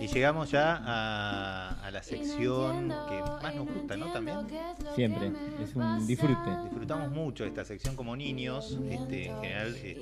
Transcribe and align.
Y 0.00 0.06
llegamos 0.08 0.50
ya 0.50 0.76
a, 0.84 1.86
a 1.86 1.90
la 1.90 2.02
sección 2.02 2.88
que 3.08 3.22
más 3.42 3.54
nos 3.54 3.66
gusta, 3.68 3.96
¿no? 3.96 4.12
También 4.12 4.38
Siempre, 4.94 5.32
es 5.62 5.74
un 5.74 6.06
disfrute. 6.06 6.50
disfrutamos 6.64 7.10
mucho 7.10 7.44
de 7.44 7.50
esta 7.50 7.64
sección 7.64 7.94
como 7.96 8.16
niños. 8.16 8.78
Este, 8.90 9.26
en 9.26 9.40
general, 9.40 9.76
este, 9.76 9.94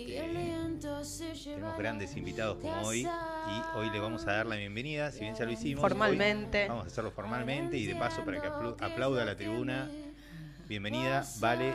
tenemos 1.44 1.78
grandes 1.78 2.16
invitados 2.16 2.58
como 2.58 2.80
hoy. 2.82 3.00
Y 3.02 3.78
hoy 3.78 3.90
le 3.90 4.00
vamos 4.00 4.26
a 4.26 4.32
dar 4.32 4.46
la 4.46 4.56
bienvenida, 4.56 5.10
si 5.12 5.20
bien 5.20 5.34
ya 5.34 5.44
lo 5.44 5.52
hicimos. 5.52 5.84
hoy 5.84 5.90
Formalmente. 5.90 6.68
vamos 6.68 6.84
a 6.84 6.86
hacerlo 6.88 7.10
formalmente 7.10 7.76
y 7.76 7.86
de 7.86 7.94
paso 7.96 8.24
para 8.24 8.40
que 8.40 8.48
aplauda 8.84 9.24
la 9.24 9.36
tribuna. 9.36 9.88
Bienvenida, 10.68 11.24
Vale 11.40 11.74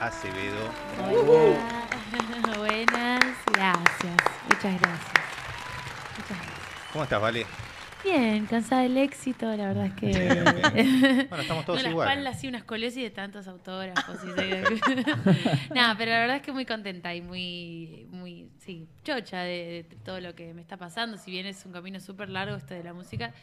Acevedo. 0.00 0.70
Hola. 1.10 2.56
Buenas, 2.58 3.24
gracias. 3.52 4.16
Muchas 4.48 4.80
gracias. 4.80 5.23
¿Cómo 6.94 7.02
estás, 7.02 7.20
Vale? 7.20 7.44
Bien, 8.04 8.46
cansada 8.46 8.82
del 8.82 8.96
éxito, 8.98 9.46
la 9.56 9.66
verdad 9.66 9.86
es 9.86 9.94
que. 9.94 10.06
Bien, 10.06 10.44
bien. 10.74 11.26
Bueno, 11.28 11.42
estamos 11.42 11.64
todos 11.66 11.80
no, 11.80 11.82
la 11.82 11.90
iguales. 11.90 12.12
espalda 12.12 12.30
así, 12.30 12.46
una 12.46 12.58
escoliosis 12.58 13.02
de 13.02 13.10
tantos 13.10 13.48
autógrafos. 13.48 14.16
y 14.22 14.28
Nada, 15.74 15.96
pero 15.98 16.12
la 16.12 16.20
verdad 16.20 16.36
es 16.36 16.42
que 16.42 16.52
muy 16.52 16.64
contenta 16.64 17.12
y 17.12 17.20
muy, 17.20 18.06
muy, 18.12 18.48
sí, 18.60 18.86
chocha 19.02 19.40
de, 19.40 19.84
de 19.90 19.96
todo 20.04 20.20
lo 20.20 20.36
que 20.36 20.54
me 20.54 20.60
está 20.62 20.76
pasando. 20.76 21.18
Si 21.18 21.32
bien 21.32 21.46
es 21.46 21.66
un 21.66 21.72
camino 21.72 21.98
súper 21.98 22.28
largo 22.28 22.54
esto 22.54 22.74
de 22.74 22.84
la 22.84 22.94
música, 22.94 23.34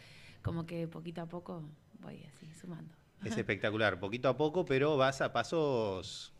como 0.41 0.65
que 0.65 0.87
poquito 0.87 1.21
a 1.21 1.25
poco 1.25 1.61
voy 1.99 2.23
así, 2.33 2.47
sumando. 2.53 2.95
Es 3.25 3.35
espectacular, 3.37 3.99
poquito 3.99 4.29
a 4.29 4.37
poco, 4.37 4.63
pero 4.63 4.95
vas 4.95 5.19
a 5.19 5.33
pasos. 5.33 6.31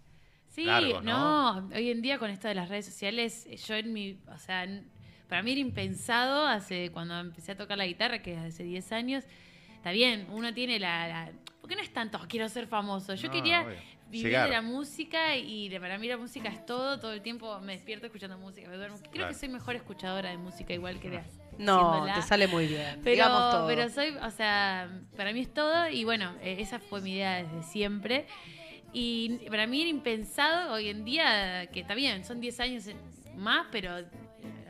Sí, 0.48 0.64
largos, 0.64 1.04
¿no? 1.04 1.60
no, 1.62 1.76
hoy 1.76 1.91
en 1.91 2.02
día 2.02 2.20
con 2.20 2.30
esto 2.30 2.48
de 2.48 2.55
las 2.55 2.70
redes 2.70 2.86
sociales, 2.86 3.48
yo 3.68 3.76
en 3.76 3.91
mi, 3.91 4.18
o 4.34 4.38
sea, 4.38 4.64
en- 4.64 4.90
para 5.31 5.44
mí 5.44 5.52
era 5.53 5.62
impensado 5.62 6.45
hace 6.45 6.91
cuando 6.91 7.17
empecé 7.17 7.53
a 7.53 7.55
tocar 7.55 7.77
la 7.77 7.85
guitarra, 7.85 8.21
que 8.21 8.35
hace 8.35 8.63
10 8.66 8.91
años, 8.91 9.23
está 9.77 9.91
bien, 9.91 10.27
uno 10.29 10.54
tiene 10.54 10.77
la, 10.77 11.07
la- 11.07 11.32
porque 11.62 11.73
no 11.77 11.82
es 11.82 11.93
tanto, 11.93 12.20
"Oh, 12.21 12.26
quiero 12.27 12.49
ser 12.49 12.68
famoso, 12.68 13.15
yo 13.15 13.27
No, 13.29 13.34
quería 13.34 13.62
obvio. 13.62 13.77
vivir 14.10 14.26
Llegar. 14.27 14.49
de 14.49 14.55
la 14.55 14.62
música 14.62 15.38
y 15.38 15.70
de- 15.70 15.79
para 15.79 15.98
mí 15.98 16.10
la 16.10 16.18
música 16.18 16.49
es 16.49 16.65
todo, 16.65 16.99
todo 16.99 17.13
el 17.13 17.21
tiempo 17.21 17.62
me 17.62 17.71
despierto 17.71 18.07
escuchando 18.07 18.38
música, 18.38 18.68
me 18.70 18.76
duermo. 18.76 18.98
Creo 18.98 19.12
Claro. 19.13 19.27
que 19.29 19.35
soy 19.35 19.48
mejor 19.48 19.77
escuchadora 19.77 20.32
de 20.32 20.38
música 20.38 20.73
igual 20.73 20.99
que 20.99 21.10
de 21.12 21.21
No, 21.57 21.77
haciéndola. 21.79 22.13
te 22.16 22.21
sale 22.23 22.48
muy 22.49 22.68
bien. 22.68 22.99
Pero, 23.01 23.12
Digamos 23.16 23.51
todo. 23.51 23.68
pero 23.68 23.88
soy, 23.90 24.10
o 24.21 24.32
sea, 24.32 24.90
para 25.16 25.32
mí 25.32 25.40
es 25.40 25.54
todo 25.54 25.88
y 25.90 26.04
bueno, 26.04 26.35
eh, 26.41 26.57
esa 26.60 26.79
fue 26.79 26.99
mi 26.99 27.13
idea 27.13 27.41
desde 27.41 27.63
siempre. 27.63 28.26
Y 28.91 29.40
para 29.49 29.66
mí 29.66 29.79
era 29.79 29.90
impensado 29.90 30.73
hoy 30.73 30.90
en 30.90 31.05
día, 31.05 31.68
que 31.71 31.79
está 31.79 31.95
bien, 31.95 32.26
son 32.26 32.41
10 32.41 32.60
años 32.60 32.90
más, 33.38 33.68
pero 33.71 34.04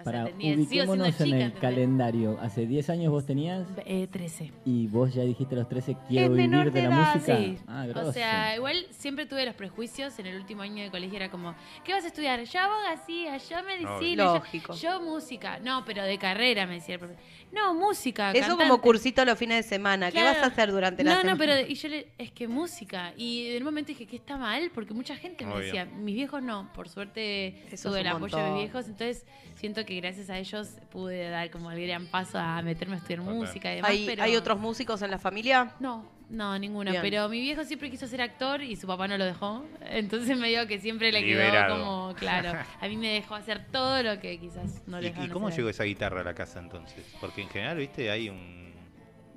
sea, 0.04 0.12
Para 0.12 0.26
tenía- 0.26 0.56
chica, 0.58 0.84
en 1.26 1.34
el 1.42 1.54
calendario. 1.54 2.38
Hace 2.42 2.66
10 2.66 2.90
años 2.90 3.12
vos 3.12 3.26
tenías 3.26 3.66
Eh, 3.86 4.08
13. 4.12 4.52
y 4.66 4.88
vos 4.88 5.14
ya 5.14 5.24
dijiste 5.24 5.56
a 5.56 5.60
los 5.60 5.70
13 5.70 5.96
quiero 6.08 6.30
menor 6.32 6.66
vivir 6.66 6.74
de 6.74 6.82
de 6.82 6.88
la 6.90 6.96
edad, 6.96 7.16
música. 7.16 7.38
Sí. 7.38 7.58
Ah, 7.68 7.88
o 7.96 8.12
sea, 8.14 8.56
igual 8.56 8.86
siempre 8.92 9.26
tuve 9.26 9.46
los 9.46 9.56
prejuicios. 9.56 10.18
En 10.20 10.26
el 10.28 10.36
último 10.38 10.62
año 10.62 10.84
de 10.84 10.92
colegio 10.92 11.16
era 11.18 11.30
como, 11.30 11.56
¿qué 11.84 11.94
vas 11.94 12.04
a 12.04 12.08
estudiar? 12.08 12.44
Yo 12.44 12.60
abogacía, 12.60 13.38
yo 13.38 13.64
medicina, 13.64 14.24
yo- 14.24 14.34
Lógico. 14.36 14.74
yo, 14.76 15.02
música. 15.02 15.60
No, 15.60 15.84
pero 15.86 16.04
de 16.04 16.18
carrera, 16.18 16.66
me 16.68 16.76
decía 16.76 16.96
el 16.96 17.00
profesor. 17.00 17.24
No, 17.52 17.74
música. 17.74 18.32
Eso 18.32 18.58
como 18.58 18.80
cursito 18.82 19.26
los 19.26 19.38
fines 19.38 19.66
de 19.66 19.70
semana. 19.70 20.08
¿Qué 20.08 20.14
Claro. 20.20 20.36
vas 20.40 20.44
a 20.44 20.46
hacer 20.48 20.72
durante 20.72 21.04
la 21.04 21.12
no, 21.16 21.18
semana? 21.22 21.34
No, 21.34 21.38
pero 21.38 21.68
y 21.68 21.76
yo 21.76 21.90
le, 21.90 22.08
es 22.18 22.32
que 22.32 22.48
música. 22.48 23.14
Y 23.18 23.48
en 23.48 23.58
un 23.58 23.64
momento 23.66 23.90
dije 23.90 24.08
que 24.08 24.16
está 24.16 24.38
mal, 24.38 24.72
porque 24.74 24.94
mucha 24.94 25.16
gente 25.18 25.46
me 25.46 25.60
decía, 25.60 25.84
mis 25.86 26.16
viejos 26.16 26.42
no, 26.42 26.72
por 26.74 26.88
suerte 26.88 27.64
tuve 27.82 28.02
el 28.02 28.08
apoyo 28.08 28.38
de 28.38 28.44
mis 28.52 28.60
viejos, 28.64 28.86
entonces 28.88 29.26
siento 29.56 29.84
que 29.86 29.91
gracias 29.98 30.30
a 30.30 30.38
ellos 30.38 30.70
pude 30.90 31.30
dar 31.30 31.50
como 31.52 31.72
el 31.72 31.82
gran 31.86 32.08
paso 32.08 32.38
a 32.38 32.62
meterme 32.62 32.96
a 32.96 32.98
estudiar 32.98 33.22
música 33.22 33.72
y 33.72 33.76
demás. 33.78 33.92
¿Hay, 33.92 34.06
pero... 34.06 34.24
¿Hay 34.24 34.36
otros 34.36 34.60
músicos 34.60 35.02
en 35.02 35.12
la 35.12 35.20
familia? 35.20 35.76
No, 35.80 36.10
no, 36.32 36.58
ninguno. 36.58 36.92
Bien. 36.92 37.02
Pero 37.04 37.28
mi 37.28 37.42
viejo 37.42 37.64
siempre 37.66 37.92
quiso 37.92 38.08
ser 38.08 38.22
actor 38.22 38.62
y 38.62 38.78
su 38.78 38.88
papá 38.88 39.08
no 39.08 39.18
lo 39.18 39.26
dejó. 39.26 39.66
Entonces 39.82 40.38
me 40.38 40.48
digo 40.48 40.66
que 40.66 40.80
siempre 40.80 41.12
le 41.12 41.24
quedó 41.24 41.40
Liberado. 41.40 41.78
como, 41.78 42.16
claro, 42.16 42.58
a 42.80 42.88
mí 42.88 42.96
me 42.96 43.10
dejó 43.10 43.36
hacer 43.36 43.66
todo 43.72 44.02
lo 44.02 44.20
que 44.20 44.40
quizás 44.40 44.82
no 44.88 45.02
le 45.02 45.10
¿Y, 45.10 45.26
y 45.26 45.28
cómo 45.28 45.48
hacer 45.48 45.60
llegó 45.60 45.70
esa 45.70 45.84
guitarra 45.84 46.22
a 46.22 46.24
la 46.24 46.34
casa 46.34 46.60
entonces? 46.60 47.06
Porque 47.20 47.42
en 47.42 47.50
general, 47.50 47.78
viste, 47.78 48.10
hay 48.10 48.30
un. 48.30 48.62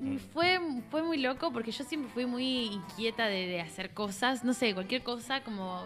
Y 0.00 0.19
Fue, 0.19 0.59
fue 0.91 1.03
muy 1.03 1.19
loco 1.19 1.53
porque 1.53 1.70
yo 1.70 1.84
siempre 1.84 2.10
fui 2.12 2.26
muy 2.26 2.64
inquieta 2.66 3.26
de, 3.26 3.47
de 3.47 3.60
hacer 3.60 3.91
cosas, 3.91 4.44
no 4.44 4.53
sé, 4.53 4.75
cualquier 4.75 5.03
cosa 5.03 5.43
como, 5.43 5.84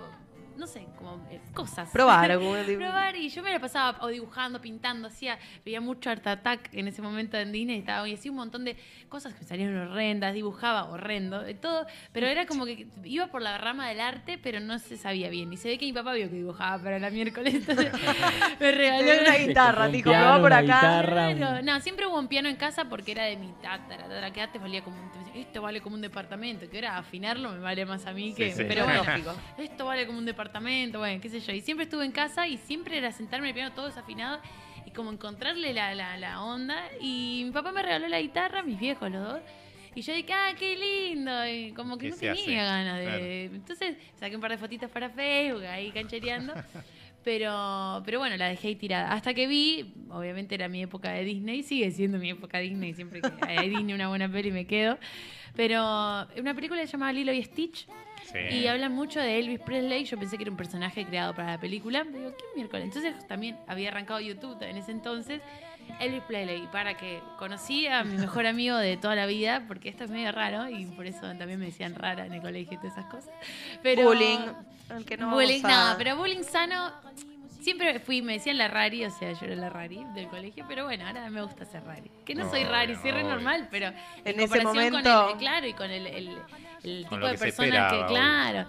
no 0.59 0.67
sé, 0.67 0.87
como 0.97 1.25
eh, 1.31 1.41
cosas. 1.55 1.89
Probar. 1.91 2.37
Probar 2.39 3.17
y 3.17 3.29
yo 3.31 3.43
me 3.43 3.51
la 3.51 3.61
pasaba 3.61 3.99
o 4.05 4.09
dibujando, 4.09 4.61
pintando, 4.61 5.09
hacía, 5.09 5.39
veía 5.65 5.81
mucho 5.81 6.11
Art 6.11 6.27
Attack 6.27 6.71
en 6.73 6.89
ese 6.89 7.01
momento 7.01 7.37
en 7.39 7.53
Disney, 7.53 7.79
estaba 7.79 8.09
y 8.09 8.15
hacía 8.15 8.31
un 8.31 8.37
montón 8.39 8.65
de 8.65 8.77
cosas 9.09 9.33
que 9.35 9.41
me 9.41 9.47
salían 9.47 9.77
horrendas, 9.77 10.35
dibujaba 10.35 10.85
horrendo, 10.85 11.41
de 11.41 11.55
todo, 11.55 11.87
pero 12.13 12.27
era 12.27 12.45
como 12.47 12.67
que 12.67 12.87
iba 13.05 13.29
por 13.29 13.41
la 13.41 13.57
rama 13.59 13.89
del 13.89 14.01
arte, 14.01 14.39
pero 14.43 14.61
no 14.61 14.79
se 14.79 14.97
sabía 14.97 15.31
bien. 15.31 15.53
Y 15.53 15.57
se 15.57 15.69
ve 15.69 15.79
que 15.79 15.87
mi 15.87 15.93
papá 15.93 16.13
vio 16.13 16.29
que 16.29 16.37
dibujaba 16.37 16.83
para 16.83 16.99
la 16.99 17.11
miércoles, 17.11 17.55
entonces 17.55 17.93
me 18.61 18.73
regaló 18.73 19.23
una 19.23 19.37
guitarra, 19.37 19.89
dijo, 19.89 20.11
piano, 20.11 20.25
probá 20.25 20.39
por 20.41 20.47
una 20.47 20.59
acá. 20.59 21.01
guitarra. 21.01 21.63
No, 21.63 21.81
siempre 21.81 22.07
hubo 22.07 22.19
un 22.19 22.29
piano 22.29 22.49
en 22.49 22.57
casa 22.57 22.87
porque 22.89 23.13
era 23.13 23.25
de 23.25 23.37
mi 23.37 23.53
tatara, 23.63 24.03
tatara, 24.05 24.31
que 24.33 24.41
antes 24.41 24.61
valía 24.61 24.83
como 24.83 24.97
un, 24.97 25.09
esto 25.35 25.63
vale 25.63 25.81
como 25.81 25.95
un 25.95 26.01
departamento, 26.03 26.69
que 26.69 26.77
ahora 26.79 26.99
afinarlo 26.99 27.53
me 27.53 27.59
vale 27.59 27.85
más 27.87 28.07
a 28.07 28.13
mí 28.13 28.35
que, 28.35 28.51
Sí, 28.51 28.57
sí. 28.59 28.65
pero 28.67 28.85
bueno, 28.85 29.05
Lógico. 29.05 29.35
esto 29.59 29.85
vale 29.85 30.07
como 30.07 30.19
un 30.19 30.25
departamento, 30.25 30.48
bueno, 30.99 31.21
qué 31.21 31.29
sé 31.29 31.41
yo, 31.41 31.53
y 31.53 31.61
siempre 31.61 31.85
estuve 31.85 32.05
en 32.05 32.13
casa 32.13 32.47
y 32.47 32.57
siempre 32.59 32.99
era 32.99 33.13
sentarme 33.13 33.47
en 33.47 33.51
el 33.51 33.55
piano 33.55 33.75
todo 33.75 33.87
desafinado 33.87 34.41
y 34.87 34.91
como 34.91 35.13
encontrarle 35.13 35.73
la, 35.73 35.95
la, 35.95 36.17
la 36.17 36.43
onda 36.43 36.77
y 37.01 37.43
mi 37.45 37.51
papá 37.51 37.73
me 37.73 37.83
regaló 37.83 38.09
la 38.09 38.21
guitarra, 38.21 38.63
mis 38.63 38.79
viejos 38.79 39.11
los 39.11 39.23
dos. 39.23 39.41
Y 39.95 40.03
yo 40.03 40.15
dije, 40.15 40.33
ah, 40.33 40.53
qué 40.57 40.77
lindo. 40.77 41.47
Y 41.49 41.73
como 41.73 41.99
que 41.99 42.07
¿Qué 42.07 42.11
no 42.11 42.17
se 42.17 42.31
hace? 42.31 42.45
tenía 42.45 42.65
ganas 42.65 42.99
de. 42.99 43.05
Claro. 43.05 43.25
Entonces 43.57 43.97
saqué 44.15 44.37
un 44.37 44.41
par 44.41 44.53
de 44.53 44.59
fotitos 44.59 44.91
para 44.91 45.11
Facebook, 45.11 45.65
ahí 45.65 45.91
canchereando. 45.91 46.55
Pero, 47.25 48.01
pero 48.07 48.21
bueno, 48.21 48.37
la 48.39 48.49
dejé 48.49 48.69
ahí 48.69 48.77
tirada. 48.77 49.13
Hasta 49.13 49.35
que 49.35 49.47
vi, 49.47 49.93
obviamente 50.09 50.55
era 50.55 50.69
mi 50.69 50.83
época 50.83 51.11
de 51.11 51.25
Disney, 51.25 51.63
sigue 51.63 51.91
siendo 51.91 52.17
mi 52.17 52.31
época 52.31 52.59
Disney, 52.59 52.95
siempre 52.95 53.21
que 53.21 53.29
hay 53.47 53.69
Disney 53.69 53.93
una 53.93 54.09
buena 54.09 54.31
peli 54.31 54.51
me 54.51 54.67
quedo. 54.67 54.99
Pero 55.55 55.83
una 56.39 56.55
película 56.55 56.81
se 56.87 56.93
llama 56.93 57.13
Lilo 57.13 57.33
y 57.33 57.43
Stitch 57.43 57.87
Sí. 58.33 58.39
y 58.57 58.67
hablan 58.67 58.93
mucho 58.93 59.21
de 59.21 59.39
Elvis 59.39 59.61
Presley. 59.61 60.05
Yo 60.05 60.19
pensé 60.19 60.37
que 60.37 60.43
era 60.45 60.51
un 60.51 60.57
personaje 60.57 61.05
creado 61.07 61.35
para 61.35 61.53
la 61.53 61.59
película. 61.61 62.05
Digo, 62.05 62.35
¿qué 62.37 62.45
miércoles? 62.57 62.85
Entonces 62.87 63.27
también 63.27 63.57
había 63.67 63.89
arrancado 63.89 64.21
YouTube 64.21 64.61
en 64.63 64.77
ese 64.77 64.91
entonces. 64.93 65.41
Elvis 66.01 66.23
Presley, 66.25 66.69
para 66.71 66.97
que 66.99 67.21
conocí 67.39 67.87
a 67.87 68.05
mi 68.05 68.19
mejor 68.19 68.47
amigo 68.47 68.77
de 68.77 68.99
toda 68.99 69.15
la 69.15 69.25
vida, 69.25 69.65
porque 69.67 69.89
esto 69.89 70.05
es 70.05 70.11
medio 70.11 70.31
raro 70.33 70.69
y 70.69 70.85
por 70.85 71.07
eso 71.07 71.21
también 71.39 71.59
me 71.59 71.67
decían 71.67 71.95
rara 71.95 72.27
en 72.27 72.35
el 72.35 72.43
colegio 72.43 72.75
y 72.75 72.77
todas 72.77 72.93
esas 72.99 73.07
cosas. 73.07 73.31
Pero, 73.83 74.03
Bullying. 74.05 74.39
El 74.95 75.05
que 75.07 75.17
no 75.17 75.31
bullying, 75.35 75.63
no, 75.63 75.95
pero 75.97 76.17
bullying 76.17 76.43
sano. 76.43 76.93
Siempre 77.61 77.99
fui, 78.01 78.23
me 78.23 78.35
decían 78.35 78.57
la 78.57 78.69
rari, 78.69 79.05
o 79.05 79.11
sea, 79.11 79.33
yo 79.33 79.47
era 79.47 79.57
la 79.57 79.69
rari 79.69 80.03
del 80.15 80.29
colegio, 80.29 80.65
pero 80.69 80.85
bueno, 80.85 81.07
ahora 81.07 81.29
me 81.29 81.43
gusta 81.43 81.65
ser 81.65 81.83
rari. 81.85 82.11
Que 82.25 82.35
no 82.35 82.49
soy 82.49 82.65
rari, 82.65 82.95
soy 82.97 83.11
re 83.11 83.23
normal, 83.25 83.69
pero 83.71 83.89
En 83.89 84.41
ese 84.41 84.49
comparación 84.61 84.75
momento- 84.93 85.23
con 85.25 85.33
el, 85.33 85.39
claro, 85.39 85.67
y 85.67 85.73
con 85.75 85.91
el, 85.91 86.07
el- 86.07 86.39
el 86.85 87.03
Con 87.03 87.11
tipo 87.11 87.17
lo 87.19 87.29
de 87.29 87.39
personas 87.39 87.93
que, 87.93 88.07
claro. 88.07 88.69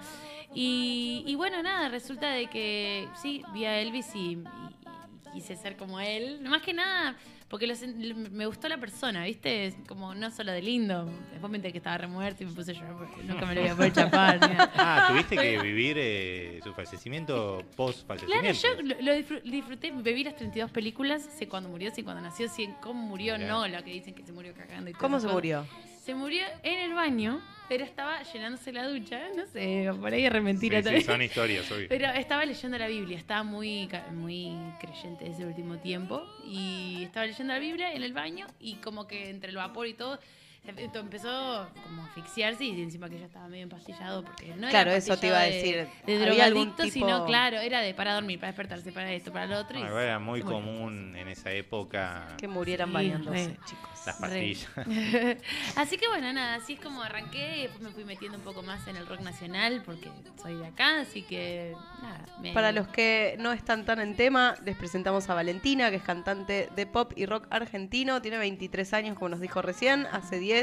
Y, 0.53 1.23
y 1.27 1.35
bueno, 1.35 1.61
nada, 1.61 1.89
resulta 1.89 2.31
de 2.31 2.47
que 2.47 3.07
sí, 3.21 3.43
vi 3.53 3.65
a 3.65 3.79
Elvis 3.79 4.15
y, 4.15 4.19
y- 4.19 4.37
y 4.37 5.31
quise 5.33 5.55
ser 5.55 5.77
como 5.77 5.99
él. 5.99 6.41
Más 6.41 6.63
que 6.63 6.73
nada, 6.73 7.15
porque 7.49 7.67
lo 7.67 7.75
sen- 7.75 8.29
me 8.31 8.47
gustó 8.47 8.67
la 8.67 8.79
persona, 8.79 9.23
¿viste? 9.25 9.75
Como 9.87 10.15
no 10.15 10.31
solo 10.31 10.51
de 10.51 10.61
lindo. 10.63 11.05
Después 11.31 11.51
me 11.51 11.57
enteré 11.57 11.71
que 11.71 11.77
estaba 11.77 11.99
re 11.99 12.07
muerto 12.07 12.41
y 12.41 12.47
me 12.47 12.53
puse 12.53 12.71
a 12.71 12.73
llorar 12.73 12.97
porque 12.97 13.21
nunca 13.23 13.45
me 13.45 13.53
lo 13.53 13.61
voy 13.61 13.69
a 13.69 13.75
poder 13.75 13.93
chapar. 13.93 14.39
Ah, 14.75 15.05
tuviste 15.11 15.35
que 15.37 15.61
vivir 15.61 15.97
eh, 15.99 16.59
su 16.63 16.73
fallecimiento 16.73 17.61
post 17.75 18.07
Claro, 18.07 18.51
yo 18.51 18.69
lo, 18.81 19.01
lo 19.01 19.13
disfr- 19.13 19.43
disfruté, 19.43 19.91
viví 19.91 20.23
las 20.23 20.35
32 20.35 20.71
películas, 20.71 21.21
sé 21.37 21.47
cuándo 21.47 21.69
murió, 21.69 21.91
sé 21.93 22.03
cuándo 22.03 22.23
nació, 22.23 22.49
sé 22.49 22.73
cómo 22.81 22.99
murió, 23.03 23.35
Bien. 23.35 23.47
no 23.47 23.67
lo 23.67 23.83
que 23.83 23.91
dicen 23.91 24.15
que 24.15 24.23
se 24.25 24.31
murió 24.31 24.55
cagando 24.55 24.89
y 24.89 24.93
todas 24.93 25.01
¿Cómo 25.01 25.19
se 25.19 25.25
cosas. 25.27 25.35
murió? 25.35 25.65
Se 26.03 26.15
murió 26.15 26.43
en 26.63 26.79
el 26.79 26.93
baño, 26.95 27.39
pero 27.69 27.83
estaba 27.83 28.23
llenándose 28.23 28.73
la 28.73 28.87
ducha, 28.87 29.21
no 29.35 29.45
sé, 29.45 29.89
por 30.01 30.11
ahí 30.11 30.25
es 30.25 30.33
re 30.33 30.41
mentira 30.41 30.81
Sí, 30.81 30.89
sí, 30.89 31.01
son 31.01 31.21
historias, 31.21 31.71
obvio. 31.71 31.87
Pero 31.87 32.07
estaba 32.07 32.43
leyendo 32.43 32.77
la 32.79 32.87
Biblia, 32.87 33.15
estaba 33.15 33.43
muy, 33.43 33.87
muy 34.11 34.51
creyente 34.79 35.27
ese 35.27 35.45
último 35.45 35.77
tiempo. 35.77 36.23
Y 36.43 37.03
estaba 37.03 37.27
leyendo 37.27 37.53
la 37.53 37.59
Biblia 37.59 37.93
en 37.93 38.01
el 38.01 38.11
baño 38.11 38.47
y 38.59 38.75
como 38.77 39.07
que 39.07 39.29
entre 39.29 39.51
el 39.51 39.57
vapor 39.57 39.85
y 39.87 39.93
todo, 39.93 40.19
empezó 40.65 41.67
como 41.83 42.03
a 42.03 42.05
asfixiarse 42.07 42.63
y 42.65 42.81
encima 42.81 43.09
que 43.09 43.17
ya 43.19 43.25
estaba 43.25 43.47
medio 43.47 43.63
empastillado 43.63 44.23
porque 44.23 44.47
no 44.49 44.67
era 44.67 44.69
Claro, 44.69 44.91
eso 44.91 45.17
te 45.17 45.27
iba 45.27 45.39
a 45.39 45.43
decir. 45.43 45.87
De, 46.05 46.17
de 46.17 46.29
¿Había 46.29 46.45
algún 46.45 46.69
drogadicto, 46.75 46.83
tipo- 46.83 46.93
sino 47.07 47.25
claro, 47.25 47.57
era 47.57 47.79
de 47.81 47.93
para 47.93 48.13
dormir, 48.13 48.39
para 48.39 48.51
despertarse, 48.51 48.91
para 48.91 49.11
esto, 49.11 49.31
para 49.31 49.45
lo 49.47 49.57
otro. 49.59 49.79
y 49.79 49.81
era 49.81 50.19
muy 50.19 50.41
común 50.41 51.15
en 51.15 51.27
esa 51.27 51.51
época. 51.51 52.27
Que 52.37 52.47
murieran 52.47 52.89
Sí, 52.89 52.93
bañándose, 52.93 53.47
re. 53.47 53.59
chicos. 53.65 53.89
Las 54.05 54.15
pastillas. 54.17 54.69
así 55.75 55.97
que 55.97 56.07
bueno, 56.07 56.31
nada, 56.33 56.55
así 56.55 56.73
es 56.73 56.79
como 56.79 57.01
arranqué 57.01 57.57
y 57.57 57.61
después 57.63 57.81
me 57.81 57.89
fui 57.91 58.05
metiendo 58.05 58.37
un 58.37 58.43
poco 58.43 58.61
más 58.63 58.87
en 58.87 58.95
el 58.95 59.05
rock 59.07 59.21
nacional 59.21 59.81
porque 59.85 60.09
soy 60.41 60.55
de 60.55 60.67
acá, 60.67 61.01
así 61.01 61.21
que 61.23 61.73
nada. 62.01 62.25
me- 62.41 62.53
Para 62.53 62.71
los 62.71 62.87
que 62.87 63.35
no 63.39 63.51
están 63.51 63.85
tan 63.85 63.99
en 63.99 64.15
tema, 64.15 64.55
les 64.65 64.75
presentamos 64.77 65.29
a 65.29 65.33
Valentina, 65.33 65.89
que 65.89 65.97
es 65.97 66.03
cantante 66.03 66.69
de 66.75 66.85
pop 66.85 67.11
y 67.15 67.25
rock 67.25 67.47
argentino. 67.49 68.21
Tiene 68.21 68.37
23 68.37 68.93
años, 68.93 69.15
como 69.15 69.29
nos 69.29 69.39
dijo 69.41 69.61
recién, 69.61 70.05
hace 70.11 70.39
10, 70.39 70.58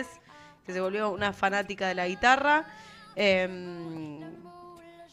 que 0.64 0.72
se 0.72 0.81
volvió 0.81 1.10
una 1.10 1.32
fanática 1.32 1.88
de 1.88 1.94
la 1.94 2.08
guitarra. 2.08 2.64
Em, 3.14 4.20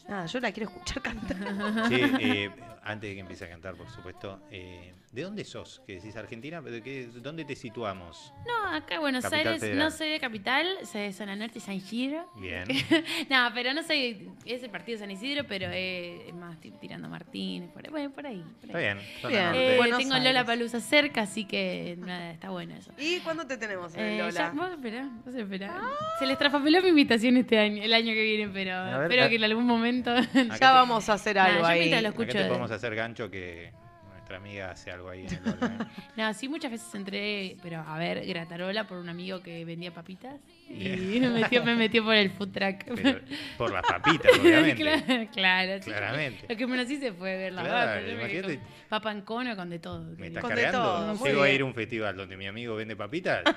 nada, 0.08 0.26
yo 0.26 0.40
la 0.40 0.52
quiero 0.52 0.70
escuchar 0.70 1.02
cantar. 1.02 1.88
Che, 1.88 2.04
eh, 2.20 2.50
antes 2.84 3.08
de 3.10 3.14
que 3.14 3.20
empiece 3.20 3.44
a 3.44 3.48
cantar, 3.48 3.74
por 3.74 3.88
supuesto, 3.90 4.40
eh, 4.50 4.92
¿de 5.12 5.22
dónde 5.22 5.44
sos? 5.44 5.80
Que 5.86 5.94
decís 5.94 6.14
Argentina, 6.16 6.60
pero 6.62 6.74
¿de 6.76 6.82
qué- 6.82 7.08
¿dónde 7.14 7.44
te 7.44 7.56
situamos? 7.56 8.32
No, 8.46 8.76
acá 8.76 8.96
en 8.96 9.00
Buenos 9.00 9.22
Capital 9.24 9.46
Aires 9.46 9.60
Federal. 9.60 9.78
no 9.78 9.90
soy 9.90 10.08
de 10.10 10.20
capital, 10.20 10.66
soy 10.84 11.00
de 11.02 11.12
zona 11.12 11.34
norte, 11.36 11.60
San 11.60 11.74
Isidro. 11.74 12.30
Bien. 12.36 12.64
no, 13.30 13.48
pero 13.54 13.72
no 13.74 13.82
soy, 13.82 14.28
es 14.44 14.62
el 14.62 14.70
partido 14.70 14.96
de 14.98 15.00
San 15.00 15.10
Isidro, 15.10 15.44
pero 15.48 15.68
eh, 15.72 16.28
es 16.28 16.34
más 16.34 16.56
tirando 16.80 17.08
Martín, 17.08 17.68
por 17.72 17.84
ahí, 17.84 17.90
bueno, 17.90 18.10
por 18.12 18.26
ahí. 18.26 18.44
por 18.60 18.64
Está 18.66 18.78
ahí. 18.78 18.84
bien. 18.84 18.98
zona 19.20 19.28
Bien. 19.30 19.44
norte. 19.46 19.74
Eh, 19.74 19.76
Buenos 19.78 19.98
tengo. 19.98 20.18
Lola 20.18 20.44
Palusa 20.44 20.80
cerca, 20.80 21.22
así 21.22 21.44
que 21.46 21.96
nada, 21.98 22.30
está 22.32 22.50
bueno 22.50 22.74
eso. 22.74 22.92
¿Y 22.98 23.20
cuándo 23.20 23.46
te 23.46 23.56
tenemos 23.56 23.94
en 23.94 24.00
el 24.00 24.12
Eh, 24.14 24.18
Lola? 24.18 24.32
ya- 24.32 24.50
vos 24.50 24.70
esperá, 24.70 25.08
vos 25.24 25.34
esperá. 25.34 25.80
Se 26.18 26.26
les 26.26 26.38
traspapeló 26.38 26.82
mi 26.82 26.88
invitación 26.90 27.36
este 27.36 27.58
año, 27.58 27.82
el 27.82 27.92
año 27.92 28.12
que 28.12 28.22
viene, 28.22 28.48
pero 28.52 28.84
ver, 28.84 29.02
espero 29.04 29.24
a- 29.24 29.28
que 29.28 29.36
en 29.36 29.44
algún 29.44 29.64
momento. 29.66 30.14
Ya 30.34 30.58
te- 30.58 30.64
vamos 30.64 31.08
a 31.08 31.14
hacer 31.14 31.36
Nah, 31.36 31.44
algo 31.44 31.60
yo 31.60 31.66
ahí. 31.66 31.78
mientras 31.80 32.02
lo 32.02 32.08
Acá 32.10 32.22
escucho. 32.22 32.38
Hacer 32.74 32.94
gancho 32.94 33.30
que 33.30 33.72
nuestra 34.10 34.36
amiga 34.38 34.70
hace 34.70 34.90
algo 34.90 35.10
ahí 35.10 35.26
en 35.26 35.34
el. 35.34 35.86
No, 36.16 36.32
sí, 36.32 36.48
muchas 36.48 36.70
veces 36.70 36.94
entré, 36.94 37.56
pero 37.62 37.80
a 37.80 37.98
ver, 37.98 38.24
gratarola 38.26 38.86
por 38.86 38.98
un 38.98 39.08
amigo 39.08 39.40
que 39.42 39.64
vendía 39.64 39.92
papitas. 39.92 40.40
Y 40.68 41.18
me 41.20 41.30
metió, 41.30 41.62
me 41.64 41.74
metió 41.76 42.04
por 42.04 42.14
el 42.14 42.30
food 42.30 42.50
truck. 42.52 42.84
Pero 42.96 43.20
por 43.56 43.72
las 43.72 43.82
papitas, 43.82 44.32
obviamente. 44.40 44.82
claro, 44.82 45.28
claro, 45.32 45.82
sí. 45.82 45.90
Claramente. 45.90 46.46
Lo 46.48 46.56
que 46.56 46.66
menos 46.66 46.90
hice 46.90 47.12
fue 47.12 47.36
ver 47.36 47.52
las 47.52 47.64
Claro, 47.66 48.00
papas. 48.00 48.12
imagínate. 48.12 48.54
con 48.58 48.64
Papa 48.88 49.12
en 49.12 49.20
cono 49.22 49.56
con 49.56 49.70
de 49.70 49.78
todo. 49.78 50.04
¿Me 50.16 50.26
estás 50.28 50.42
Con 50.42 50.54
de 50.54 50.62
cargando? 50.62 50.88
todo, 50.88 51.14
muy 51.16 51.28
Llego 51.30 51.42
a 51.42 51.50
ir 51.50 51.60
a 51.60 51.64
un 51.64 51.74
festival 51.74 52.16
donde 52.16 52.36
mi 52.36 52.46
amigo 52.46 52.74
vende 52.76 52.96
papitas. 52.96 53.42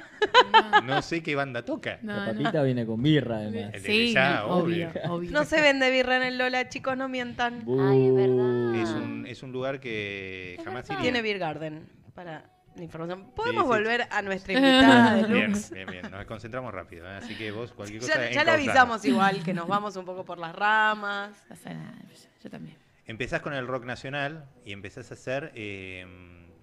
No, 0.52 0.82
No 0.82 1.02
sé 1.02 1.22
qué 1.22 1.36
banda 1.36 1.64
toca. 1.66 2.00
no, 2.02 2.16
La 2.16 2.26
no. 2.28 2.40
papita 2.40 2.64
viene 2.64 2.86
con 2.86 3.02
birra, 3.02 3.38
además. 3.38 3.74
Sí, 3.84 4.14
ya, 4.14 4.40
no, 4.42 4.46
obvio, 4.48 4.90
obvio. 4.90 5.02
obvio. 5.14 5.32
No 5.32 5.44
se 5.46 5.62
vende 5.62 5.90
birra 5.92 6.18
en 6.18 6.24
el 6.24 6.38
Lola, 6.38 6.70
chicos, 6.70 6.96
no 6.98 7.10
mientan. 7.10 7.66
Ay, 7.80 8.08
es 8.08 8.14
verdad. 8.16 8.76
Es 8.76 8.90
un, 8.90 9.26
es 9.28 9.44
un 9.44 9.52
lugar 9.52 9.80
que 9.80 10.56
Es 10.58 10.64
jamás 10.64 10.84
verdad. 10.88 11.02
iría. 11.02 11.02
Tiene 11.12 11.22
Beer 11.22 11.40
Garden, 11.40 11.88
para 12.16 12.46
la 12.78 12.84
información. 12.84 13.32
Podemos 13.36 13.64
sí. 13.64 13.68
volver 13.68 14.08
a 14.10 14.22
nuestra 14.22 14.54
invitada 14.54 15.16
de 15.16 15.34
Bien, 15.34 15.52
Lux. 15.52 15.72
bien, 15.72 15.88
bien. 15.90 16.12
Nos 16.12 16.26
concentramos 16.26 16.74
rápido. 16.74 17.06
¿eh? 17.08 17.16
Así 17.18 17.36
que 17.36 17.52
vos, 17.52 17.72
cualquier 17.74 18.02
cosa. 18.02 18.16
Ya, 18.16 18.32
ya 18.32 18.44
le 18.44 18.52
avisamos 18.52 19.04
igual 19.06 19.44
que 19.44 19.54
nos 19.54 19.68
vamos 19.68 19.96
un 19.96 20.06
poco 20.06 20.24
por 20.26 20.38
las 20.38 20.56
ramas. 20.56 21.32
No 21.44 21.50
pasa 21.56 21.74
nada, 21.74 21.96
yo 22.44 22.50
también. 22.50 22.78
Empezás 23.06 23.42
con 23.42 23.54
el 23.54 23.68
rock 23.68 23.86
nacional 23.86 24.46
y 24.66 24.74
empezás 24.74 25.12
a 25.12 25.14
hacer. 25.14 25.52
eh, 25.56 26.06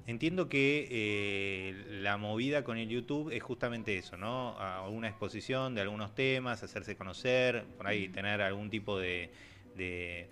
entiendo 0.07 0.49
que 0.49 0.87
eh, 0.91 1.85
la 2.03 2.17
movida 2.17 2.63
con 2.65 2.77
el 2.77 2.89
YouTube 2.89 3.31
es 3.31 3.43
justamente 3.43 3.97
eso, 3.97 4.17
¿no? 4.17 4.51
A 4.59 4.89
una 4.89 5.09
exposición 5.09 5.75
de 5.75 5.81
algunos 5.81 6.15
temas, 6.15 6.63
hacerse 6.63 6.97
conocer, 6.97 7.65
por 7.77 7.87
ahí 7.87 8.09
tener 8.09 8.43
algún 8.43 8.71
tipo 8.71 8.99
de. 8.99 9.33
De 9.77 10.31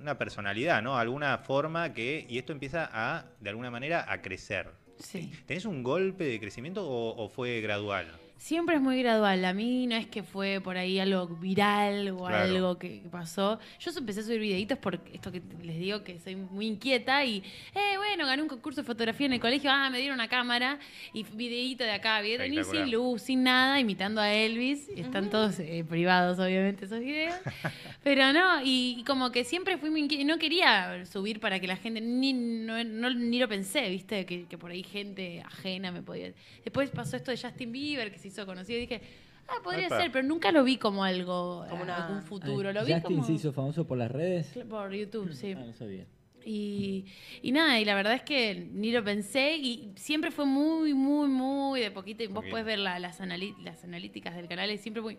una 0.00 0.18
personalidad, 0.18 0.82
¿no? 0.82 0.96
Alguna 0.96 1.38
forma 1.38 1.92
que. 1.92 2.26
Y 2.28 2.38
esto 2.38 2.52
empieza 2.52 2.88
a, 2.92 3.26
de 3.40 3.50
alguna 3.50 3.70
manera, 3.70 4.10
a 4.10 4.22
crecer. 4.22 4.70
Sí. 4.98 5.32
¿Tenés 5.46 5.64
un 5.64 5.82
golpe 5.82 6.24
de 6.24 6.40
crecimiento 6.40 6.86
o, 6.86 7.16
o 7.16 7.28
fue 7.28 7.60
gradual? 7.60 8.06
Siempre 8.40 8.76
es 8.76 8.80
muy 8.80 9.02
gradual. 9.02 9.44
A 9.44 9.52
mí 9.52 9.86
no 9.86 9.96
es 9.96 10.06
que 10.06 10.22
fue 10.22 10.62
por 10.64 10.78
ahí 10.78 10.98
algo 10.98 11.26
viral 11.26 12.08
o 12.08 12.24
Claro. 12.24 12.36
algo 12.54 12.78
que, 12.78 13.02
que 13.02 13.08
pasó. 13.10 13.58
Yo 13.78 13.90
empecé 13.94 14.20
a 14.20 14.22
subir 14.22 14.40
videitos 14.40 14.78
por 14.78 14.98
esto 15.12 15.30
que 15.30 15.42
les 15.62 15.78
digo 15.78 16.02
que 16.02 16.18
soy 16.20 16.36
muy 16.36 16.66
inquieta 16.66 17.22
y, 17.22 17.42
eh, 17.74 17.98
bueno, 17.98 18.24
gané 18.26 18.40
un 18.42 18.48
concurso 18.48 18.80
de 18.80 18.86
fotografía 18.86 19.26
en 19.26 19.34
el 19.34 19.40
colegio, 19.40 19.70
ah, 19.70 19.90
me 19.90 19.98
dieron 19.98 20.14
una 20.14 20.28
cámara 20.28 20.78
y 21.12 21.22
videíto 21.24 21.84
de 21.84 21.90
acá, 21.90 22.22
Espectacular. 22.22 22.64
sin 22.86 22.90
luz, 22.90 23.20
sin 23.20 23.42
nada, 23.42 23.78
imitando 23.78 24.22
a 24.22 24.32
Elvis. 24.32 24.88
Están 24.96 25.28
todos 25.28 25.58
eh, 25.60 25.84
privados, 25.86 26.38
obviamente, 26.38 26.86
esos 26.86 27.00
videos. 27.00 27.34
Pero 28.02 28.32
no, 28.32 28.62
y, 28.64 28.96
y 29.00 29.04
como 29.04 29.32
que 29.32 29.44
siempre 29.44 29.76
fui 29.76 29.90
muy 29.90 30.00
inquieta. 30.00 30.24
No 30.24 30.38
quería 30.38 31.04
subir 31.04 31.40
para 31.40 31.60
que 31.60 31.66
la 31.66 31.76
gente, 31.76 32.00
ni, 32.00 32.32
no, 32.32 32.82
no- 32.84 33.10
ni 33.10 33.38
lo 33.38 33.48
pensé, 33.48 33.90
¿viste? 33.90 34.24
Que, 34.24 34.46
que 34.46 34.56
por 34.56 34.70
ahí 34.70 34.82
gente 34.82 35.42
ajena 35.44 35.92
me 35.92 36.00
podía. 36.02 36.32
Después 36.64 36.88
pasó 36.90 37.18
esto 37.18 37.30
de 37.32 37.36
Justin 37.36 37.70
Bieber, 37.70 38.10
que 38.10 38.18
se 38.18 38.29
hizo 38.30 38.46
conocido, 38.46 38.78
y 38.78 38.82
dije, 38.82 39.00
ah, 39.48 39.54
podría 39.62 39.86
Epa. 39.86 40.00
ser, 40.00 40.10
pero 40.12 40.26
nunca 40.26 40.50
lo 40.52 40.64
vi 40.64 40.76
como 40.76 41.04
algo, 41.04 41.64
Como 41.68 41.80
eh, 41.80 41.84
una- 41.84 42.06
algún 42.06 42.22
futuro. 42.22 42.68
Ay, 42.68 42.74
Lo 42.74 42.84
vi 42.84 42.92
Justin 42.94 43.16
como. 43.16 43.26
se 43.26 43.32
hizo 43.34 43.52
famoso 43.52 43.86
por 43.86 43.98
las 43.98 44.10
redes. 44.10 44.46
Por 44.68 44.92
YouTube, 44.92 45.32
sí. 45.34 45.52
Ah, 45.56 45.62
no 45.66 45.72
sabía. 45.72 46.06
Y, 46.42 47.04
y 47.42 47.52
nada, 47.52 47.78
y 47.78 47.84
la 47.84 47.94
verdad 47.94 48.14
es 48.14 48.22
que 48.22 48.66
ni 48.72 48.92
lo 48.92 49.04
pensé 49.04 49.56
y 49.56 49.92
siempre 49.96 50.30
fue 50.30 50.46
muy, 50.46 50.94
muy, 50.94 51.28
muy 51.28 51.80
de 51.80 51.90
poquito. 51.90 52.22
Y 52.22 52.28
vos 52.28 52.36
Poquito. 52.36 52.52
podés 52.52 52.64
ver 52.64 52.78
la- 52.78 52.98
las, 52.98 53.20
las 53.20 53.84
analíticas 53.84 54.34
del 54.34 54.48
canal, 54.48 54.70
es 54.70 54.80
siempre 54.80 55.02
muy. 55.02 55.18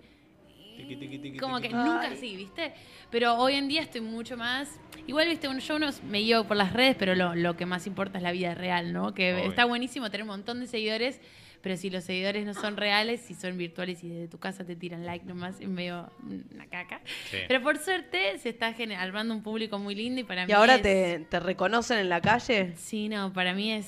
Tiqui, 0.77 0.95
tiqui, 0.95 1.19
tiqui, 1.19 1.37
Como 1.37 1.59
que 1.61 1.69
nunca 1.69 2.01
Ay. 2.01 2.13
así, 2.13 2.35
¿viste? 2.35 2.73
Pero 3.11 3.35
hoy 3.35 3.53
en 3.53 3.67
día 3.67 3.81
estoy 3.81 4.01
mucho 4.01 4.35
más. 4.35 4.79
Igual, 5.05 5.27
¿viste? 5.27 5.47
Uno, 5.47 5.59
yo 5.59 5.75
uno 5.75 5.89
me 6.09 6.19
guío 6.19 6.47
por 6.47 6.57
las 6.57 6.73
redes, 6.73 6.95
pero 6.97 7.13
lo, 7.13 7.35
lo 7.35 7.55
que 7.55 7.67
más 7.67 7.85
importa 7.85 8.17
es 8.17 8.23
la 8.23 8.31
vida 8.31 8.55
real, 8.55 8.91
¿no? 8.91 9.13
Que 9.13 9.33
Obvio. 9.35 9.43
está 9.49 9.65
buenísimo 9.65 10.09
tener 10.09 10.23
un 10.23 10.29
montón 10.29 10.59
de 10.59 10.65
seguidores, 10.67 11.21
pero 11.61 11.77
si 11.77 11.89
los 11.89 12.03
seguidores 12.03 12.45
no 12.45 12.53
son 12.53 12.75
reales, 12.77 13.21
si 13.21 13.33
son 13.35 13.57
virtuales 13.57 14.03
y 14.03 14.09
desde 14.09 14.27
tu 14.27 14.39
casa 14.39 14.65
te 14.65 14.75
tiran 14.75 15.05
like 15.05 15.25
nomás, 15.25 15.59
es 15.61 15.67
medio 15.67 16.11
una 16.53 16.67
caca. 16.67 17.01
Sí. 17.29 17.37
Pero 17.47 17.61
por 17.61 17.77
suerte 17.77 18.37
se 18.39 18.49
está 18.49 18.75
armando 18.97 19.33
un 19.33 19.43
público 19.43 19.77
muy 19.79 19.95
lindo 19.95 20.21
y 20.21 20.23
para 20.23 20.45
mí. 20.45 20.51
¿Y 20.51 20.53
ahora 20.55 20.75
es- 20.75 20.81
te, 20.81 21.19
te 21.29 21.39
reconocen 21.39 21.99
en 21.99 22.09
la 22.09 22.19
calle? 22.21 22.73
Sí, 22.77 23.09
no, 23.09 23.31
para 23.33 23.53
mí 23.53 23.71
es. 23.73 23.87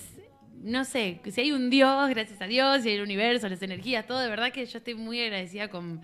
No 0.62 0.86
sé, 0.86 1.20
si 1.30 1.42
hay 1.42 1.52
un 1.52 1.70
Dios, 1.70 2.10
gracias 2.10 2.40
a 2.42 2.48
Dios, 2.48 2.86
y 2.86 2.92
el 2.92 3.02
universo, 3.02 3.50
las 3.50 3.62
energías, 3.62 4.08
todo, 4.08 4.20
de 4.20 4.30
verdad 4.30 4.52
que 4.54 4.66
yo 4.66 4.78
estoy 4.78 4.96
muy 4.96 5.20
agradecida 5.20 5.68
con, 5.68 6.00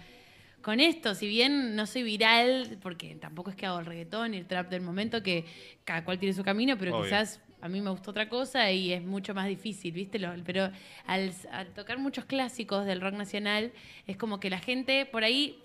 con 0.62 0.81
esto. 0.81 1.15
Si 1.15 1.27
bien 1.30 1.77
no 1.77 1.86
soy 1.86 2.04
viral, 2.04 2.77
porque 2.81 3.15
tampoco 3.15 3.51
es 3.51 3.56
que 3.56 3.65
hago 3.68 3.80
el 3.80 3.86
reggaetón 3.86 4.33
y 4.33 4.38
el 4.38 4.45
trap 4.48 4.69
del 4.69 4.81
momento, 4.81 5.24
que 5.24 5.45
cada 5.86 6.04
cual 6.04 6.19
tiene 6.19 6.33
su 6.33 6.44
camino, 6.44 6.77
pero 6.77 6.94
Obvio. 6.98 7.06
quizás 7.06 7.39
a 7.62 7.68
mí 7.70 7.82
me 7.82 7.90
gustó 7.90 8.12
otra 8.12 8.30
cosa 8.30 8.72
y 8.72 8.94
es 8.94 9.04
mucho 9.04 9.34
más 9.34 9.48
difícil, 9.48 9.92
¿viste? 9.92 10.20
Pero 10.46 10.72
al, 11.06 11.34
al 11.52 11.68
tocar 11.74 11.98
muchos 12.00 12.26
clásicos 12.26 12.86
del 12.86 13.02
rock 13.02 13.14
nacional, 13.14 13.72
es 14.08 14.18
como 14.18 14.40
que 14.40 14.50
la 14.50 14.60
gente 14.60 15.06
por 15.06 15.24
ahí 15.24 15.62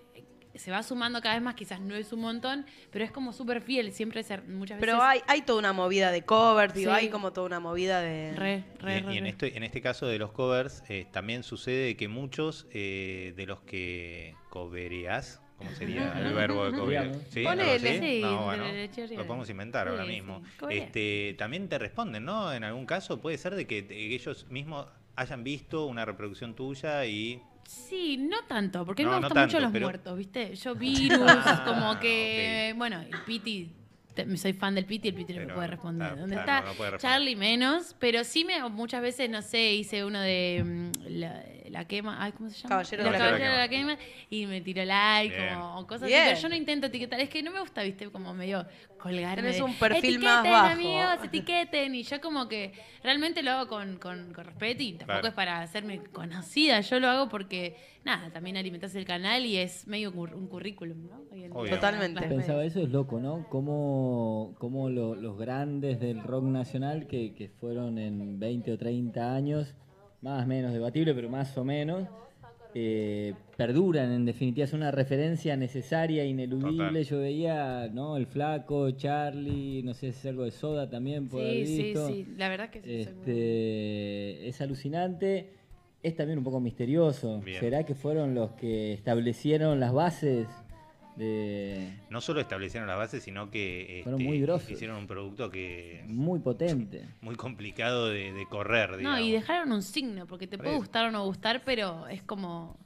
se 0.56 0.70
va 0.70 0.84
sumando 0.84 1.20
cada 1.20 1.34
vez 1.34 1.42
más, 1.42 1.56
quizás 1.56 1.80
no 1.80 1.96
es 1.96 2.12
un 2.12 2.20
montón, 2.20 2.64
pero 2.92 3.04
es 3.04 3.10
como 3.10 3.32
súper 3.32 3.60
fiel, 3.60 3.90
siempre 3.90 4.22
ser, 4.22 4.44
muchas 4.44 4.78
veces... 4.78 4.88
Pero 4.92 5.02
hay, 5.02 5.20
hay 5.26 5.42
toda 5.42 5.58
una 5.58 5.72
movida 5.72 6.12
de 6.12 6.22
covers, 6.22 6.74
digo, 6.74 6.92
Sí. 6.92 6.96
hay 6.96 7.08
como 7.08 7.32
toda 7.32 7.48
una 7.48 7.58
movida 7.58 8.00
de... 8.00 8.34
Re, 8.36 8.64
re, 8.78 8.98
Y, 8.98 9.00
re, 9.02 9.14
y 9.14 9.18
en, 9.18 9.24
re. 9.24 9.30
este, 9.30 9.56
en 9.56 9.64
este 9.64 9.80
caso 9.80 10.06
de 10.06 10.16
los 10.20 10.30
covers, 10.30 10.84
eh, 10.88 11.06
también 11.10 11.42
sucede 11.42 11.96
que 11.96 12.06
muchos 12.06 12.68
eh, 12.72 13.34
de 13.36 13.46
los 13.46 13.62
que 13.62 14.36
covereás, 14.48 15.40
¿cómo 15.64 15.76
sería 15.76 16.12
el 16.18 16.32
verbo 16.34 16.64
de? 16.70 16.86
Digamos. 16.90 17.16
¿Sí? 17.30 17.44
Sí, 17.44 18.20
No, 18.22 18.44
bueno, 18.44 18.64
lo 19.16 19.26
podemos 19.26 19.50
inventar 19.50 19.88
ahora 19.88 20.04
mismo. 20.04 20.42
Este, 20.70 21.34
también 21.38 21.68
te 21.68 21.78
responden, 21.78 22.24
¿no? 22.24 22.52
En 22.52 22.64
algún 22.64 22.86
caso 22.86 23.20
puede 23.20 23.38
ser 23.38 23.54
de 23.54 23.66
que 23.66 23.86
ellos 23.90 24.46
mismos 24.50 24.86
hayan 25.16 25.44
visto 25.44 25.86
una 25.86 26.04
reproducción 26.04 26.54
tuya 26.54 27.04
y... 27.06 27.40
Sí, 27.66 28.16
no 28.18 28.44
tanto, 28.46 28.84
porque 28.84 29.02
a 29.02 29.06
mí 29.06 29.10
No, 29.10 29.16
me 29.16 29.20
no 29.22 29.28
gustan 29.28 29.44
mucho 29.44 29.52
tanto, 29.56 29.64
los 29.66 29.72
pero- 29.72 29.86
muertos, 29.86 30.18
¿viste? 30.18 30.54
Yo 30.56 30.74
virus, 30.74 31.20
Ah, 31.22 31.64
como 31.66 31.98
que, 32.00 32.74
bueno, 32.76 33.00
el 33.00 33.20
Piti, 33.24 33.70
te- 34.14 34.36
soy 34.36 34.52
fan 34.52 34.74
del 34.74 34.84
Piti, 34.84 35.08
el 35.08 35.14
Piti 35.14 35.32
no 35.32 35.46
me 35.46 35.54
puede 35.54 35.68
responder. 35.68 36.08
claro, 36.08 36.20
¿Dónde 36.20 36.34
claro, 36.36 36.52
está? 36.52 36.60
no 36.62 36.68
responder. 36.70 37.00
Charlie 37.00 37.36
menos, 37.36 37.96
pero 37.98 38.22
sí 38.24 38.44
me, 38.44 38.68
muchas 38.68 39.00
veces, 39.00 39.30
no 39.30 39.40
sé, 39.40 39.72
hice 39.72 40.04
uno 40.04 40.20
de 40.20 40.62
mm, 40.64 40.90
la, 41.08 41.42
la 41.70 41.86
quema, 41.86 42.22
ay, 42.22 42.32
¿cómo 42.32 42.48
se 42.50 42.56
llama? 42.56 42.68
Caballero 42.68 43.04
de 43.04 43.10
la 43.10 43.18
Caballeros 43.18 43.52
de 43.52 43.58
la 43.58 43.68
Quema. 43.68 43.98
y 44.30 44.46
me 44.46 44.60
tiró 44.60 44.84
like, 44.84 45.34
Bien. 45.36 45.54
como, 45.54 45.78
o 45.78 45.86
cosas 45.86 46.08
Bien. 46.08 46.20
así, 46.22 46.28
pero 46.30 46.40
yo 46.42 46.48
no 46.50 46.54
intento 46.56 46.86
etiquetar, 46.88 47.20
es 47.20 47.28
que 47.28 47.42
no 47.42 47.50
me 47.52 47.60
gusta, 47.60 47.82
¿viste? 47.82 48.10
Como 48.10 48.34
medio 48.34 48.66
colgarme. 48.98 49.42
Tenés 49.42 49.60
un 49.60 49.74
perfil 49.74 50.18
más 50.20 50.40
"Etiqueten, 50.40 50.52
bajo". 50.52 50.66
amigos, 50.72 51.18
etiqueten, 51.24 51.94
y 51.94 52.02
yo 52.02 52.20
como 52.20 52.48
que 52.48 52.72
realmente 53.02 53.42
lo 53.42 53.50
hago 53.52 53.68
con, 53.68 53.98
con, 53.98 54.32
con 54.32 54.44
respeto 54.44 54.82
y 54.82 54.92
tampoco 54.92 55.06
Claro. 55.20 55.28
es 55.28 55.34
para 55.34 55.60
hacerme 55.60 56.02
conocida, 56.04 56.80
yo 56.80 57.00
lo 57.00 57.08
hago 57.08 57.28
porque, 57.28 57.76
nada, 58.04 58.30
también 58.30 58.56
alimentás 58.56 58.94
el 58.94 59.04
canal 59.04 59.44
y 59.46 59.56
es 59.56 59.86
medio 59.86 60.10
un, 60.10 60.16
cur- 60.16 60.34
un 60.34 60.46
currículum, 60.48 61.06
¿no? 61.08 61.24
Obvio. 61.52 61.74
Totalmente. 61.74 62.22
Pensaba 62.26 62.64
eso, 62.64 62.80
es 62.80 62.88
loco, 62.90 63.20
¿no? 63.20 63.46
Cómo, 63.50 64.54
cómo 64.58 64.88
lo- 64.90 65.14
los 65.14 65.36
grandes 65.38 66.00
del 66.00 66.22
rock 66.22 66.44
nacional, 66.44 67.06
que, 67.06 67.34
que 67.34 67.48
fueron 67.48 67.98
en 67.98 68.38
20 68.38 68.72
o 68.72 68.78
30 68.78 69.34
años, 69.34 69.74
más 70.24 70.44
o 70.44 70.46
menos 70.48 70.72
debatible, 70.72 71.14
pero 71.14 71.28
más 71.28 71.56
o 71.58 71.64
menos, 71.64 72.08
eh, 72.74 73.34
perduran, 73.56 74.10
en 74.10 74.24
definitiva, 74.24 74.64
es 74.64 74.72
una 74.72 74.90
referencia 74.90 75.54
necesaria, 75.56 76.24
ineludible. 76.24 76.78
Total. 76.88 77.04
Yo 77.04 77.18
veía, 77.18 77.88
¿no? 77.92 78.16
El 78.16 78.26
Flaco, 78.26 78.90
Charlie, 78.92 79.82
no 79.84 79.92
sé 79.94 80.12
si 80.12 80.18
es 80.20 80.26
algo 80.26 80.44
de 80.44 80.50
Soda 80.50 80.88
también, 80.88 81.28
por 81.28 81.40
Sí, 81.42 81.66
sí, 81.66 81.82
visto. 81.84 82.08
sí, 82.08 82.26
la 82.38 82.48
verdad 82.48 82.70
que 82.70 82.80
sí. 82.80 82.86
muy- 82.88 83.00
Este, 83.02 84.48
es 84.48 84.60
alucinante. 84.60 85.50
es 86.02 86.14
también 86.16 86.36
un 86.38 86.44
poco 86.44 86.60
misterioso. 86.60 87.40
Bien. 87.40 87.58
¿Será 87.60 87.84
que 87.84 87.94
fueron 87.94 88.34
los 88.34 88.50
que 88.52 88.92
establecieron 88.92 89.80
las 89.80 89.90
bases 89.92 90.46
de 91.16 91.92
No 92.10 92.20
solo 92.20 92.40
establecieron 92.40 92.88
la 92.88 92.96
base, 92.96 93.20
sino 93.20 93.50
que 93.50 94.00
este, 94.00 94.10
muy 94.10 94.44
hicieron 94.68 94.96
un 94.96 95.06
producto 95.06 95.50
que 95.50 96.02
muy 96.06 96.40
potente? 96.40 97.06
muy 97.20 97.36
complicado 97.36 98.08
de, 98.08 98.32
de 98.32 98.46
correr, 98.46 98.90
No, 98.90 98.96
digamos. 98.98 99.20
y 99.20 99.32
dejaron 99.32 99.72
un 99.72 99.82
signo, 99.82 100.26
porque 100.26 100.46
te 100.46 100.56
Por 100.56 100.64
puede 100.64 100.76
eso. 100.76 100.82
gustar 100.84 101.06
o 101.06 101.10
no 101.10 101.24
gustar, 101.24 101.62
pero 101.64 102.06
es 102.08 102.22
como 102.22 102.76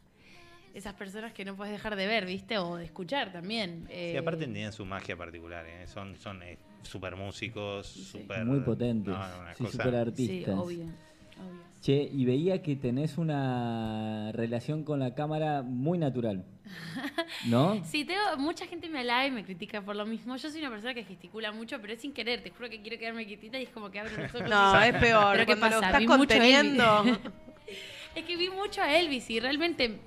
esas 0.74 0.94
personas 0.94 1.32
que 1.32 1.44
no 1.44 1.56
puedes 1.56 1.72
dejar 1.72 1.96
de 1.96 2.06
ver, 2.06 2.26
¿viste? 2.26 2.58
O 2.58 2.76
de 2.76 2.84
escuchar 2.84 3.32
también. 3.32 3.84
Sí, 3.88 3.92
Eh, 3.94 4.18
aparte 4.18 4.44
tenían 4.44 4.72
su 4.72 4.84
magia 4.84 5.16
particular, 5.16 5.66
¿eh? 5.66 5.86
son, 5.88 6.14
son 6.16 6.42
eh, 6.42 6.58
super 6.82 7.16
músicos, 7.16 7.86
super... 7.86 8.44
Muy 8.44 8.60
potentes. 8.60 9.12
no, 9.12 9.18
no, 9.18 9.54
sí, 9.56 9.64
cosa- 9.64 9.72
super 9.82 9.90
Sí, 9.92 9.96
artistas. 9.96 10.54
obvio, 10.56 10.84
obvio. 10.84 11.67
Che, 11.80 12.08
y 12.12 12.24
veía 12.24 12.60
que 12.62 12.74
tenés 12.76 13.18
una 13.18 14.32
relación 14.32 14.82
con 14.84 14.98
la 14.98 15.14
cámara 15.14 15.62
muy 15.62 15.96
natural. 15.98 16.44
¿No? 17.46 17.82
Sí, 17.84 18.04
tengo, 18.04 18.20
mucha 18.36 18.66
gente 18.66 18.88
me 18.88 18.98
alaba 19.00 19.26
y 19.26 19.30
me 19.30 19.44
critica 19.44 19.80
por 19.80 19.94
lo 19.96 20.04
mismo. 20.04 20.36
Yo 20.36 20.50
soy 20.50 20.60
una 20.60 20.70
persona 20.70 20.92
que 20.92 21.04
gesticula 21.04 21.52
mucho, 21.52 21.80
pero 21.80 21.92
es 21.92 22.00
sin 22.00 22.12
querer. 22.12 22.42
Te 22.42 22.50
juro 22.50 22.68
que 22.68 22.82
quiero 22.82 22.98
quedarme 22.98 23.26
quietita 23.26 23.58
y 23.58 23.62
es 23.62 23.68
como 23.70 23.90
que 23.90 24.00
abro 24.00 24.16
los 24.16 24.34
ojos. 24.34 24.48
No, 24.50 24.84
y- 24.84 24.88
es 24.88 24.94
peor. 24.96 25.32
¿Pero 25.36 25.46
qué 25.46 25.56
Cuando 25.56 25.76
lo 25.76 25.80
pasa? 25.80 25.86
estás 25.86 26.00
Vi 26.00 26.06
mucho 26.06 26.18
conteniendo. 26.18 27.00
Elvis. 27.04 27.18
Es 28.14 28.24
que 28.24 28.36
vi 28.36 28.48
mucho 28.50 28.82
a 28.82 28.96
Elvis 28.98 29.30
y 29.30 29.38
realmente 29.38 30.00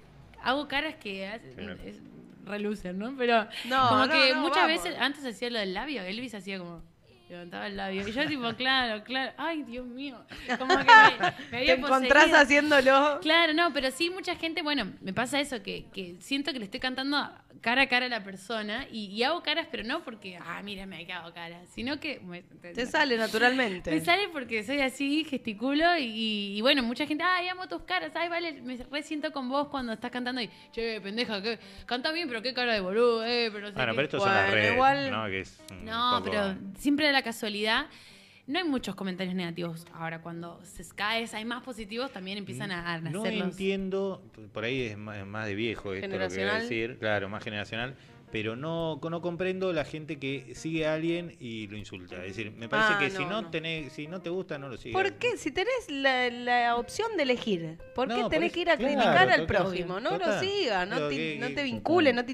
hago 0.43 0.67
caras 0.67 0.95
que 0.95 1.27
hace- 1.27 1.53
Claro. 1.53 1.77
es- 1.85 2.01
relucen, 2.43 2.97
¿no? 2.97 3.15
Pero 3.15 3.45
No, 3.69 3.87
como 3.89 4.05
no, 4.07 4.11
que 4.11 4.33
no, 4.33 4.41
muchas 4.41 4.63
vamos. 4.67 4.83
veces, 4.83 4.99
antes 4.99 5.23
hacía 5.25 5.49
lo 5.51 5.59
del 5.59 5.73
labio, 5.73 6.01
Elvis 6.01 6.33
hacía 6.33 6.57
como 6.59 6.81
levantaba 7.31 7.67
el 7.67 7.77
labio. 7.77 8.07
Y 8.07 8.11
yo 8.11 8.27
tipo, 8.27 8.53
claro, 8.57 9.03
claro, 9.03 9.31
ay, 9.38 9.63
Dios 9.63 9.85
mío. 9.85 10.17
Como 10.59 10.77
que 10.77 10.83
me, 10.83 10.85
me 11.51 11.57
había 11.57 11.75
Te 11.75 11.79
encontrás 11.81 12.23
poseído. 12.25 12.38
haciéndolo. 12.39 13.19
Claro, 13.21 13.53
no, 13.53 13.73
pero 13.73 13.91
sí 13.91 14.09
mucha 14.09 14.35
gente, 14.35 14.61
bueno, 14.61 14.91
me 15.01 15.13
pasa 15.13 15.39
eso, 15.39 15.61
que, 15.63 15.85
que 15.93 16.17
siento 16.19 16.53
que 16.53 16.59
le 16.59 16.65
estoy 16.65 16.79
cantando 16.79 17.17
cara 17.61 17.83
a 17.83 17.88
cara 17.88 18.07
a 18.07 18.09
la 18.09 18.23
persona 18.23 18.88
y, 18.91 19.05
y 19.07 19.21
hago 19.21 19.43
caras, 19.43 19.67
pero 19.69 19.83
no 19.83 20.03
porque, 20.03 20.35
ah, 20.38 20.61
mira, 20.63 20.88
me 20.88 21.05
hago 21.11 21.31
caras, 21.31 21.61
sino 21.71 22.00
que... 22.00 22.19
me- 22.21 22.41
Te 22.41 22.85
sale 22.88 23.17
naturalmente. 23.17 23.91
me 23.91 24.00
sale 24.00 24.29
porque 24.29 24.63
soy 24.63 24.81
así, 24.81 25.23
gesticulo 25.25 25.95
y, 26.00 26.57
y 26.57 26.61
bueno, 26.61 26.81
mucha 26.81 27.05
gente, 27.05 27.23
ay, 27.23 27.50
amo 27.50 27.67
tus 27.67 27.83
caras, 27.83 28.11
ay, 28.15 28.29
vale, 28.29 28.53
me 28.63 28.77
resiento 28.91 29.31
con 29.31 29.47
vos 29.47 29.67
cuando 29.67 29.93
estás 29.93 30.09
cantando 30.09 30.41
y, 30.41 30.50
che, 30.71 31.00
pendeja, 31.01 31.39
que 31.43 31.59
canta 31.85 32.11
bien, 32.11 32.27
pero 32.27 32.41
qué 32.41 32.51
cara 32.53 32.73
de 32.73 32.79
boludo, 32.81 33.23
eh, 33.25 33.50
pero 33.53 33.67
no 33.67 33.67
sé 33.67 33.73
Bueno, 33.75 33.91
qué". 33.91 33.95
pero 33.95 34.05
estos 34.05 34.23
son 34.23 34.33
las 34.33 34.51
redes, 34.51 34.73
igual- 34.73 35.11
¿no? 35.11 35.25
Que 35.27 35.39
es 35.41 35.61
un 35.69 35.85
No, 35.85 36.11
poco- 36.17 36.31
pero 36.31 36.55
siempre 36.79 37.05
de 37.07 37.11
la 37.21 37.23
casualidad. 37.23 37.85
No 38.47 38.59
hay 38.59 38.67
muchos 38.67 38.95
comentarios 38.95 39.35
negativos. 39.35 39.85
Ahora, 39.93 40.21
cuando 40.21 40.59
se 40.63 40.83
cae, 40.95 41.29
hay 41.31 41.45
más 41.45 41.63
positivos, 41.63 42.11
también 42.11 42.39
empiezan 42.39 42.71
a, 42.71 42.99
No 42.99 43.19
nacer 43.19 43.37
los... 43.37 43.49
entiendo, 43.51 44.23
por 44.51 44.63
ahí 44.63 44.81
es 44.81 44.97
más, 44.97 45.45
de 45.45 45.55
viejo 45.55 45.93
esto 45.93 46.07
lo 46.07 46.27
que 46.27 46.35
voy 46.35 46.49
a 46.49 46.59
decir, 46.59 46.97
claro, 46.99 47.29
más 47.29 47.43
generacional, 47.43 47.95
pero 48.31 48.55
no, 48.55 49.00
no 49.01 49.21
comprendo 49.21 49.71
la 49.73 49.85
gente 49.85 50.17
que 50.19 50.53
sigue 50.55 50.85
a 50.88 50.93
alguien 50.93 51.35
y 51.39 51.67
lo 51.67 51.77
insulta. 51.77 52.15
Es 52.17 52.35
decir, 52.35 52.51
me 52.51 52.67
parece 52.69 52.93
Ah, 52.93 53.00
que 53.00 53.09
no, 53.09 53.17
si 53.17 53.25
no, 53.25 53.41
no. 53.43 53.50
tenés, 53.50 53.93
si 53.93 54.07
no 54.07 54.21
te 54.21 54.29
gusta, 54.29 54.57
no 54.57 54.69
lo 54.69 54.77
sigas. 54.77 55.01
¿Por 55.01 55.13
qué? 55.19 55.38
Si 55.38 55.51
tenés 55.51 55.89
la, 55.89 56.29
la 56.29 56.75
opción 56.75 57.15
de 57.17 57.23
elegir, 57.23 57.77
¿por 57.95 58.07
qué 58.07 58.15
No, 58.15 58.21
por 58.21 58.29
tenés 58.31 58.47
eso- 58.47 58.53
que 58.55 58.59
ir 58.61 58.69
a 58.69 58.77
claro, 58.77 58.93
criticar 58.93 59.29
al 59.31 59.45
prójimo? 59.45 60.00
No 60.00 60.17
lo 60.17 60.39
sigas, 60.39 60.88
no 60.88 61.07
te, 61.07 61.15
que- 61.15 61.38
no 61.39 61.47
te 61.47 61.55
que- 61.55 61.63
vincule, 61.63 62.13
no 62.13 62.25
te 62.25 62.31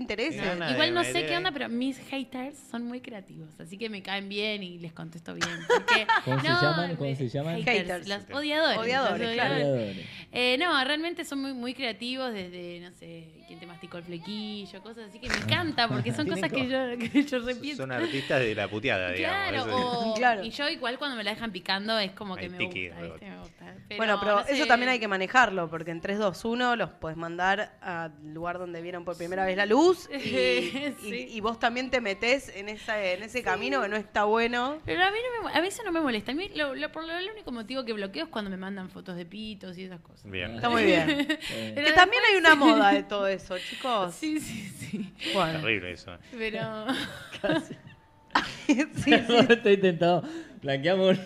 nada, 0.57 0.71
Igual 0.71 0.93
no 0.93 1.03
sé 1.03 1.25
qué 1.25 1.35
onda, 1.35 1.51
pero 1.51 1.69
mis 1.69 1.97
haters 2.09 2.57
son 2.71 2.83
muy 2.83 3.01
creativos, 3.01 3.49
así 3.59 3.77
que 3.77 3.89
me 3.89 4.01
caen 4.01 4.29
bien 4.29 4.63
y 4.63 4.77
les 4.79 4.93
contesto 4.93 5.33
bien. 5.33 5.49
porque- 5.67 6.07
¿Cómo 6.25 6.39
se 6.39 6.47
llaman? 6.47 6.95
¿Cómo 6.95 7.15
se 7.15 7.29
llaman? 7.29 7.63
Haters. 7.63 8.07
Los 8.07 8.23
odiadores. 8.31 8.77
Odiadores, 8.79 9.35
los. 9.35 10.05
Eh, 10.31 10.57
no, 10.59 10.83
realmente 10.83 11.25
son 11.25 11.41
muy, 11.41 11.53
muy 11.53 11.73
creativos 11.73 12.31
desde, 12.33 12.79
no 12.81 12.91
sé, 12.91 13.43
quién 13.47 13.59
te 13.59 13.65
masticó 13.65 13.97
el 13.97 14.03
flequillo, 14.03 14.81
cosas 14.81 15.09
así 15.09 15.19
que 15.19 15.29
me 15.29 15.35
encanta 15.75 15.86
porque 15.93 16.13
son 16.13 16.27
cosas 16.27 16.51
que 16.51 16.67
yo, 16.67 16.77
que 17.11 17.23
yo 17.23 17.39
repito. 17.39 17.77
Son 17.77 17.91
artistas 17.91 18.39
de 18.39 18.55
la 18.55 18.67
puteada, 18.67 19.11
digamos. 19.11 19.49
Claro, 19.65 20.09
o, 20.11 20.13
Claro. 20.15 20.43
y 20.43 20.49
yo 20.51 20.69
igual 20.69 20.97
cuando 20.97 21.15
me 21.17 21.23
la 21.23 21.31
dejan 21.31 21.51
picando 21.51 21.97
es 21.99 22.11
como 22.11 22.35
que 22.35 22.43
Hay 22.43 22.49
me 22.49 22.57
tiki, 22.57 22.87
gusta. 22.89 23.01
Me 23.25 23.37
gusta. 23.39 23.56
Bueno, 23.95 24.17
pero 24.19 24.37
no 24.37 24.43
sé. 24.45 24.53
eso 24.53 24.65
también 24.65 24.89
hay 24.89 24.99
que 24.99 25.07
manejarlo, 25.07 25.69
porque 25.69 25.91
en 25.91 26.01
3, 26.01 26.17
2, 26.19 26.43
1 26.45 26.75
los 26.75 26.89
puedes 26.91 27.17
mandar 27.17 27.77
al 27.81 28.11
lugar 28.33 28.57
donde 28.59 28.81
vieron 28.81 29.05
por 29.05 29.15
primera 29.17 29.45
vez 29.45 29.55
la 29.55 29.65
luz 29.65 30.09
y, 30.13 30.17
y- 30.17 30.95
Sí. 30.99 31.27
y 31.31 31.39
vos 31.39 31.59
también 31.59 31.89
te 31.89 32.01
metés 32.01 32.49
en, 32.55 32.67
esa, 32.69 33.01
en 33.01 33.23
ese 33.23 33.43
camino 33.43 33.81
que 33.81 33.87
no 33.87 33.95
está 33.95 34.25
bueno. 34.25 34.79
Pero 34.85 35.03
a 35.03 35.11
mí 35.11 35.17
no 35.41 35.47
me, 35.49 35.55
a 35.55 35.61
veces 35.61 35.81
no 35.85 35.91
me 35.91 36.01
molesta. 36.01 36.31
A 36.33 36.35
mí 36.35 36.49
lo, 36.55 36.75
lo- 36.75 36.91
por 36.91 37.05
lo, 37.05 37.17
el 37.17 37.29
único 37.31 37.51
motivo 37.51 37.85
que 37.85 37.93
bloqueo 37.93 38.25
es 38.25 38.29
cuando 38.29 38.51
me 38.51 38.57
mandan 38.57 38.89
fotos 38.89 39.15
de 39.15 39.25
pitos 39.25 39.77
y 39.77 39.83
esas 39.85 40.01
cosas. 40.01 40.29
Bien. 40.29 40.55
Está 40.55 40.69
muy 40.69 40.83
bien. 40.83 41.07
Eh, 41.49 41.91
también 41.95 42.21
hay 42.29 42.35
una 42.37 42.55
moda 42.55 42.91
de 42.91 43.03
todo 43.03 43.27
eso, 43.27 43.57
chicos. 43.57 44.13
Sí, 44.15 44.39
sí, 44.39 44.67
sí. 44.69 45.13
Bueno, 45.33 45.59
Terrible 45.59 45.91
eso. 45.91 46.17
Pero. 46.37 46.85
sí, 48.67 48.83
sí. 48.95 49.13
Estoy 49.13 49.77
tentado. 49.77 50.23
Blanqueamos, 50.61 51.17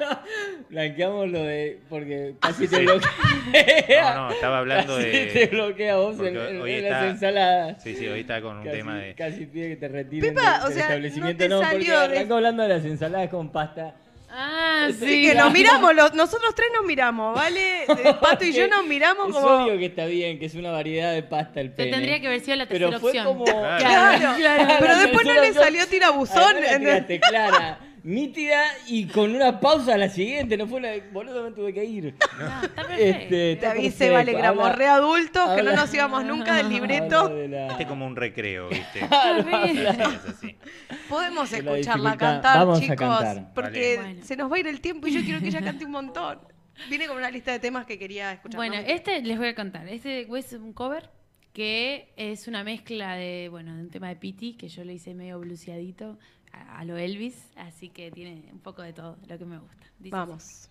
blanqueamos 0.70 1.28
lo 1.28 1.42
de. 1.42 1.78
Porque 1.88 2.34
casi 2.40 2.66
te 2.68 2.80
bloquea. 2.80 4.14
No, 4.14 4.28
no, 4.28 4.30
estaba 4.32 4.58
hablando 4.58 4.96
Casi 4.96 5.08
de- 5.08 5.26
te 5.26 5.46
bloquea 5.48 5.96
vos 5.96 6.12
en, 6.12 6.16
porque 6.18 6.50
en- 6.50 6.60
hoy 6.62 6.72
en 6.72 6.84
está- 6.84 7.00
las 7.02 7.10
ensaladas. 7.12 7.82
Sí, 7.82 7.94
sí, 7.96 8.06
hoy 8.08 8.20
está 8.20 8.40
con 8.40 8.56
un 8.58 8.64
Casi, 8.64 8.76
tema 8.78 8.96
de... 8.98 9.14
casi 9.14 9.46
pide 9.46 9.68
que 9.70 9.76
te 9.76 9.88
retiren 9.88 10.30
Pipa, 10.34 10.52
del, 10.58 10.62
o 10.62 10.64
del 10.66 10.72
sea, 10.74 10.82
no 10.82 10.88
establecimiento. 10.94 11.38
te 11.44 11.48
No, 11.48 11.56
porque 11.60 11.70
salió 11.72 11.92
de- 12.00 12.04
arrancó 12.18 12.34
hablando 12.34 12.62
de 12.62 12.68
las 12.70 12.84
ensaladas 12.84 13.28
con 13.28 13.50
pasta. 13.50 13.94
Ah, 14.34 14.88
Sí, 14.98 15.04
sí. 15.06 15.26
que 15.28 15.34
nos 15.34 15.52
miramos, 15.52 15.94
los- 15.94 16.14
nosotros 16.14 16.54
tres 16.54 16.68
nos 16.74 16.86
miramos, 16.86 17.34
¿vale? 17.34 17.84
El 17.84 18.16
Pato 18.20 18.44
y 18.46 18.52
yo 18.52 18.66
nos 18.66 18.86
miramos 18.86 19.28
es 19.28 19.34
como... 19.34 19.64
obvio 19.64 19.78
que 19.78 19.84
está 19.86 20.06
bien, 20.06 20.38
que 20.38 20.46
es 20.46 20.54
una 20.54 20.70
variedad 20.70 21.12
de 21.12 21.22
pasta 21.22 21.60
el 21.60 21.68
Pero 21.72 21.76
pene. 21.76 21.90
tendría 21.92 22.18
que 22.20 22.26
haber 22.28 22.40
sido 22.40 22.56
la 22.56 22.66
tercera 22.66 22.88
Pero 22.88 23.00
fue 23.00 23.10
opción. 23.10 23.26
como... 23.26 23.44
Claro. 23.44 24.34
Claro, 24.38 24.74
pero 24.80 24.92
la 24.94 24.98
después 25.00 25.26
no 25.26 25.34
le 25.34 25.52
salió 25.52 25.86
tirabuzón. 25.86 26.38
Además 26.56 26.70
la 26.72 26.78
tiraste 26.78 27.20
clara, 27.20 27.78
nítida 28.04 28.62
y 28.88 29.06
con 29.06 29.34
una 29.34 29.60
pausa 29.60 29.94
a 29.94 29.98
la 29.98 30.08
siguiente. 30.08 30.56
No 30.56 30.66
fue 30.66 30.80
la... 30.80 30.92
Boludo, 31.12 31.42
me 31.44 31.52
tuve 31.52 31.72
que 31.72 31.84
ir. 31.84 32.14
No, 32.38 32.46
está 32.62 32.86
perfecto. 32.86 32.94
Este, 33.02 33.52
está 33.52 33.68
David 33.68 33.82
se 33.82 33.90
perfecto. 33.90 34.12
vale 34.14 34.32
gramorre 34.32 34.86
adultos, 34.86 35.42
que 35.56 35.62
no 35.62 35.70
habla- 35.70 35.76
nos 35.76 35.94
íbamos 35.94 36.24
nunca 36.24 36.54
del 36.56 36.66
habla 36.66 36.78
libreto. 36.78 37.28
de 37.28 37.48
la- 37.48 37.66
Este 37.68 37.82
es 37.84 37.88
como 37.88 38.06
un 38.06 38.16
recreo, 38.16 38.68
¿viste? 38.68 39.00
habla- 39.10 40.20
así. 40.28 40.56
Podemos 41.08 41.50
de 41.50 41.62
la 41.62 41.70
escucharla 41.72 42.16
cantar, 42.16 42.58
Vamos 42.58 42.78
a 42.78 42.80
chicos, 42.82 42.96
cantar. 42.98 43.52
porque 43.54 43.96
Vale. 43.96 44.08
Bueno. 44.12 44.24
se 44.26 44.36
nos 44.36 44.50
va 44.52 44.56
a 44.56 44.60
ir 44.60 44.66
el 44.66 44.80
tiempo 44.80 45.06
y 45.06 45.12
yo 45.12 45.20
quiero 45.22 45.40
que 45.40 45.48
ella 45.48 45.60
cante 45.62 45.84
un 45.84 45.90
montón. 45.92 46.38
Viene 46.88 47.06
con 47.06 47.16
una 47.18 47.30
lista 47.30 47.52
de 47.52 47.58
temas 47.58 47.84
que 47.86 47.98
quería 47.98 48.32
escuchar. 48.32 48.56
Bueno, 48.56 48.76
¿no? 48.76 48.80
este 48.82 49.20
les 49.22 49.38
voy 49.38 49.48
a 49.48 49.54
contar. 49.54 49.86
Este 49.88 50.22
es 50.22 50.52
un 50.54 50.72
cover 50.72 51.10
que 51.52 52.12
es 52.16 52.48
una 52.48 52.64
mezcla 52.64 53.14
de, 53.14 53.48
bueno, 53.50 53.76
de 53.76 53.82
un 53.82 53.90
tema 53.90 54.08
de 54.08 54.16
Pity 54.16 54.54
que 54.54 54.68
yo 54.68 54.82
le 54.84 54.94
hice 54.94 55.12
medio 55.14 55.38
bluseadito 55.38 56.18
a, 56.52 56.84
lo 56.84 56.96
Elvis, 56.96 57.50
así 57.56 57.88
que 57.88 58.10
tiene 58.10 58.50
un 58.52 58.60
poco 58.60 58.82
de 58.82 58.92
todo 58.92 59.16
lo 59.26 59.38
que 59.38 59.44
me 59.44 59.58
gusta. 59.58 59.86
Vamos. 59.98 60.68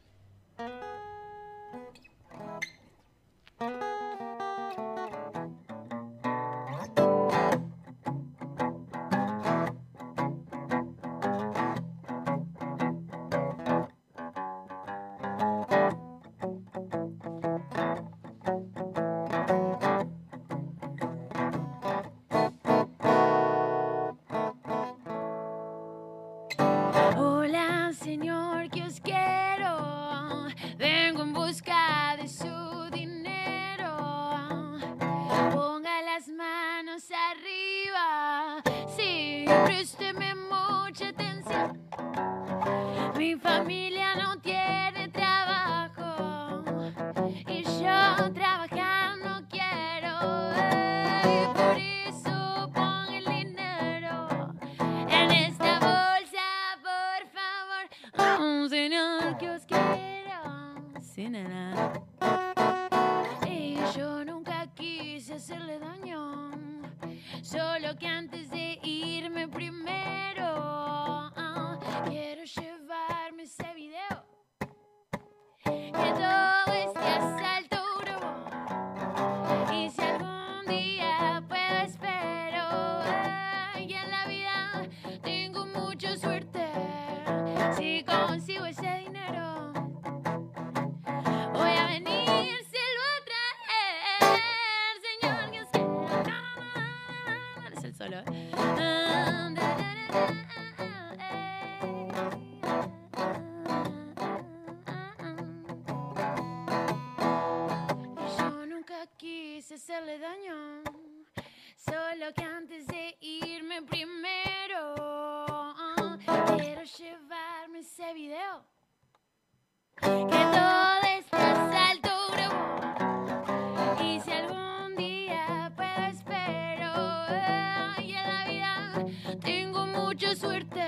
Mucha 130.12 130.36
suerte. 130.36 130.84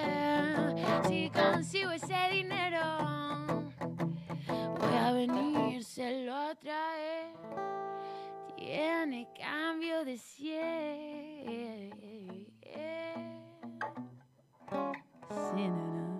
Si 1.08 1.30
consigo 1.30 1.92
ese 1.92 2.30
dinero, 2.30 2.82
voy 4.78 4.98
a 4.98 5.14
venírselo 5.14 6.36
a 6.36 6.54
traer. 6.56 7.28
Tiene 8.58 9.30
cambio 9.40 10.04
de 10.04 10.18
100. 10.18 11.94
Sí, 15.30 15.70
no, 15.70 15.86
no. 15.88 16.12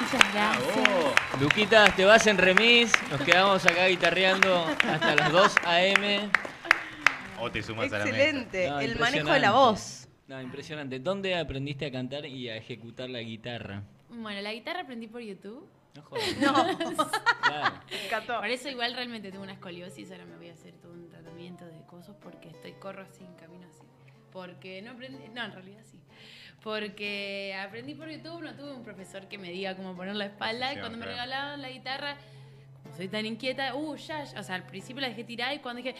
Muchas 0.00 0.34
gracias. 0.34 1.40
Luquitas, 1.40 1.96
te 1.96 2.04
vas 2.04 2.26
en 2.26 2.36
remis, 2.36 2.92
nos 3.10 3.22
quedamos 3.22 3.64
acá 3.64 3.86
guitarreando 3.86 4.66
hasta 4.86 5.14
las 5.16 5.32
2 5.32 5.56
a.m. 5.64 6.30
O 7.44 7.50
te 7.50 7.62
sumas 7.62 7.92
a 7.92 7.98
la 7.98 8.04
mesa. 8.06 8.16
Excelente. 8.16 8.68
No, 8.68 8.80
el 8.80 8.98
manejo 8.98 9.30
de 9.32 9.40
la 9.40 9.52
voz. 9.52 10.08
No, 10.28 10.40
impresionante. 10.40 10.98
¿Dónde 10.98 11.34
aprendiste 11.36 11.84
a 11.86 11.92
cantar 11.92 12.24
y 12.24 12.48
a 12.48 12.56
ejecutar 12.56 13.10
la 13.10 13.20
guitarra? 13.20 13.82
Bueno, 14.08 14.40
la 14.40 14.52
guitarra 14.52 14.80
aprendí 14.80 15.06
por 15.08 15.20
YouTube. 15.20 15.68
No 15.94 16.02
jodas. 16.02 16.36
No, 16.40 16.52
Claro. 17.42 17.80
me 17.90 18.04
encantó. 18.06 18.36
Por 18.38 18.48
eso 18.48 18.68
igual 18.68 18.94
realmente 18.94 19.30
tengo 19.30 19.44
una 19.44 19.52
escoliosis, 19.52 20.10
ahora 20.10 20.24
me 20.24 20.36
voy 20.36 20.48
a 20.48 20.54
hacer 20.54 20.72
todo 20.74 20.92
un 20.92 21.08
tratamiento 21.08 21.66
de 21.66 21.82
cosas 21.86 22.16
porque 22.22 22.48
estoy 22.48 22.72
corro 22.72 23.02
así, 23.02 23.24
camino 23.38 23.66
así. 23.68 23.84
Porque 24.32 24.80
no 24.82 24.92
aprendí, 24.92 25.28
no, 25.28 25.44
en 25.44 25.52
realidad 25.52 25.82
sí. 25.84 26.00
Porque 26.62 27.54
aprendí 27.60 27.94
por 27.94 28.08
YouTube, 28.08 28.40
no 28.42 28.54
tuve 28.56 28.72
un 28.72 28.82
profesor 28.82 29.28
que 29.28 29.36
me 29.38 29.50
diga 29.50 29.76
cómo 29.76 29.94
poner 29.94 30.16
la 30.16 30.26
espalda 30.26 30.72
y 30.72 30.76
Sí, 30.76 30.80
cuando 30.80 30.98
me 30.98 31.04
claro. 31.04 31.20
regalaban 31.20 31.60
la 31.62 31.68
guitarra, 31.70 32.16
como 32.82 32.96
soy 32.96 33.08
tan 33.08 33.26
inquieta, 33.26 33.74
uh, 33.74 33.94
ya, 33.96 34.24
ya. 34.24 34.40
o 34.40 34.42
sea, 34.42 34.54
al 34.56 34.64
principio 34.66 35.02
la 35.02 35.08
dejé 35.08 35.24
tirar 35.24 35.54
y 35.54 35.58
cuando 35.58 35.82
dije, 35.82 35.94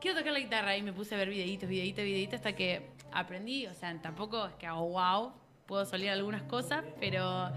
quiero 0.00 0.18
tocar 0.18 0.32
la 0.32 0.40
guitarra 0.40 0.76
y 0.76 0.82
me 0.82 0.92
puse 0.92 1.14
a 1.14 1.18
ver 1.18 1.28
videitos, 1.28 1.68
videitos, 1.68 2.04
videitos 2.04 2.34
hasta 2.36 2.54
que 2.54 2.90
aprendí, 3.12 3.66
o 3.66 3.74
sea, 3.74 3.96
tampoco 4.00 4.46
es 4.46 4.54
que 4.54 4.66
hago 4.66 4.88
wow, 4.88 5.32
puedo 5.66 5.84
salir 5.84 6.10
algunas 6.10 6.42
cosas, 6.42 6.84
pero 7.00 7.50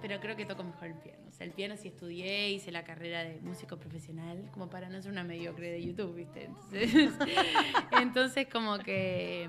pero 0.00 0.20
creo 0.20 0.36
que 0.36 0.44
toco 0.44 0.62
mejor 0.64 0.88
el 0.88 0.94
piano. 0.96 1.24
O 1.30 1.32
sea, 1.32 1.46
el 1.46 1.52
piano 1.54 1.76
sí 1.78 1.88
estudié, 1.88 2.50
hice 2.50 2.70
la 2.70 2.84
carrera 2.84 3.24
de 3.24 3.40
músico 3.40 3.78
profesional, 3.78 4.50
como 4.52 4.68
para 4.68 4.90
no 4.90 5.00
ser 5.00 5.10
una 5.10 5.24
mediocre 5.24 5.70
de 5.70 5.82
YouTube, 5.82 6.14
¿viste? 6.14 6.44
Entonces, 6.44 6.92
entonces 8.02 8.46
como 8.52 8.78
que, 8.80 9.48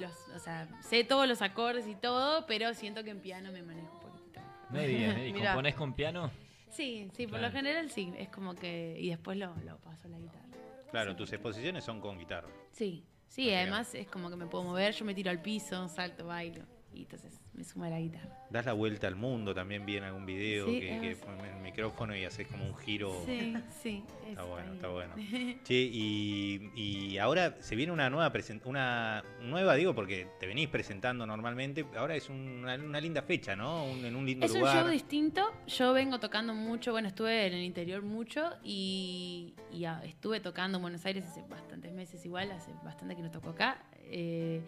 los, 0.00 0.12
o 0.34 0.38
sea, 0.40 0.66
sé 0.82 1.04
todos 1.04 1.28
los 1.28 1.40
acordes 1.40 1.86
y 1.86 1.94
todo, 1.94 2.46
pero 2.46 2.74
siento 2.74 3.04
que 3.04 3.10
en 3.10 3.20
piano 3.20 3.52
me 3.52 3.62
manejo 3.62 3.92
un 3.94 4.00
poquito. 4.00 4.40
mejor. 4.70 4.72
No 4.72 4.82
digas, 4.82 5.18
¿y 5.28 5.32
Mirá. 5.32 5.52
componés 5.52 5.74
con 5.76 5.92
piano? 5.94 6.32
Sí, 6.70 7.08
sí, 7.16 7.26
por 7.28 7.38
Claro. 7.38 7.46
lo 7.46 7.52
general 7.52 7.90
sí, 7.90 8.12
es 8.18 8.28
como 8.28 8.56
que, 8.56 8.96
y 8.98 9.10
después 9.10 9.38
lo, 9.38 9.54
lo 9.64 9.78
paso 9.78 10.08
a 10.08 10.10
la 10.10 10.18
guitarra. 10.18 10.48
Claro, 10.90 11.14
tus 11.14 11.32
exposiciones 11.32 11.84
son 11.84 12.00
con 12.00 12.18
guitarra. 12.18 12.48
Sí, 12.72 13.04
sí, 13.28 13.52
además 13.52 13.94
es 13.94 14.08
como 14.08 14.28
que 14.28 14.36
me 14.36 14.46
puedo 14.46 14.64
mover, 14.64 14.92
yo 14.92 15.04
me 15.04 15.14
tiro 15.14 15.30
al 15.30 15.40
piso, 15.40 15.88
salto, 15.88 16.26
bailo, 16.26 16.64
y 16.92 17.02
entonces 17.02 17.40
me 17.54 17.62
suma 17.64 17.88
la 17.88 18.00
guitarra. 18.00 18.36
Das 18.50 18.66
la 18.66 18.72
vuelta 18.72 19.06
al 19.06 19.14
mundo, 19.16 19.54
también 19.54 19.86
vi 19.86 19.96
en 19.96 20.04
algún 20.04 20.26
video 20.26 20.66
Sí, 20.66 20.80
que, 20.80 21.00
que 21.00 21.10
es- 21.12 21.18
pones 21.18 21.44
el 21.54 21.60
micrófono 21.62 22.16
y 22.16 22.24
haces 22.24 22.46
como 22.48 22.64
un 22.66 22.76
giro. 22.76 23.22
Sí, 23.26 23.54
sí. 23.82 24.04
Está 24.28 24.42
es 24.42 24.48
bueno, 24.48 24.70
ahí. 24.70 24.76
está 24.76 24.88
bueno. 24.88 25.14
Che, 25.64 25.74
y, 25.74 26.70
y 26.74 27.18
ahora 27.18 27.56
se 27.60 27.76
viene 27.76 27.92
una 27.92 28.10
nueva 28.10 28.32
una 28.64 29.22
nueva, 29.42 29.74
digo, 29.76 29.94
porque 29.94 30.26
te 30.40 30.46
venís 30.46 30.68
presentando 30.68 31.26
normalmente. 31.26 31.84
Ahora 31.96 32.14
es 32.16 32.28
una, 32.28 32.74
una 32.74 33.00
linda 33.00 33.22
fecha, 33.22 33.54
¿no? 33.56 33.84
Un- 33.84 34.04
en 34.04 34.16
un 34.16 34.26
lindo 34.26 34.46
Es 34.46 34.52
un 34.52 34.60
lugar. 34.60 34.82
show 34.84 34.88
distinto. 34.92 35.50
Yo 35.66 35.92
vengo 35.92 36.18
tocando 36.18 36.54
mucho, 36.54 36.92
bueno, 36.92 37.08
estuve 37.08 37.46
en 37.46 37.54
el 37.54 37.62
interior 37.62 38.02
mucho 38.02 38.50
y, 38.64 39.54
y, 39.72 39.84
ah, 39.84 40.00
estuve 40.04 40.40
tocando 40.40 40.78
en 40.78 40.82
Buenos 40.82 41.04
Aires 41.06 41.24
hace 41.26 41.42
bastantes 41.48 41.92
meses 41.92 42.24
igual, 42.24 42.50
hace 42.52 42.72
bastante 42.84 43.14
que 43.16 43.22
no 43.22 43.30
toco 43.30 43.50
acá. 43.50 43.82
Eh, 44.12 44.62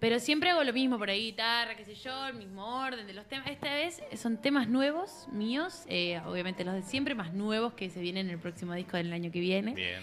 pero 0.00 0.18
siempre 0.18 0.50
hago 0.50 0.62
lo 0.64 0.72
mismo 0.72 0.98
por 0.98 1.10
ahí, 1.10 1.26
guitarra, 1.26 1.76
qué 1.76 1.84
sé 1.84 1.94
yo, 1.94 2.26
el 2.26 2.34
mismo 2.34 2.82
orden 2.82 3.06
de 3.06 3.12
los 3.12 3.26
temas. 3.26 3.48
Esta 3.50 3.74
vez 3.74 4.02
son 4.16 4.40
temas 4.40 4.68
nuevos, 4.68 5.26
míos, 5.32 5.84
eh, 5.88 6.20
obviamente 6.26 6.64
los 6.64 6.74
de 6.74 6.82
siempre, 6.82 7.14
más 7.14 7.32
nuevos 7.32 7.74
que 7.74 7.90
se 7.90 8.00
vienen 8.00 8.26
en 8.26 8.34
el 8.34 8.38
próximo 8.38 8.74
disco 8.74 8.96
del 8.96 9.12
año 9.12 9.30
que 9.30 9.40
viene. 9.40 9.74
Bien. 9.74 10.00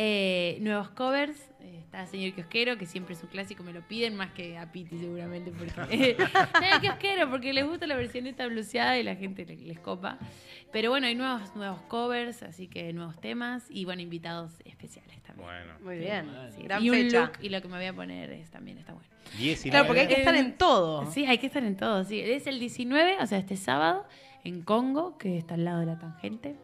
Eh, 0.00 0.58
nuevos 0.60 0.90
covers. 0.90 1.36
eh, 1.60 1.80
está 1.80 2.06
Señor 2.06 2.32
Kiosquero, 2.32 2.78
que 2.78 2.86
siempre 2.86 3.14
es 3.14 3.22
un 3.24 3.28
clásico, 3.30 3.64
me 3.64 3.72
lo 3.72 3.80
piden 3.82 4.14
más 4.14 4.30
que 4.30 4.56
a 4.56 4.70
Piti 4.70 4.96
seguramente, 4.96 5.50
porque 5.50 6.16
Señor 6.60 6.80
Kiosquero, 6.80 7.28
porque 7.30 7.52
les 7.52 7.66
gusta 7.66 7.86
la 7.88 7.96
versión 7.96 8.26
esta 8.28 8.46
bluseada 8.46 8.96
y 8.98 9.02
la 9.02 9.16
gente 9.16 9.44
le- 9.44 9.56
les 9.56 9.80
copa. 9.80 10.18
Pero 10.70 10.90
bueno, 10.90 11.06
hay 11.08 11.16
nuevos, 11.16 11.56
nuevos 11.56 11.80
covers, 11.88 12.42
así 12.44 12.68
que 12.68 12.92
nuevos 12.92 13.20
temas 13.20 13.64
y 13.70 13.84
bueno, 13.86 14.00
invitados 14.02 14.52
especiales 14.64 15.20
también. 15.22 15.48
Bueno. 15.48 15.72
Muy 15.80 15.98
bien. 15.98 16.26
Sí, 16.54 16.62
Gran 16.62 16.84
y 16.84 16.90
un 16.90 16.96
fecha. 16.96 17.20
look 17.22 17.32
y 17.40 17.48
lo 17.48 17.60
que 17.60 17.68
me 17.68 17.76
voy 17.78 17.86
a 17.86 17.92
poner 17.92 18.30
es, 18.30 18.50
también 18.50 18.78
está 18.78 18.92
bueno. 18.92 19.08
19. 19.36 19.70
Claro, 19.70 19.86
porque 19.88 20.00
hay 20.02 20.06
que 20.08 20.14
estar 20.20 20.34
Eh, 20.36 20.38
en 20.38 20.56
todo. 20.56 21.10
Sí, 21.10 21.26
hay 21.26 21.38
que 21.38 21.46
estar 21.48 21.64
en 21.64 21.76
todo, 21.76 22.04
sí. 22.04 22.20
Es 22.20 22.46
el 22.46 22.60
19, 22.60 23.16
o 23.20 23.26
sea, 23.26 23.38
este 23.38 23.56
sábado, 23.56 24.06
en 24.44 24.62
Congo, 24.62 25.18
que 25.18 25.38
está 25.38 25.54
al 25.54 25.64
lado 25.64 25.80
de 25.80 25.86
la 25.86 25.98
tangente, 25.98 26.54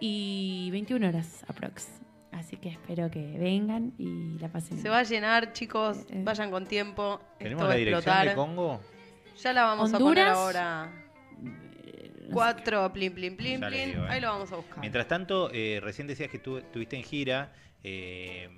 y 0.00 0.68
21 0.72 1.06
horas 1.08 1.44
aprox. 1.48 1.88
Así 2.36 2.56
que 2.58 2.68
espero 2.68 3.10
que 3.10 3.38
vengan 3.38 3.92
y 3.98 4.38
la 4.38 4.48
pasen. 4.48 4.78
Se 4.78 4.88
va 4.90 4.98
a 4.98 5.02
llenar, 5.04 5.52
chicos. 5.54 5.98
Eh, 6.10 6.16
eh. 6.18 6.22
Vayan 6.22 6.50
con 6.50 6.66
tiempo. 6.66 7.20
¿Tenemos 7.38 7.62
Esto 7.62 7.68
la 7.70 7.74
dirección 7.76 7.98
explotar. 8.14 8.28
de 8.28 8.34
Congo? 8.34 8.80
Ya 9.42 9.52
la 9.52 9.64
vamos 9.64 9.92
a 9.94 9.98
poner 9.98 10.26
Honduras. 10.28 10.36
ahora. 10.36 10.92
Cuatro, 12.32 12.92
plim, 12.92 13.14
plim, 13.14 13.36
plim, 13.36 13.60
Ya 13.60 13.70
les 13.70 13.82
plim. 13.82 13.94
digo, 13.94 14.06
eh. 14.06 14.08
Ahí 14.10 14.20
lo 14.20 14.28
vamos 14.28 14.52
a 14.52 14.56
buscar. 14.56 14.78
Mientras 14.80 15.06
tanto, 15.08 15.50
eh, 15.52 15.78
recién 15.82 16.06
decías 16.06 16.28
que 16.30 16.38
tú 16.38 16.58
estuviste 16.58 16.96
en 16.96 17.02
gira. 17.04 17.52
eh, 17.84 18.48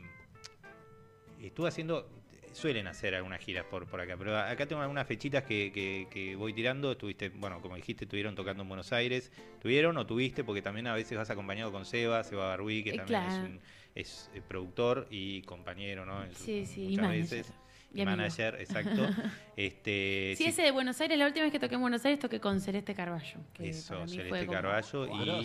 estuve 1.41 1.69
haciendo. 1.69 2.09
Suelen 2.53 2.87
hacer 2.87 3.15
algunas 3.15 3.41
giras 3.41 3.65
por, 3.65 3.87
por 3.87 4.01
acá, 4.01 4.17
pero 4.17 4.37
acá 4.39 4.67
tengo 4.67 4.83
algunas 4.83 5.07
fechitas 5.07 5.45
que, 5.45 5.71
que- 5.73 6.07
que 6.11 6.37
voy 6.37 6.53
tirando. 6.53 6.93
Estuviste, 6.93 7.29
bueno, 7.31 7.61
como 7.61 7.77
dijiste, 7.77 8.05
estuvieron 8.05 8.35
tocando 8.35 8.63
en 8.63 8.69
Buenos 8.69 8.93
Aires. 8.93 9.31
¿Tuvieron 9.61 9.97
o 9.97 10.07
tuviste? 10.07 10.45
Porque 10.45 10.63
también 10.63 10.87
a 10.87 10.95
veces 10.95 11.17
vas 11.17 11.31
acompañado 11.31 11.71
con 11.73 11.85
Seba, 11.85 12.23
Seba 12.25 12.49
Barbí, 12.49 12.83
que 12.85 12.91
Eh, 12.91 12.97
también 12.97 13.21
claro. 13.21 13.33
es, 13.45 13.49
un- 13.51 13.61
es, 13.95 14.31
eh, 14.35 14.43
productor 14.47 15.07
y 15.11 15.43
compañero, 15.43 16.05
¿no? 16.07 16.23
En 16.25 16.35
su- 16.35 16.45
Sí, 16.45 16.67
sí, 16.67 16.83
y 16.83 16.89
muchas 16.91 17.03
manager. 17.03 17.23
veces. 17.39 17.53
Y 17.93 17.99
Y 17.99 18.03
amigo. 18.03 18.17
manager, 18.19 18.55
exacto. 18.61 19.03
este, 19.57 20.35
Sí, 20.37 20.45
sí, 20.45 20.51
ese 20.51 20.63
de 20.63 20.71
Buenos 20.71 21.01
Aires, 21.01 21.19
la 21.19 21.27
última 21.27 21.45
vez 21.45 21.53
que 21.53 21.59
toqué 21.59 21.75
en 21.77 21.81
Buenos 21.81 22.05
Aires 22.05 22.21
toqué 22.21 22.39
con 22.41 22.61
Celeste 22.61 22.95
Carballo. 22.95 23.39
Que 23.55 23.71
Eso, 23.71 24.07
Celeste 24.07 24.29
fue 24.29 24.41
como- 24.47 24.53
Carballo 24.53 25.07
y. 25.07 25.45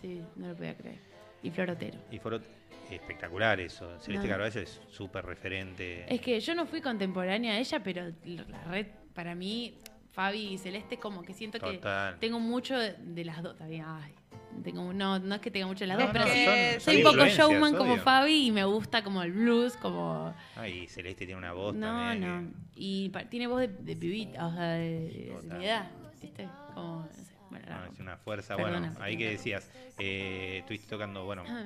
Sí, 0.00 0.22
no 0.36 0.48
lo 0.48 0.54
podía 0.56 0.76
creer. 0.76 0.98
Y 1.42 1.50
Florotero. 1.50 1.98
y 2.10 2.18
espectacular 2.96 3.60
eso. 3.60 3.98
Celeste 4.00 4.26
No. 4.26 4.32
Carballo 4.34 4.60
es 4.60 4.80
súper 4.90 5.24
referente. 5.24 6.12
Es 6.12 6.20
que 6.20 6.38
yo 6.40 6.54
no 6.54 6.66
fui 6.66 6.80
contemporánea 6.80 7.54
a 7.54 7.58
ella, 7.58 7.82
pero 7.82 8.10
la 8.24 8.62
red, 8.64 8.86
para 9.14 9.34
mí, 9.34 9.74
Fabi 10.12 10.54
y 10.54 10.58
Celeste, 10.58 10.98
como 10.98 11.22
que 11.22 11.32
siento 11.34 11.58
que 11.60 11.80
tengo 12.18 12.40
mucho 12.40 12.76
de, 12.78 12.94
de 12.98 13.24
las 13.24 13.42
dos. 13.42 13.56
También, 13.56 13.84
ay, 13.86 14.12
tengo, 14.64 14.92
no, 14.92 15.18
no 15.20 15.34
es 15.36 15.40
que 15.40 15.50
tenga 15.50 15.66
mucho 15.66 15.80
de 15.84 15.86
las 15.88 15.98
No, 15.98 16.04
dos, 16.04 16.12
pero 16.12 16.24
no, 16.26 16.32
sí. 16.32 16.44
son- 16.44 16.80
soy 16.80 16.96
un 16.96 17.02
poco 17.04 17.26
showman 17.26 17.76
como. 17.76 17.96
Fabi 17.98 18.46
y 18.46 18.50
me 18.50 18.64
gusta 18.64 19.04
como 19.04 19.22
el 19.22 19.32
blues, 19.32 19.76
como... 19.76 20.34
Ay, 20.56 20.86
Celeste 20.88 21.26
tiene 21.26 21.38
una 21.38 21.52
voz 21.52 21.74
No, 21.76 21.86
también. 21.86 22.20
no. 22.44 22.50
que- 22.50 22.56
Y 22.82 23.08
pa- 23.10 23.24
tiene 23.24 23.46
voz 23.46 23.60
de, 23.60 23.68
de 23.68 23.96
pibita, 23.96 24.46
o 24.46 24.52
sea, 24.52 24.70
de, 24.72 25.32
de 25.42 25.54
mi 25.58 25.64
edad, 25.66 25.88
¿viste? 26.20 26.48
Como, 26.74 27.02
no 27.02 27.12
sé, 27.24 27.34
bueno, 27.50 27.66
no, 27.68 27.80
la- 27.80 27.88
es 27.92 28.00
una 28.00 28.16
fuerza. 28.16 28.56
Perdona, 28.56 28.80
bueno, 28.90 28.96
ahí 29.04 29.16
que 29.16 29.30
decías, 29.30 29.70
eh, 29.98 30.58
estuviste 30.60 30.88
tocando, 30.88 31.24
bueno, 31.24 31.44
Ah, 31.46 31.64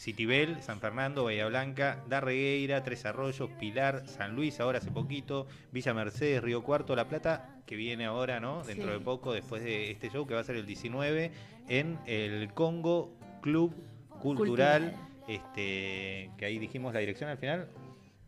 Citibel, 0.00 0.62
San 0.62 0.80
Fernando, 0.80 1.24
Bahía 1.24 1.46
Blanca, 1.46 2.02
Darregueira, 2.08 2.82
Tres 2.82 3.04
Arroyos, 3.04 3.50
Pilar, 3.60 4.08
San 4.08 4.34
Luis, 4.34 4.58
ahora 4.58 4.78
hace 4.78 4.90
poquito, 4.90 5.46
Villa 5.72 5.92
Mercedes, 5.92 6.42
Río 6.42 6.62
Cuarto, 6.62 6.96
La 6.96 7.06
Plata, 7.06 7.60
que 7.66 7.76
viene 7.76 8.06
ahora, 8.06 8.40
¿no? 8.40 8.62
Dentro 8.64 8.86
Sí. 8.86 8.92
de 8.94 9.00
poco, 9.00 9.34
después 9.34 9.62
de 9.62 9.90
este 9.90 10.08
show, 10.08 10.26
que 10.26 10.32
va 10.32 10.40
a 10.40 10.44
ser 10.44 10.56
el 10.56 10.64
19, 10.64 11.30
en 11.68 11.98
el 12.06 12.48
Congo 12.54 13.14
Club 13.42 13.74
Cultural. 14.20 14.94
Cultural. 14.94 15.06
Este, 15.28 16.30
que 16.38 16.44
ahí 16.46 16.58
dijimos 16.58 16.92
la 16.94 17.00
dirección 17.00 17.28
al 17.30 17.36
final. 17.38 17.68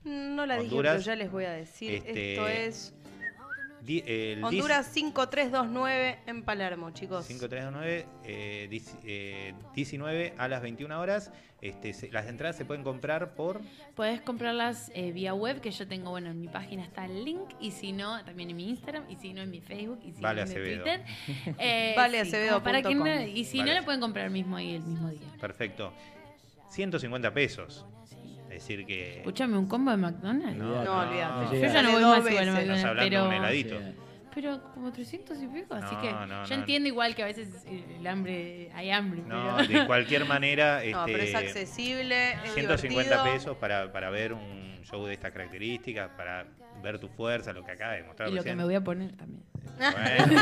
No 0.05 0.45
la 0.47 0.57
dije, 0.57 0.69
Honduras, 0.69 0.93
pero 0.95 1.05
ya 1.07 1.17
les 1.17 1.33
voy 1.33 1.45
a 1.45 1.53
decir. 1.53 1.95
este, 1.95 2.33
Esto 2.35 2.49
es 2.49 2.95
Di- 3.85 4.05
el 4.07 4.45
Honduras 4.45 4.87
5329 4.87 6.18
en 6.27 6.42
Palermo, 6.45 6.90
chicos. 6.92 7.27
5329, 7.27 8.07
eh, 8.25 8.81
eh, 9.05 9.55
19 9.75 10.35
a 10.38 10.47
las 10.49 10.62
21 10.62 11.01
horas. 11.01 11.33
Este, 11.61 11.92
se- 11.92 12.11
las 12.11 12.27
entradas 12.27 12.57
se 12.57 12.64
pueden 12.64 12.83
comprar 12.85 13.35
por. 13.35 13.61
Podés 13.95 14.21
comprarlas 14.21 14.90
eh, 14.95 15.11
vía 15.12 15.35
web, 15.35 15.61
que 15.61 15.71
yo 15.73 15.87
tengo, 15.88 16.11
bueno, 16.11 16.31
en 16.31 16.40
mi 16.40 16.49
página 16.49 16.83
está 16.85 17.05
el 17.07 17.25
link, 17.25 17.51
y 17.61 17.71
si 17.73 17.92
no, 17.92 18.25
también 18.25 18.51
en 18.51 18.57
mi 18.57 18.68
Instagram, 18.68 19.05
y 19.11 19.16
si 19.16 19.33
no, 19.33 19.42
en 19.42 19.51
mi 19.51 19.61
Facebook, 19.61 20.01
y 20.05 20.12
si 20.12 20.21
Vale, 20.21 20.45
no, 20.45 20.51
en 20.51 20.62
mi. 20.62 20.68
Twitter. 20.68 21.05
Eh, 21.59 21.95
Valeacevedo 21.97 22.53
como 22.55 22.64
para 22.64 22.83
que 22.83 22.95
no- 22.95 23.23
y 23.23 23.45
si 23.45 23.59
Vale. 23.59 23.75
no, 23.75 23.79
lo 23.81 23.85
pueden 23.85 24.01
comprar 24.01 24.31
mismo 24.31 24.57
ahí 24.57 24.75
el 24.77 24.83
mismo 24.83 25.09
día. 25.11 25.21
Perfecto. 25.40 25.92
150 26.71 27.33
pesos. 27.35 27.85
Es 28.55 28.62
decir 28.67 28.85
que. 28.87 29.19
Escúchame, 29.19 29.57
un 29.59 29.67
combo 29.67 29.91
de 29.91 29.97
McDonald's. 29.97 30.57
No, 30.59 30.85
No, 30.85 31.01
olvídate. 31.01 31.57
Yo 31.57 31.67
Yo 31.67 31.73
ya 31.73 31.83
no 31.83 31.93
voy 31.93 32.03
más 32.03 32.19
igual 32.19 32.37
a. 32.37 32.41
Estás 32.43 32.55
McDonald's, 32.55 32.85
hablando 32.85 33.03
pero, 33.11 33.23
de 33.23 33.29
un 33.29 33.35
heladito. 33.35 33.81
Pero 34.35 34.62
como 34.73 34.91
300 34.93 35.43
y 35.43 35.47
pico, 35.47 35.75
así 35.75 35.95
No, 35.95 36.01
que 36.01 36.11
no, 36.11 36.45
yo 36.47 36.57
no. 36.57 36.62
entiendo 36.62 36.88
igual 36.88 37.15
que 37.15 37.23
a 37.23 37.27
veces 37.27 37.67
el 37.67 38.07
hambre, 38.07 38.71
hay 38.75 38.91
hambre. 38.91 39.23
No, 39.27 39.57
pero... 39.59 39.81
de 39.81 39.87
cualquier 39.87 40.25
manera. 40.25 40.81
No, 40.91 41.05
pero 41.05 41.19
es 41.19 41.35
este, 41.35 41.37
accesible, 41.37 42.33
es 42.45 42.55
150 42.55 43.03
divertido. 43.03 43.25
pesos 43.25 43.57
para, 43.59 43.93
para 43.93 44.09
ver 44.09 44.33
un 44.33 44.81
show 44.85 45.05
de 45.05 45.12
estas 45.12 45.33
características, 45.33 46.11
para 46.17 46.47
ver 46.83 46.99
tu 46.99 47.09
fuerza, 47.09 47.53
lo 47.53 47.64
que 47.64 47.73
acaba 47.73 47.92
de 47.95 48.03
mostrar 48.05 48.29
y 48.29 48.33
lo 48.33 48.42
que 48.42 48.55
me 48.55 48.64
voy 48.64 48.75
a 48.75 48.81
poner 48.83 49.12
también. 49.16 49.42
Bueno, 49.79 50.40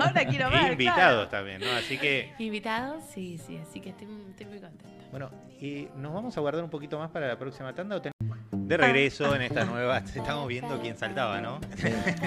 Ahora 0.04 0.24
quiero 0.26 0.50
ver. 0.50 0.72
invitados 0.72 1.28
también, 1.30 1.60
¿no? 1.60 1.66
Así 1.78 1.98
que, 1.98 2.32
¿Invitados? 2.38 3.02
Sí, 3.12 3.38
sí, 3.38 3.58
así 3.58 3.80
que 3.80 3.90
estoy, 3.90 4.06
estoy 4.30 4.46
muy 4.46 4.60
contenta. 4.60 4.84
bueno, 5.10 5.30
y 5.60 5.88
nos 5.96 6.12
vamos 6.14 6.36
a 6.36 6.40
guardar 6.40 6.62
un 6.62 6.70
poquito 6.70 6.98
más 6.98 7.10
para 7.10 7.26
la 7.26 7.38
próxima 7.38 7.74
tanda. 7.74 7.96
¿o 7.96 8.02
ten- 8.02 8.12
De 8.52 8.76
regreso 8.76 9.34
en 9.34 9.42
esta 9.42 9.64
nueva, 9.64 9.98
estamos 10.14 10.46
viendo 10.46 10.80
quién 10.80 10.96
saltaba, 10.96 11.40
¿no? 11.40 11.60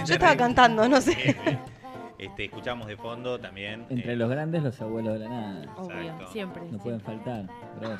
Yo 0.06 0.14
estaba 0.16 0.36
cantando, 0.36 0.88
no 0.90 1.00
sé. 1.00 1.36
Este, 2.20 2.46
escuchamos 2.46 2.88
de 2.88 2.98
fondo 2.98 3.40
también. 3.40 3.86
Entre 3.90 4.14
eh, 4.14 4.16
los 4.16 4.30
grandes, 4.30 4.62
los 4.62 4.80
abuelos 4.80 5.14
de 5.14 5.20
la 5.22 5.30
nada. 5.30 5.74
Obvio, 5.76 6.02
Exacto. 6.02 6.28
siempre. 6.32 6.64
No 6.70 6.78
pueden 6.78 7.02
faltar. 7.02 7.46
Bros. 7.80 8.00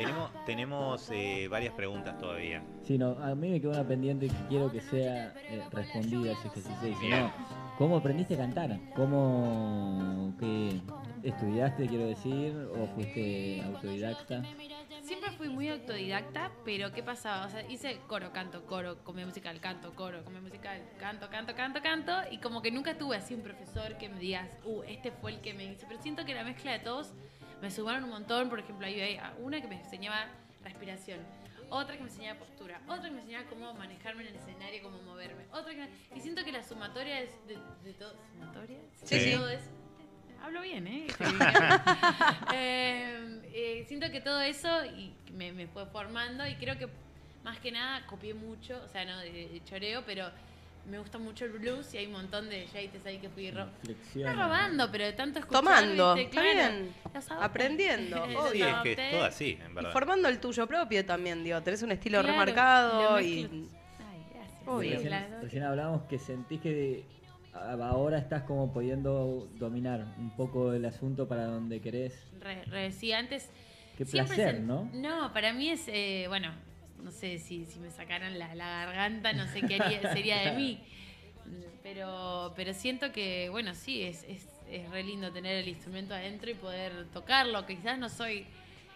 Tenemos, 0.00 0.30
tenemos 0.46 1.10
eh, 1.10 1.46
varias 1.48 1.74
preguntas 1.74 2.18
todavía. 2.18 2.62
Sí, 2.84 2.96
no, 2.96 3.18
a 3.22 3.34
mí 3.34 3.50
me 3.50 3.60
quedó 3.60 3.72
una 3.72 3.86
pendiente 3.86 4.28
que 4.28 4.48
quiero 4.48 4.72
que 4.72 4.80
sea 4.80 5.34
eh, 5.36 5.62
respondida 5.70 6.34
si 6.36 6.48
es 6.48 6.54
que 6.54 6.60
sí 6.62 6.70
se 6.80 6.86
dice. 6.86 7.06
Bien. 7.06 7.20
No, 7.20 7.32
¿Cómo 7.76 7.98
aprendiste 7.98 8.32
a 8.34 8.38
cantar? 8.38 8.78
¿Cómo 8.96 10.34
que 10.40 10.80
estudiaste, 11.22 11.86
quiero 11.86 12.06
decir, 12.06 12.56
o 12.72 12.86
fuiste 12.94 13.62
autodidacta? 13.62 14.42
Siempre 15.02 15.32
fui 15.32 15.50
muy 15.50 15.68
autodidacta, 15.68 16.50
pero 16.64 16.92
¿qué 16.92 17.02
pasaba? 17.02 17.44
O 17.44 17.50
sea, 17.50 17.62
hice 17.70 17.98
coro, 18.06 18.32
canto, 18.32 18.64
coro, 18.64 19.04
comedia 19.04 19.26
musical, 19.26 19.60
canto, 19.60 19.92
coro, 19.94 20.24
comedia 20.24 20.42
musical, 20.42 20.80
canto, 20.98 21.28
canto, 21.28 21.54
canto, 21.54 21.82
canto, 21.82 22.12
y 22.30 22.38
como 22.38 22.62
que 22.62 22.70
nunca 22.70 22.96
tuve 22.96 23.16
así 23.16 23.34
un 23.34 23.42
profesor 23.42 23.98
que 23.98 24.08
me 24.08 24.18
digas, 24.18 24.48
uh, 24.64 24.82
este 24.84 25.10
fue 25.10 25.32
el 25.32 25.40
que 25.40 25.52
me 25.52 25.64
hizo. 25.64 25.86
Pero 25.88 26.00
siento 26.00 26.24
que 26.24 26.34
la 26.34 26.44
mezcla 26.44 26.72
de 26.72 26.78
todos 26.78 27.12
me 27.60 27.70
sumaron 27.70 28.04
un 28.04 28.10
montón. 28.10 28.48
Por 28.48 28.58
ejemplo, 28.60 28.86
ahí 28.86 29.18
una 29.40 29.60
que 29.60 29.68
me 29.68 29.80
enseñaba 29.80 30.26
respiración, 30.64 31.20
otra 31.70 31.96
que 31.96 32.02
me 32.02 32.08
enseñaba 32.08 32.38
postura, 32.38 32.80
otra 32.88 33.04
que 33.04 33.10
me 33.12 33.20
enseñaba 33.20 33.48
cómo 33.48 33.72
manejarme 33.74 34.22
en 34.22 34.28
el 34.28 34.36
escenario, 34.36 34.82
cómo 34.82 35.00
moverme, 35.02 35.44
otra 35.52 35.72
que... 35.74 35.88
Y 36.16 36.20
siento 36.20 36.44
que 36.44 36.52
la 36.52 36.62
sumatoria 36.62 37.20
es 37.20 37.30
de, 37.46 37.56
de 37.84 37.94
todo... 37.94 38.14
¿Sumatoria? 38.32 38.78
Sí, 39.04 39.20
sí. 39.20 39.32
todo 39.34 39.48
es- 39.48 39.70
Hablo 40.42 40.62
bien, 40.62 40.86
¿eh? 40.86 41.06
Eh, 42.52 43.40
eh, 43.52 43.84
siento 43.88 44.10
que 44.10 44.20
todo 44.20 44.40
eso 44.40 44.84
y 44.86 45.14
me, 45.32 45.52
me 45.52 45.66
fue 45.66 45.86
formando 45.86 46.46
y 46.46 46.54
creo 46.56 46.76
que 46.78 46.88
más 47.44 47.58
que 47.60 47.70
nada 47.72 48.06
copié 48.06 48.34
mucho, 48.34 48.80
o 48.84 48.88
sea, 48.88 49.04
no 49.04 49.18
de, 49.18 49.30
de 49.48 49.62
choreo, 49.64 50.02
pero 50.04 50.30
me 50.90 50.98
gusta 50.98 51.18
mucho 51.18 51.44
el 51.44 51.52
blues 51.52 51.94
y 51.94 51.98
hay 51.98 52.06
un 52.06 52.12
montón 52.12 52.48
de 52.48 52.66
jaites 52.68 53.04
ahí 53.06 53.18
que 53.18 53.28
fui 53.28 53.50
ro- 53.50 53.66
no 54.16 54.32
robando, 54.34 54.90
pero 54.90 55.04
de 55.04 55.12
tanto 55.12 55.38
escuchar, 55.38 55.62
Tomando, 55.62 56.16
Claro, 56.30 56.48
bien. 56.54 56.94
Aprendiendo, 57.40 58.24
Sí, 58.52 58.62
es 58.62 58.74
que 58.82 58.92
es 58.92 59.10
todo 59.12 59.24
así, 59.24 59.58
en 59.64 59.70
Y 59.70 59.74
verdad. 59.74 59.92
formando 59.92 60.28
el 60.28 60.38
tuyo 60.40 60.66
propio 60.66 61.04
también, 61.06 61.44
digo. 61.44 61.60
Tenés 61.62 61.82
un 61.82 61.92
estilo 61.92 62.18
Claro, 62.20 62.32
remarcado 62.32 63.20
y. 63.20 63.42
mezclo. 63.42 63.58
Ay, 64.10 64.24
gracias. 64.34 64.68
Obvio. 64.68 64.90
Recién, 64.96 65.40
recién 65.42 65.62
hablábamos 65.62 66.02
que 66.02 66.18
sentís 66.18 66.60
que 66.60 67.04
ahora 67.52 68.18
estás 68.18 68.42
como 68.44 68.72
pudiendo 68.72 69.48
dominar 69.58 70.06
un 70.18 70.30
poco 70.36 70.72
el 70.72 70.84
asunto 70.84 71.26
para 71.28 71.44
donde 71.46 71.80
querés. 71.80 72.26
Re, 72.40 72.64
re- 72.64 72.92
sí, 72.92 73.12
antes. 73.12 73.48
Qué 73.96 74.06
placer, 74.06 74.60
¿no? 74.60 74.88
No, 74.94 75.32
para 75.32 75.52
mí 75.52 75.68
es, 75.70 75.82
eh, 75.88 76.24
bueno, 76.28 76.52
no 77.02 77.10
sé 77.10 77.38
si, 77.38 77.66
si 77.66 77.78
me 77.80 77.90
sacaran 77.90 78.38
la, 78.38 78.54
la 78.54 78.84
garganta, 78.86 79.32
no 79.32 79.46
sé 79.46 79.62
qué 79.62 79.76
haría- 79.76 80.12
sería 80.12 80.38
de 80.40 80.52
mí. 80.52 80.80
Pero, 81.82 82.52
pero 82.56 82.74
siento 82.74 83.10
que, 83.12 83.48
bueno, 83.50 83.74
sí, 83.74 84.02
es, 84.02 84.24
es, 84.24 84.46
es 84.70 84.88
re 84.90 85.02
lindo 85.02 85.32
tener 85.32 85.56
el 85.56 85.68
instrumento 85.68 86.14
adentro 86.14 86.50
y 86.50 86.54
poder 86.54 87.06
tocarlo. 87.12 87.64
Que 87.66 87.76
quizás 87.76 87.98
no 87.98 88.08
soy 88.08 88.46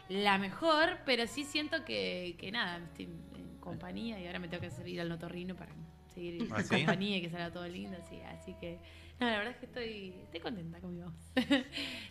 la 0.08 0.38
mejor, 0.38 0.98
pero 1.06 1.26
sí 1.26 1.44
siento 1.44 1.84
que, 1.84 2.36
que 2.38 2.52
nada, 2.52 2.78
estoy 2.78 3.06
en 3.06 3.58
compañía 3.60 4.20
y 4.20 4.26
ahora 4.26 4.38
me 4.38 4.48
tengo 4.48 4.60
que 4.60 4.66
hacer 4.66 4.86
ir 4.86 5.00
al 5.00 5.08
notorrino 5.08 5.56
para 5.56 5.72
seguir 6.14 6.46
¿Ah, 6.52 6.60
en 6.60 6.62
sí? 6.62 6.76
compañía 6.76 7.16
y 7.16 7.22
que 7.22 7.30
salga 7.30 7.50
todo 7.50 7.66
lindo. 7.66 7.96
Sí, 8.10 8.20
así 8.20 8.52
que, 8.60 8.78
no, 9.18 9.26
la 9.30 9.38
verdad 9.38 9.52
es 9.52 9.58
que 9.58 9.66
estoy, 9.66 10.14
estoy 10.24 10.40
contenta 10.40 10.78
con 10.80 10.94
mi 10.94 11.02
voz. 11.02 11.14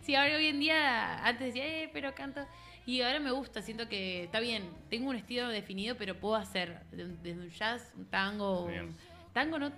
sí, 0.02 0.16
ahora 0.16 0.36
hoy 0.36 0.48
en 0.48 0.60
día, 0.60 1.24
antes 1.26 1.48
decía, 1.54 1.66
eh, 1.84 1.90
pero 1.94 2.14
canto. 2.16 2.42
Y 2.86 3.02
ahora 3.02 3.20
me 3.20 3.32
gusta, 3.32 3.62
siento 3.62 3.88
que 3.88 4.26
está 4.26 4.40
bien, 4.40 4.64
tengo 4.90 5.10
un 5.10 5.16
estilo 5.16 5.48
definido, 5.48 5.96
pero 5.98 6.16
puedo 6.20 6.36
hacer 6.36 6.82
desde 6.92 7.32
un 7.34 7.50
jazz, 7.50 7.94
un 7.98 8.06
tango. 8.06 8.66
Un- 8.66 8.96
Tango 9.34 9.58
no. 9.58 9.72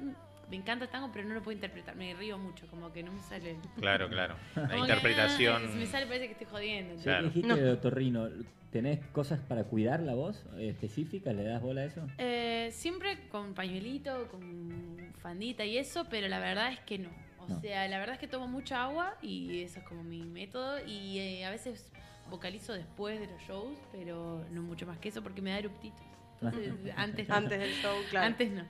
Me 0.50 0.58
encanta 0.58 0.86
el 0.86 0.92
tango, 0.92 1.10
pero 1.14 1.28
no 1.28 1.34
lo 1.34 1.42
puedo 1.42 1.56
interpretar. 1.56 1.96
Me 1.96 2.14
río 2.14 2.38
mucho, 2.38 2.68
como 2.68 2.92
que 2.94 3.02
no 3.02 3.12
me 3.12 3.22
sale. 3.24 3.56
Claro, 3.80 4.08
claro. 4.10 4.36
La 4.56 4.62
Como 4.70 4.74
que, 4.86 4.92
interpretación. 4.92 5.64
ah, 5.66 5.70
si 5.72 5.78
me 5.80 5.86
sale 5.88 6.06
parece 6.06 6.26
que 6.28 6.32
estoy 6.34 6.48
jodiendo. 6.48 7.02
Claro. 7.02 7.28
dijiste 7.30 7.48
No. 7.62 7.72
otorrino, 7.72 8.28
¿tenés 8.72 9.00
cosas 9.08 9.40
para 9.40 9.64
cuidar 9.64 10.02
la 10.02 10.14
voz 10.14 10.44
eh, 10.58 10.70
específicas? 10.70 11.34
¿Le 11.34 11.44
das 11.44 11.62
bola 11.62 11.82
a 11.82 11.86
eso? 11.86 12.06
Eh, 12.20 12.70
siempre 12.74 13.28
con 13.30 13.54
pañuelito, 13.56 14.28
con 14.28 15.14
fandita 15.20 15.64
y 15.66 15.78
eso, 15.80 16.06
pero 16.12 16.28
la 16.28 16.40
verdad 16.40 16.72
es 16.74 16.80
que 16.82 17.00
no. 17.00 17.10
O 17.40 17.48
No. 17.48 17.60
sea, 17.62 17.88
la 17.88 17.98
verdad 17.98 18.14
es 18.16 18.20
que 18.20 18.28
tomo 18.28 18.48
mucha 18.48 18.84
agua 18.84 19.16
y 19.24 19.62
eso 19.62 19.80
es 19.80 19.86
como 19.86 20.04
mi 20.04 20.22
método. 20.24 20.78
Y 20.86 21.18
eh, 21.20 21.46
a 21.46 21.50
veces 21.50 21.92
vocalizo 22.30 22.74
después 22.74 23.20
de 23.20 23.28
los 23.28 23.42
shows, 23.44 23.78
pero 23.92 24.46
no 24.52 24.62
mucho 24.62 24.86
más 24.86 24.98
que 25.00 25.10
eso 25.10 25.22
porque 25.22 25.42
me 25.42 25.52
da 25.52 25.60
eruptito. 25.60 25.98
Entonces, 26.42 26.74
antes 26.98 27.28
no. 27.30 27.36
Antes 27.36 27.60
del 27.60 27.74
show, 27.76 27.96
claro. 28.10 28.28
Antes 28.28 28.52
no. 28.52 28.64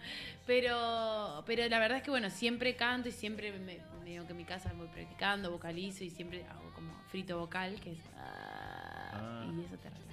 Pero, 0.46 1.44
pero 1.46 1.68
la 1.68 1.80
verdad 1.80 1.98
es 1.98 2.04
que 2.04 2.12
bueno, 2.12 2.30
siempre 2.30 2.76
canto 2.76 3.10
y 3.10 3.12
siempre 3.12 3.52
me, 3.52 3.80
medio 4.04 4.26
que 4.26 4.32
en 4.32 4.38
mi 4.38 4.46
casa 4.46 4.72
voy 4.78 4.88
practicando, 4.88 5.52
vocalizo 5.52 6.04
y 6.04 6.10
siempre 6.10 6.46
hago 6.46 6.72
como 6.74 6.94
frito 7.10 7.40
vocal, 7.40 7.80
que 7.82 7.94
es 7.94 8.00
ah, 8.18 9.12
Ah. 9.14 9.46
y 9.52 9.62
eso 9.64 9.78
te 9.78 9.90
relaja. 9.90 10.06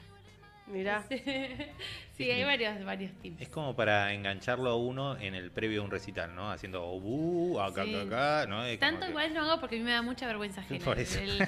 Mirá. 0.69 1.05
sí, 2.17 2.31
hay 2.31 2.45
varios, 2.45 2.83
varios 2.85 3.13
tips. 3.21 3.43
Es 3.43 3.49
como 3.49 3.75
para 3.77 4.13
engancharlo 4.15 4.71
a 4.71 4.77
uno 4.77 5.19
en 5.19 5.35
el 5.35 5.51
previo 5.51 5.81
de 5.81 5.85
un 5.85 5.91
recital, 5.91 6.35
¿no? 6.35 6.51
Haciendo 6.51 6.89
uh, 6.93 7.61
acá, 7.61 7.85
Sí. 7.85 7.95
acá, 7.95 8.41
acá, 8.43 8.47
¿no? 8.49 8.65
Es 8.65 8.79
Tanto 8.79 9.01
que- 9.03 9.09
igual 9.11 9.35
no 9.35 9.43
hago 9.43 9.61
porque 9.61 9.77
a 9.77 9.79
mí 9.81 9.85
me 9.85 9.91
da 9.91 10.01
mucha 10.03 10.27
vergüenza 10.27 10.61
ajena. 10.63 10.85
Por 10.85 10.99
eso. 10.99 11.19
El, 11.19 11.39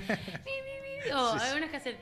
o 1.12 1.32
algunas 1.32 1.70
que 1.70 1.76
hacen 1.76 1.96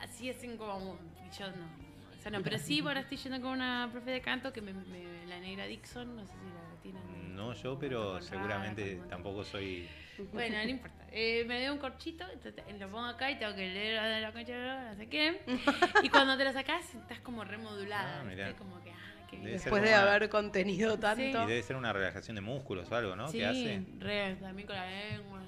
así 0.00 0.30
hacen 0.30 0.56
como 0.56 0.98
y 1.26 1.36
yo 1.38 1.46
no. 1.50 1.88
O 2.18 2.20
sea, 2.20 2.30
no, 2.32 2.42
pero 2.42 2.58
sí, 2.58 2.80
ahora 2.80 3.00
estoy 3.00 3.16
yendo 3.16 3.40
con 3.40 3.52
una 3.52 3.88
profe 3.92 4.10
de 4.10 4.20
canto 4.20 4.52
que 4.52 4.60
me, 4.60 4.72
me- 4.72 5.26
la 5.26 5.38
negra 5.40 5.66
Dixon, 5.66 6.16
no 6.16 6.22
sé 6.26 6.32
si 6.32 6.38
la 6.46 6.82
tienen. 6.82 7.36
No 7.36 7.52
yo, 7.54 7.78
pero 7.78 8.20
seguramente 8.20 9.00
tampoco 9.08 9.44
soy... 9.44 9.88
Bueno, 10.32 10.56
no 10.64 10.68
importa. 10.68 11.04
Eh, 11.12 11.44
me 11.46 11.60
dio 11.60 11.72
un 11.72 11.78
corchito, 11.78 12.24
entonces 12.32 12.64
lo 12.78 12.88
pongo 12.88 13.06
acá 13.06 13.30
y 13.30 13.38
tengo 13.38 13.54
que 13.54 13.68
leer 13.68 14.02
la, 14.02 14.18
la 14.20 14.32
concha 14.32 14.52
de 14.52 14.90
no 14.90 14.96
sé 14.96 15.06
qué. 15.08 15.42
Y 16.02 16.08
cuando 16.08 16.36
te 16.36 16.44
lo 16.44 16.52
sacás, 16.52 16.92
estás 16.94 17.20
como 17.20 17.44
remodulada. 17.44 18.18
Ah, 18.20 18.22
¿viste? 18.24 18.34
mirá. 18.44 18.56
Como 18.56 18.82
que, 18.82 18.90
ah, 18.90 18.96
qué 19.30 19.36
bien. 19.36 19.52
Después 19.52 19.80
de 19.82 19.90
una- 19.90 20.02
haber 20.02 20.28
contenido 20.28 20.98
tanto. 20.98 21.22
Y 21.22 21.46
debe 21.46 21.62
ser 21.62 21.76
una 21.76 21.92
relajación 21.92 22.34
de 22.34 22.40
músculos 22.40 22.90
o 22.90 22.96
algo, 22.96 23.14
¿no? 23.14 23.28
Sí, 23.28 23.38
¿Qué 23.38 23.46
hace? 23.46 23.84
re, 24.00 24.34
también 24.40 24.66
con 24.66 24.74
la 24.74 24.86
lengua. 24.90 25.40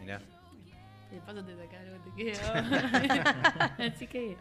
Mirá. 0.00 0.20
De 1.10 1.18
paso 1.20 1.42
te 1.44 1.56
saca 1.56 1.80
algo 1.80 1.96
que 2.04 2.10
te 2.10 2.32
queda. 2.32 3.74
Así 3.78 4.06
que. 4.06 4.36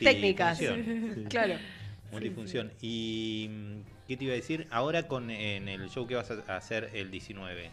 Técnicas. 0.00 0.60
Claro. 1.28 1.54
Multifunción. 2.10 2.70
¿Y 2.82 3.48
qué 4.06 4.16
te 4.18 4.24
iba 4.24 4.32
a 4.34 4.36
decir? 4.36 4.66
Ahora 4.70 5.08
con 5.08 5.30
en 5.30 5.68
el 5.68 5.88
show 5.88 6.06
que 6.06 6.14
vas 6.14 6.30
a 6.30 6.56
hacer 6.56 6.90
el 6.92 7.10
19, 7.10 7.70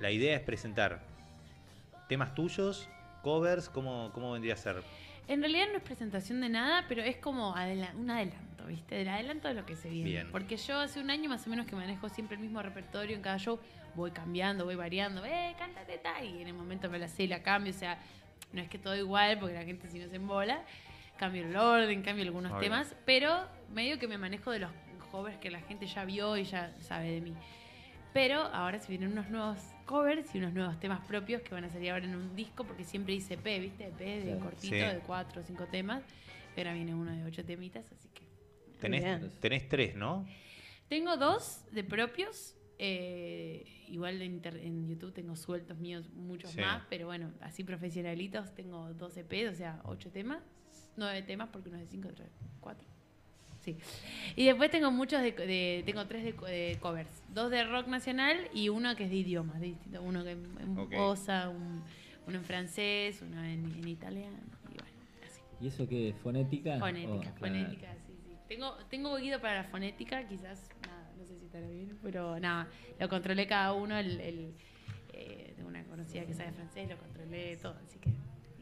la 0.00 0.10
idea 0.12 0.36
es 0.36 0.42
presentar 0.42 1.02
temas 2.08 2.34
tuyos, 2.36 2.88
covers, 3.22 3.68
¿cómo, 3.68 4.12
cómo 4.14 4.30
vendría 4.32 4.54
a 4.54 4.56
ser? 4.56 4.82
En 5.26 5.40
realidad 5.40 5.66
no 5.72 5.78
es 5.78 5.82
presentación 5.82 6.40
de 6.40 6.48
nada, 6.48 6.84
pero 6.88 7.02
es 7.02 7.16
como 7.16 7.56
adela- 7.56 7.92
un 7.96 8.08
adelanto, 8.08 8.64
¿viste? 8.68 9.02
El 9.02 9.08
adelanto 9.08 9.48
de 9.48 9.54
lo 9.54 9.66
que 9.66 9.74
se 9.74 9.88
viene. 9.90 10.08
Bien. 10.10 10.28
Porque 10.30 10.56
yo 10.56 10.78
hace 10.78 11.00
un 11.00 11.10
año 11.10 11.28
más 11.28 11.44
o 11.48 11.50
menos 11.50 11.66
que 11.66 11.74
manejo 11.74 12.08
siempre 12.08 12.36
el 12.36 12.42
mismo 12.42 12.62
repertorio 12.62 13.16
en 13.16 13.22
cada 13.22 13.38
show, 13.38 13.58
voy 13.96 14.10
cambiando, 14.12 14.64
voy 14.64 14.76
variando, 14.76 15.24
eh, 15.24 15.54
cántate 15.58 15.98
tal, 15.98 16.24
y 16.24 16.40
en 16.42 16.48
el 16.48 16.54
momento 16.54 16.88
me 16.90 16.98
la 16.98 17.08
sé 17.08 17.24
y 17.24 17.26
la 17.26 17.42
cambio, 17.42 17.72
o 17.72 17.76
sea, 17.76 17.98
no 18.52 18.60
es 18.60 18.68
que 18.68 18.78
todo 18.78 18.94
igual, 18.96 19.38
porque 19.38 19.54
la 19.54 19.64
gente 19.64 19.88
si 19.88 19.98
no 19.98 20.08
se 20.08 20.16
embola, 20.16 20.62
cambio 21.18 21.44
el 21.46 21.56
orden, 21.56 22.02
cambio 22.02 22.24
algunos 22.24 22.52
Obvio. 22.52 22.60
temas, 22.62 22.94
pero 23.04 23.46
medio 23.72 23.98
que 23.98 24.06
me 24.06 24.18
manejo 24.18 24.50
de 24.50 24.60
los 24.60 24.70
covers 25.10 25.38
que 25.38 25.50
la 25.50 25.60
gente 25.60 25.86
ya 25.86 26.04
vio 26.04 26.36
y 26.36 26.44
ya 26.44 26.72
sabe 26.80 27.10
de 27.10 27.20
mí. 27.20 27.34
Pero 28.12 28.40
ahora 28.40 28.78
se 28.78 28.88
vienen 28.88 29.12
unos 29.12 29.28
nuevos 29.30 29.58
covers 29.84 30.34
y 30.34 30.38
unos 30.38 30.52
nuevos 30.54 30.80
temas 30.80 31.00
propios 31.06 31.42
que 31.42 31.54
van 31.54 31.64
a 31.64 31.70
salir 31.70 31.90
ahora 31.90 32.04
en 32.06 32.16
un 32.16 32.34
disco, 32.34 32.64
porque 32.64 32.82
siempre 32.84 33.14
hice 33.14 33.34
EP, 33.34 33.60
¿viste? 33.60 33.86
EP 33.88 33.98
de 33.98 34.34
Sí. 34.34 34.40
cortito, 34.42 34.74
Sí. 34.74 34.80
de 34.80 35.00
cuatro 35.06 35.40
o 35.42 35.44
cinco 35.44 35.66
temas. 35.66 36.02
Y 36.56 36.60
ahora 36.60 36.72
viene 36.72 36.94
uno 36.94 37.12
de 37.12 37.24
ocho 37.24 37.44
temitas, 37.44 37.84
así 37.92 38.08
que. 38.14 38.22
Tenés, 38.80 39.38
tenés 39.40 39.68
tres, 39.68 39.94
¿no? 39.94 40.26
Tengo 40.88 41.16
dos 41.18 41.62
de 41.72 41.84
propios. 41.84 42.55
Eh, 42.78 43.64
igual 43.88 44.20
en, 44.22 44.40
en 44.44 44.88
YouTube 44.88 45.12
tengo 45.12 45.36
sueltos 45.36 45.78
míos 45.78 46.08
muchos 46.14 46.50
Sí. 46.50 46.60
más, 46.60 46.82
pero 46.90 47.06
bueno, 47.06 47.30
así 47.40 47.64
profesionalitos 47.64 48.54
tengo 48.54 48.92
dos 48.94 49.16
EPs, 49.16 49.52
o 49.52 49.54
sea, 49.54 49.80
ocho 49.84 50.10
temas, 50.10 50.42
nueve 50.96 51.22
temas, 51.22 51.48
porque 51.52 51.68
uno 51.68 51.78
es 51.78 51.84
de 51.84 51.90
cinco, 51.90 52.08
otro 52.08 52.24
de 52.24 52.30
cuatro. 52.60 52.86
Sí. 53.60 53.76
Y 54.36 54.44
después 54.44 54.70
tengo 54.70 54.90
muchos 54.92 55.20
de, 55.22 55.32
de- 55.32 55.82
tengo 55.84 56.06
tres 56.06 56.22
de, 56.24 56.34
co- 56.34 56.46
de 56.46 56.78
covers, 56.80 57.22
dos 57.34 57.50
de 57.50 57.64
rock 57.64 57.88
nacional 57.88 58.36
y 58.54 58.68
uno 58.68 58.94
que 58.94 59.04
es 59.04 59.10
de 59.10 59.16
idiomas, 59.16 59.60
de 59.60 59.66
distinto, 59.68 60.02
uno 60.02 60.22
que 60.22 60.32
en, 60.32 60.44
en 60.60 60.78
Ok. 60.78 60.92
bosa, 60.94 61.48
un- 61.48 61.82
uno 62.26 62.38
en 62.38 62.44
francés, 62.44 63.22
uno 63.22 63.42
en, 63.42 63.64
en 63.64 63.88
italiano, 63.88 64.36
y 64.64 64.74
bueno, 64.78 64.98
así. 65.24 65.40
¿Y 65.60 65.68
eso 65.68 65.88
qué? 65.88 66.14
¿Fonética? 66.22 66.78
Fonética, 66.78 67.12
Oh, 67.14 67.20
claro. 67.20 67.36
fonética, 67.38 67.94
sí, 68.06 68.12
sí. 68.24 68.36
Tengo, 68.48 68.74
tengo 68.90 69.10
oído 69.12 69.40
para 69.40 69.62
la 69.62 69.64
fonética, 69.64 70.26
quizás, 70.28 70.68
bien, 71.60 71.98
pero 72.02 72.38
nada, 72.38 72.68
lo 72.98 73.08
controlé 73.08 73.46
cada 73.46 73.72
uno, 73.72 73.96
el, 73.96 74.20
el, 74.20 74.54
eh, 75.12 75.54
de 75.56 75.64
una 75.64 75.84
conocida 75.84 76.24
que 76.24 76.34
sabe 76.34 76.52
francés, 76.52 76.88
lo 76.88 76.98
controlé 76.98 77.56
todo, 77.56 77.76
así 77.84 77.98
que... 77.98 78.10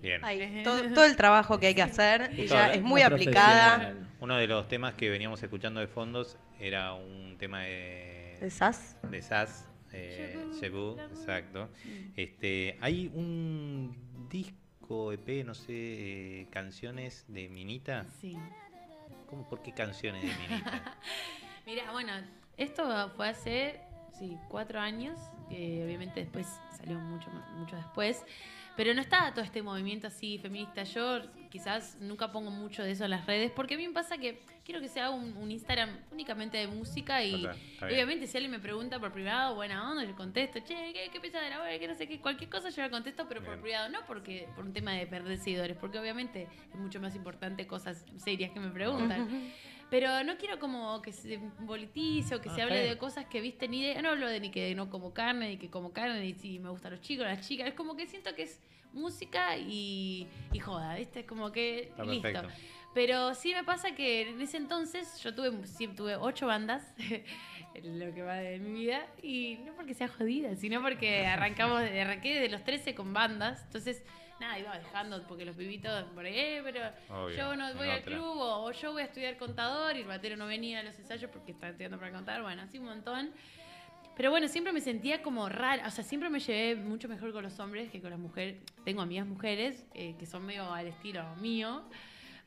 Bien. 0.01 0.21
Ay, 0.23 0.61
todo, 0.65 0.83
todo 0.93 1.05
el 1.07 1.17
trabajo 1.17 1.59
que 1.59 1.69
hay 1.69 1.75
que 1.75 1.83
hacer, 1.83 2.31
Y 2.37 2.43
ella 2.43 2.75
es 2.75 2.83
muy 2.83 3.03
aplicada. 3.03 3.95
Uno 4.21 4.37
de 4.37 4.47
los 4.47 4.69
temas 4.69 4.95
que 4.95 5.09
veníamos 5.09 5.43
escuchando 5.43 5.81
de 5.81 5.87
fondos 5.87 6.37
era 6.61 6.93
un 6.95 7.37
tema 7.39 7.63
de, 7.63 8.39
¿De 8.41 8.51
SAS? 8.51 8.97
de 9.11 9.23
SAS, 9.23 9.69
eh, 9.93 10.37
Chebu, 10.61 10.99
exacto. 10.99 11.69
Este, 12.17 12.77
hay 12.81 13.11
un 13.15 13.97
disco 14.29 15.13
EP, 15.13 15.45
no 15.45 15.55
sé, 15.55 15.73
eh, 15.73 16.47
canciones 16.51 17.25
de 17.29 17.49
Minita. 17.49 18.07
Sí. 18.21 18.37
¿Cómo, 19.29 19.49
¿Por 19.49 19.63
qué 19.63 19.73
canciones 19.73 20.23
de 20.23 20.29
Minita? 20.29 20.97
Mira, 21.67 21.91
bueno, 21.93 22.13
esto 22.57 23.11
fue 23.17 23.29
hace, 23.29 23.81
sí, 24.19 24.37
cuatro 24.49 24.81
años, 24.81 25.19
que 25.49 25.83
obviamente 25.85 26.21
después 26.21 26.47
salió 26.77 26.99
mucho, 26.99 27.31
mucho 27.57 27.77
después, 27.77 28.25
pero 28.77 28.93
no 28.93 29.01
estaba 29.01 29.33
todo 29.33 29.45
este 29.45 29.63
movimiento 29.63 30.09
así 30.09 30.39
feminista. 30.39 30.83
Yo 30.83 31.21
quizás 31.49 31.97
nunca 32.01 32.33
pongo 32.33 32.51
mucho 32.51 32.83
de 32.83 32.91
eso 32.91 33.05
en 33.05 33.11
las 33.11 33.25
redes, 33.27 33.53
porque 33.55 33.75
a 33.75 33.77
mí 33.79 33.87
me 33.87 33.95
pasa 33.95 34.19
que 34.19 34.43
quiero 34.65 34.81
que 34.81 34.89
sea 34.89 35.11
un, 35.11 35.37
un 35.37 35.51
Instagram 35.51 35.91
únicamente 36.11 36.57
de 36.57 36.67
música 36.67 37.23
y, 37.23 37.45
está 37.45 37.87
bien. 37.87 37.95
obviamente 37.95 38.27
si 38.27 38.37
alguien 38.37 38.51
me 38.51 38.59
pregunta 38.59 38.99
por 38.99 39.13
privado, 39.13 39.55
buena 39.55 39.91
onda, 39.91 40.05
yo 40.05 40.17
contesto, 40.17 40.59
che, 40.61 40.93
¿qué, 40.93 41.11
qué 41.13 41.31
de 41.31 41.51
la 41.51 41.61
obra? 41.61 41.79
Que 41.79 41.87
no 41.87 41.95
sé 41.95 42.09
qué, 42.09 42.21
cualquier 42.21 42.51
cosa 42.51 42.71
yo 42.71 42.83
la 42.83 42.91
contesto, 42.91 43.27
pero 43.29 43.45
por 43.45 43.61
privado, 43.61 43.89
no 43.91 44.01
porque 44.07 44.49
por 44.57 44.65
un 44.65 44.73
tema 44.73 44.93
de 44.93 45.07
perder 45.07 45.39
seguidores, 45.39 45.77
porque 45.77 45.99
obviamente 45.99 46.49
es 46.73 46.79
mucho 46.79 47.01
más 47.01 47.15
importante 47.15 47.67
cosas 47.67 48.05
serias 48.17 48.51
que 48.51 48.61
me 48.61 48.71
preguntan. 48.71 49.29
Pero 49.91 50.25
no 50.25 50.37
quiero 50.37 50.59
como 50.59 51.01
que 51.03 51.13
se 51.13 51.39
politice 51.67 52.35
o 52.35 52.41
que 52.41 52.49
Ah, 52.49 52.55
se 52.55 52.63
hable 52.63 52.79
de 52.81 52.99
cosas 52.99 53.27
que 53.27 53.41
viste 53.41 53.69
ni 53.69 53.81
idea. 53.81 54.03
No 54.03 54.11
hablo 54.11 54.29
de 54.29 54.41
ni 54.41 54.51
que 54.51 54.75
no 54.75 54.91
como 54.91 55.13
carne, 55.15 55.49
ni 55.51 55.57
que 55.57 55.71
como 55.71 55.93
carne, 55.93 56.21
ni 56.21 56.35
si 56.35 56.59
me 56.59 56.71
gustan 56.71 56.93
los 56.93 57.01
chicos, 57.01 57.25
las 57.27 57.47
chicas. 57.47 57.69
Es 57.69 57.75
como 57.75 57.97
que 57.97 58.07
siento 58.07 58.35
que 58.35 58.43
es 58.43 58.61
música 58.93 59.57
y, 59.57 60.27
y 60.53 60.59
joda, 60.59 60.95
¿viste? 60.97 61.21
Es 61.21 61.27
como 61.27 61.53
que 61.53 61.85
Está 61.85 62.05
listo. 62.05 62.23
perfecto. 62.23 62.49
Pero 62.95 63.35
sí 63.35 63.53
me 63.53 63.65
pasa 63.65 63.95
que 63.97 64.29
en 64.31 64.41
ese 64.41 64.57
entonces 64.57 65.19
yo 65.21 65.35
tuve, 65.35 65.67
sí, 65.67 65.89
tuve 65.89 66.15
ocho 66.15 66.47
bandas, 66.47 66.95
lo 67.83 68.15
que 68.15 68.23
va 68.23 68.35
de 68.37 68.61
mi 68.61 68.73
vida, 68.73 69.05
y 69.21 69.59
no 69.67 69.73
porque 69.75 69.95
sea 69.95 70.07
jodida, 70.07 70.55
sino 70.55 70.81
porque 70.81 71.27
arrancamos, 71.27 71.81
arranqué 71.83 72.39
de 72.39 72.49
los 72.49 72.63
13 72.63 72.95
con 72.95 73.13
bandas, 73.13 73.63
entonces 73.65 74.05
nada, 74.41 74.59
iba 74.59 74.79
dejando 74.79 75.23
porque 75.27 75.45
los 75.45 75.57
pibitos 75.57 76.05
por 76.15 76.25
ahí, 76.25 76.35
eh, 76.37 76.61
pero 76.65 76.81
Obvio, 77.09 77.37
yo 77.37 77.57
no 77.57 77.73
voy 77.75 77.89
al 77.89 78.01
otra. 78.01 78.13
club 78.13 78.37
o, 78.39 78.65
o 78.65 78.73
yo 78.73 78.93
voy 78.93 79.03
a 79.03 79.05
estudiar 79.07 79.37
contador 79.37 79.97
y 79.97 80.01
el 80.01 80.07
batero 80.07 80.37
no 80.37 80.47
venía 80.47 80.81
a 80.81 80.83
los 80.83 80.99
ensayos 80.99 81.31
porque 81.31 81.53
estaba 81.53 81.71
estudiando 81.71 81.99
para 81.99 82.13
contar, 82.13 82.43
bueno, 82.43 82.63
así 82.63 82.79
un 82.79 82.87
montón. 82.87 83.31
Pero 84.17 84.31
bueno, 84.31 84.47
siempre 84.47 84.73
me 84.73 84.81
sentía 84.81 85.23
como 85.23 85.49
rara, 85.49 85.87
o 85.89 85.91
sea, 85.91 86.05
siempre 86.05 86.31
me 86.31 86.39
llevé 86.39 86.77
mucho 86.77 87.09
mejor 87.09 87.33
con 87.33 87.43
los 87.43 87.59
hombres 87.59 87.91
que 87.91 88.01
con 88.01 88.11
las 88.11 88.19
mujeres. 88.21 88.59
Tengo 88.85 89.03
amigas 89.03 89.27
mujeres 89.27 89.85
eh, 89.95 90.15
que 90.19 90.25
son 90.27 90.47
medio 90.47 90.73
al 90.73 90.87
estilo 90.87 91.25
mío, 91.37 91.83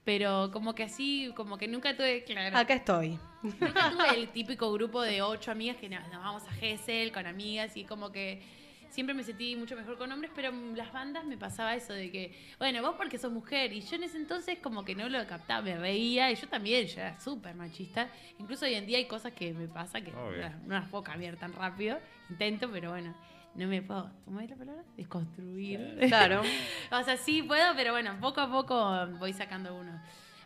pero 0.05 0.49
como 0.53 0.73
que 0.73 0.83
así, 0.83 1.33
como 1.35 1.57
que 1.57 1.67
nunca 1.67 1.93
tuve, 1.95 2.23
claro, 2.23 2.57
Acá 2.57 2.75
estoy. 2.75 3.19
nunca 3.43 3.89
tuve 3.91 4.15
el 4.17 4.29
típico 4.29 4.71
grupo 4.71 5.01
de 5.01 5.21
ocho 5.21 5.51
amigas 5.51 5.75
que 5.75 5.89
nos, 5.89 6.01
nos 6.07 6.23
vamos 6.23 6.43
a 6.47 6.51
Gessel 6.53 7.11
con 7.11 7.25
amigas 7.27 7.75
y 7.75 7.83
como 7.83 8.13
que 8.13 8.41
siempre 8.89 9.13
me 9.13 9.23
sentí 9.23 9.55
mucho 9.55 9.75
mejor 9.75 9.97
con 9.97 10.11
hombres, 10.11 10.31
pero 10.35 10.51
las 10.75 10.91
bandas 10.91 11.25
me 11.25 11.37
pasaba 11.37 11.75
eso 11.75 11.93
de 11.93 12.11
que, 12.11 12.37
bueno, 12.57 12.81
vos 12.81 12.95
porque 12.97 13.17
sos 13.17 13.31
mujer 13.31 13.73
y 13.73 13.81
yo 13.81 13.95
en 13.95 14.03
ese 14.03 14.17
entonces 14.17 14.59
como 14.59 14.83
que 14.85 14.95
no 14.95 15.07
lo 15.09 15.25
captaba, 15.27 15.61
me 15.61 15.77
reía 15.77 16.31
y 16.31 16.35
yo 16.35 16.47
también, 16.47 16.87
yo 16.87 17.01
era 17.01 17.19
súper 17.19 17.55
machista. 17.55 18.09
Incluso 18.39 18.65
hoy 18.65 18.75
en 18.75 18.85
día 18.85 18.97
hay 18.97 19.07
cosas 19.07 19.33
que 19.33 19.53
me 19.53 19.67
pasa 19.67 20.01
que 20.01 20.11
no, 20.11 20.31
no 20.31 20.75
las 20.75 20.89
puedo 20.89 21.03
cambiar 21.03 21.37
tan 21.37 21.53
rápido, 21.53 21.99
intento, 22.29 22.69
pero 22.71 22.91
bueno. 22.91 23.15
No 23.57 23.65
me 23.65 23.81
puedo, 23.81 24.11
¿cómo 24.23 24.39
es 24.39 24.47
la 24.51 24.55
palabra? 24.55 24.83
Desconstruir. 24.95 25.97
Claro. 26.07 26.43
O 26.91 27.03
sea, 27.03 27.17
sí 27.17 27.41
puedo, 27.41 27.75
pero 27.75 27.91
bueno, 27.91 28.15
poco 28.21 28.39
a 28.39 28.51
poco 28.51 29.07
voy 29.17 29.33
sacando 29.33 29.69
algunos, 29.69 29.99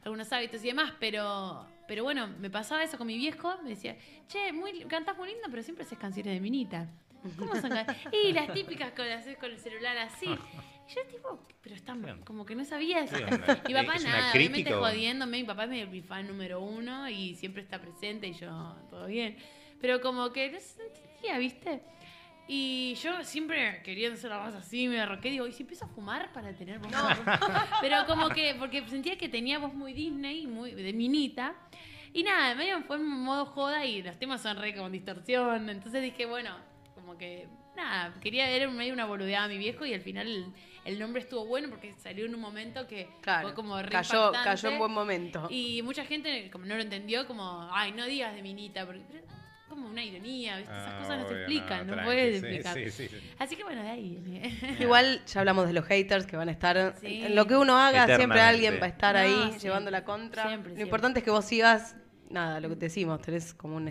algunos 0.05 0.31
hábitos 0.31 0.63
y 0.63 0.67
demás, 0.67 0.93
pero, 0.97 1.67
pero 1.89 2.03
bueno, 2.03 2.29
me 2.39 2.49
pasaba 2.49 2.83
eso 2.83 2.97
con 2.97 3.07
mi 3.07 3.17
viejo, 3.17 3.53
me 3.63 3.71
decía, 3.71 3.97
che, 4.29 4.53
muy, 4.53 4.85
cantás 4.85 5.17
muy 5.17 5.27
lindo, 5.27 5.45
pero 5.49 5.61
siempre 5.61 5.83
haces 5.83 5.99
canciones 5.99 6.33
de 6.33 6.39
minita. 6.39 6.87
¿Cómo 7.37 7.55
son 7.55 7.69
can-?" 7.69 7.95
Y 8.11 8.33
las 8.33 8.53
típicas 8.53 8.91
con, 8.91 9.07
haces 9.07 9.37
con 9.37 9.51
el 9.51 9.59
celular 9.59 9.97
así. 9.97 10.27
Y 10.91 10.93
yo 10.93 11.05
tipo, 11.05 11.39
pero 11.61 11.75
Bien. 11.95 12.21
como 12.23 12.45
que 12.45 12.55
no 12.55 12.65
sabía. 12.65 13.05
¿Qué 13.05 13.15
onda? 13.23 13.61
Mi 13.65 13.73
papá 13.73 13.95
¿Es 13.95 14.03
nada, 14.03 14.31
obviamente 14.33 14.73
jodiéndome, 14.73 15.37
mi 15.37 15.43
papá 15.43 15.63
es 15.65 15.89
mi, 15.89 16.01
fan 16.01 16.27
número 16.27 16.59
uno 16.59 17.07
y 17.07 17.35
siempre 17.35 17.61
está 17.61 17.79
presente 17.79 18.27
y 18.27 18.33
yo, 18.33 18.75
todo 18.89 19.05
bien. 19.05 19.37
Pero 19.79 20.01
como 20.01 20.31
que 20.31 20.51
no 20.51 20.59
se 20.59 20.83
entendía, 20.83 21.37
¿viste? 21.37 21.81
Y 22.47 22.95
yo 22.95 23.23
siempre 23.23 23.81
queriendo 23.83 24.17
hacer 24.17 24.31
la 24.31 24.43
voz 24.43 24.55
así, 24.55 24.87
me 24.87 24.99
arroqué, 24.99 25.29
digo, 25.29 25.47
¿y 25.47 25.53
si 25.53 25.63
empiezo 25.63 25.85
a 25.85 25.87
fumar 25.87 26.33
para 26.33 26.51
tener 26.53 26.79
voz? 26.79 26.91
Pero 27.81 28.05
como 28.07 28.29
que, 28.29 28.55
porque 28.59 28.85
sentía 28.89 29.17
que 29.17 29.29
tenía 29.29 29.59
voz 29.59 29.73
muy 29.73 29.93
Disney, 29.93 30.47
muy 30.47 30.73
de 30.73 30.91
minita. 30.91 31.55
Y 32.11 32.23
nada, 32.23 32.53
medio 32.55 32.81
fue 32.81 32.97
en 32.97 33.05
modo 33.07 33.45
joda 33.45 33.85
y 33.85 34.01
los 34.01 34.19
temas 34.19 34.41
son 34.41 34.57
re 34.57 34.75
con 34.75 34.91
distorsión. 34.91 35.69
Entonces 35.69 36.01
dije, 36.01 36.25
bueno, 36.25 36.53
como 37.11 37.17
que, 37.19 37.47
nada, 37.75 38.13
quería 38.21 38.45
ver 38.47 38.69
medio 38.69 38.93
una 38.93 39.05
boludeada 39.05 39.45
a 39.45 39.47
mi 39.49 39.57
viejo 39.57 39.85
y 39.85 39.93
al 39.93 39.99
final 40.01 40.27
el, 40.27 40.45
el 40.85 40.97
nombre 40.99 41.21
estuvo 41.21 41.45
bueno 41.45 41.69
porque 41.69 41.93
salió 41.97 42.25
en 42.25 42.33
un 42.35 42.39
momento 42.41 42.87
que 42.87 43.09
Claro. 43.21 43.49
fue 43.49 43.53
como 43.55 43.81
re 43.81 43.89
Cayó, 43.89 44.31
cayó 44.31 44.69
en 44.69 44.79
buen 44.79 44.91
momento. 44.91 45.47
Y 45.49 45.81
mucha 45.81 46.05
gente 46.05 46.49
como 46.51 46.65
no 46.65 46.75
lo 46.75 46.81
entendió, 46.81 47.27
como, 47.27 47.67
ay, 47.73 47.91
no 47.91 48.05
digas 48.05 48.33
de 48.33 48.41
minita, 48.41 48.85
porque 48.85 49.01
pero, 49.11 49.25
como 49.67 49.87
una 49.89 50.03
ironía, 50.05 50.57
¿viste? 50.57 50.71
Esas 50.73 50.93
Ah, 50.93 50.97
cosas 51.01 51.17
no 51.19 51.23
se 51.27 51.33
obvio, 51.33 51.37
explican, 51.43 51.87
no, 51.87 52.03
puedes 52.03 52.39
sí, 52.39 52.45
explicar. 52.45 52.75
sí, 52.77 52.91
sí, 52.91 53.07
sí. 53.09 53.31
Así 53.39 53.55
que 53.57 53.63
bueno, 53.65 53.83
de 53.83 53.89
ahí. 53.89 54.77
Igual 54.79 55.21
ya 55.25 55.39
hablamos 55.41 55.67
de 55.67 55.73
los 55.73 55.85
haters 55.85 56.25
que 56.25 56.37
van 56.37 56.47
a 56.47 56.51
estar. 56.53 56.95
Sí. 57.01 57.23
En 57.25 57.35
lo 57.35 57.45
que 57.45 57.57
uno 57.57 57.77
haga, 57.77 58.15
siempre 58.15 58.39
alguien 58.39 58.79
va 58.81 58.85
a 58.85 58.89
estar 58.89 59.15
No, 59.15 59.21
ahí 59.21 59.57
llevando 59.59 59.91
la 59.91 60.05
contra. 60.05 60.43
Siempre, 60.47 60.69
lo 60.71 60.75
siempre. 60.75 60.83
importante 60.83 61.19
es 61.19 61.25
que 61.25 61.31
vos 61.31 61.43
sigas, 61.45 61.95
nada, 62.29 62.59
lo 62.61 62.69
que 62.69 62.75
te 62.75 62.85
decimos, 62.85 63.21
tenés 63.21 63.53
como 63.53 63.75
un- 63.77 63.85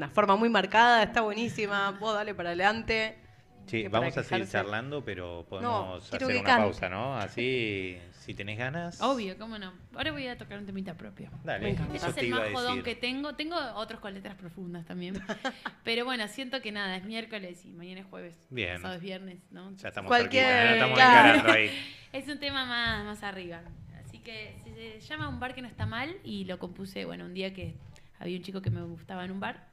una 0.00 0.08
forma 0.08 0.34
muy 0.34 0.48
marcada, 0.48 1.02
está 1.02 1.20
buenísima, 1.20 1.90
vos 1.90 2.14
dale 2.14 2.34
para 2.34 2.48
adelante. 2.50 3.18
Sí, 3.66 3.86
vamos 3.86 4.16
a 4.16 4.24
seguir 4.24 4.48
charlando, 4.48 5.04
pero 5.04 5.44
podemos 5.46 6.02
hacer 6.06 6.24
una 6.24 6.42
cante. 6.42 6.62
pausa, 6.62 6.88
¿no? 6.88 7.14
Así, 7.16 7.98
si 8.12 8.32
tenés 8.32 8.56
ganas. 8.58 8.98
Obvio, 9.02 9.36
cómo 9.36 9.58
no. 9.58 9.74
Ahora 9.94 10.10
voy 10.10 10.26
a 10.26 10.38
tocar 10.38 10.58
un 10.58 10.64
temita 10.64 10.94
propio. 10.94 11.30
Dale, 11.44 11.68
encanta. 11.68 11.94
Ese 11.94 12.06
eso 12.06 12.08
es 12.08 12.14
te 12.14 12.20
el 12.22 12.30
más 12.30 12.50
jodón 12.50 12.82
que 12.82 12.94
tengo. 12.96 13.34
Tengo 13.34 13.56
otros 13.74 14.00
con 14.00 14.14
letras 14.14 14.36
profundas 14.36 14.86
también. 14.86 15.22
Pero 15.84 16.06
bueno, 16.06 16.26
siento 16.28 16.62
que 16.62 16.72
nada, 16.72 16.96
es 16.96 17.04
miércoles 17.04 17.62
y 17.66 17.74
mañana 17.74 18.00
es 18.00 18.06
jueves. 18.06 18.34
Bien. 18.48 18.76
Pasado 18.76 18.94
es 18.94 19.02
viernes, 19.02 19.38
¿no? 19.50 19.70
Ya 19.76 19.88
estamos 19.88 20.08
Cualquier- 20.08 20.72
estamos 20.72 20.96
claro. 20.96 21.28
encarando 21.38 21.52
ahí. 21.52 21.70
Es 22.12 22.26
un 22.26 22.38
tema 22.38 22.64
más, 22.64 23.04
más 23.04 23.22
arriba. 23.22 23.60
Así 24.04 24.18
que 24.18 24.56
se 24.64 25.00
llama 25.00 25.28
Un 25.28 25.38
bar 25.38 25.54
que 25.54 25.60
no 25.62 25.68
está 25.68 25.84
mal 25.86 26.16
y 26.24 26.44
lo 26.46 26.58
compuse, 26.58 27.04
bueno, 27.04 27.26
un 27.26 27.34
día 27.34 27.52
que 27.54 27.76
había 28.18 28.36
un 28.36 28.42
chico 28.42 28.60
que 28.62 28.70
me 28.70 28.82
gustaba 28.82 29.24
en 29.24 29.30
un 29.30 29.38
bar 29.38 29.69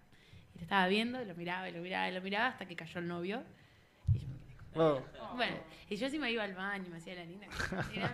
y 0.57 0.59
lo 0.59 0.63
estaba 0.63 0.87
viendo, 0.87 1.21
y 1.21 1.25
lo 1.25 1.35
miraba 1.35 1.69
y 1.69 1.71
lo 1.71 1.81
miraba 1.81 2.09
y 2.09 2.13
lo 2.13 2.21
miraba 2.21 2.47
hasta 2.47 2.65
que 2.65 2.75
cayó 2.75 2.99
el 2.99 3.07
novio. 3.07 3.43
Y 4.13 4.19
yo 4.19 4.27
me 4.27 4.37
quedé 4.37 4.79
Oh. 4.79 5.01
Bueno, 5.35 5.55
y 5.89 5.95
yo 5.95 6.09
sí 6.09 6.17
me 6.19 6.31
iba 6.31 6.43
al 6.43 6.53
baño, 6.55 6.85
me 6.89 6.97
hacía 6.97 7.15
la 7.15 7.25
linda. 7.25 7.47
Era- 7.95 8.11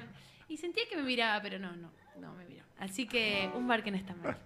y 0.50 0.58
sentía 0.58 0.84
que 0.90 0.96
me 0.98 1.04
miraba, 1.04 1.42
pero 1.42 1.58
no, 1.58 1.74
no, 1.76 1.90
no 2.20 2.34
me 2.34 2.46
miró. 2.46 2.64
Así 2.80 3.08
que 3.08 3.50
un 3.56 3.68
bar 3.68 3.84
que 3.84 3.92
no 3.92 3.98
está 3.98 4.14
mal. 4.16 4.38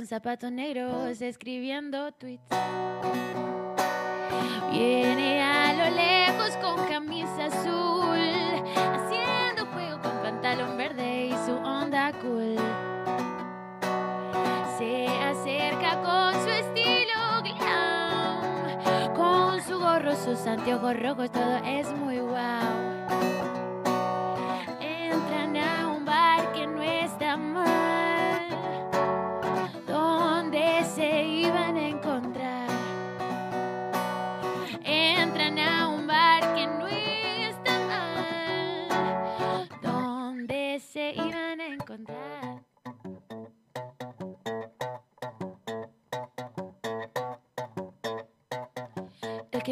Con 0.00 0.06
zapatos 0.06 0.50
negros, 0.50 1.20
escribiendo 1.20 2.10
tweets. 2.12 2.42
Viene 4.72 5.42
a 5.42 5.74
lo 5.74 5.94
lejos 5.94 6.56
con 6.56 6.88
camisa 6.88 7.44
azul, 7.44 8.18
haciendo 8.94 9.66
juego 9.74 10.00
con 10.00 10.22
pantalón 10.22 10.78
verde 10.78 11.26
y 11.26 11.32
su 11.44 11.52
onda 11.52 12.14
cool. 12.22 12.56
Se 14.78 15.06
acerca 15.06 16.00
con 16.00 16.32
su 16.44 16.48
estilo 16.48 17.58
glam, 17.58 19.14
con 19.14 19.60
su 19.60 19.78
gorro, 19.78 20.16
sus 20.16 20.46
anteojos 20.46 20.98
rojos, 20.98 21.30
todo 21.30 21.56
es 21.66 21.92
muy 21.92 22.20
wow. 22.20 23.39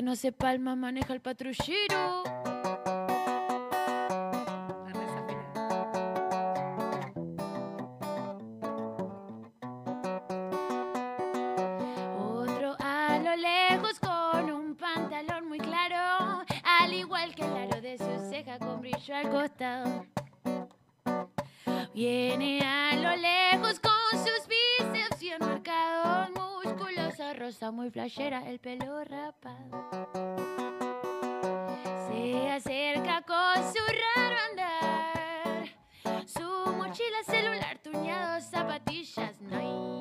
No 0.09 0.17
se 0.17 0.33
palma 0.33 0.75
maneja 0.75 1.13
el 1.13 1.21
patrullero. 1.21 2.23
Otro 12.17 12.75
a 12.79 13.19
lo 13.19 13.37
lejos 13.37 14.01
con 14.01 14.51
un 14.51 14.75
pantalón 14.77 15.47
muy 15.47 15.59
claro, 15.59 16.43
al 16.65 16.95
igual 16.95 17.35
que 17.35 17.43
el 17.43 17.55
aro 17.55 17.83
de 17.83 17.99
su 17.99 18.31
ceja 18.31 18.59
con 18.59 18.81
brillo 18.81 19.15
al 19.15 19.29
costado. 19.29 20.07
Viene 21.93 22.63
a 22.63 22.97
lo 22.97 23.15
lejos 23.15 23.48
muy 27.73 27.91
flashera, 27.91 28.49
el 28.49 28.59
pelo 28.59 29.05
rapado. 29.05 30.09
Se 32.09 32.51
acerca 32.51 33.23
con 33.23 33.57
su 33.73 33.83
raro 34.17 34.37
andar, 34.51 35.69
su 36.27 36.73
mochila 36.77 37.23
celular, 37.27 37.79
tuñados, 37.83 38.45
zapatillas 38.45 39.41
Nike. 39.41 39.98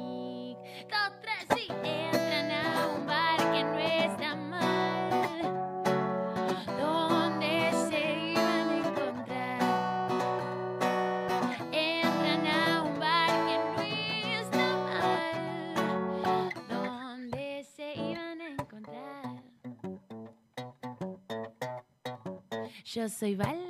Yo 22.97 23.07
soy 23.09 23.35
Vale. 23.35 23.66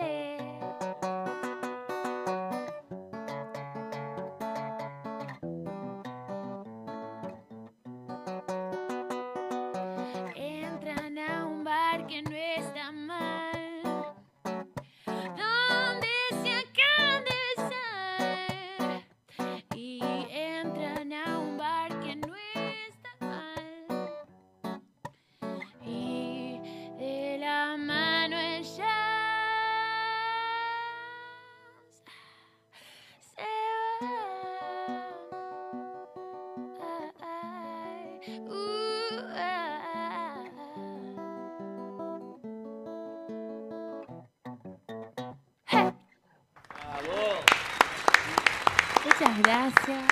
Gracias. 49.47 50.03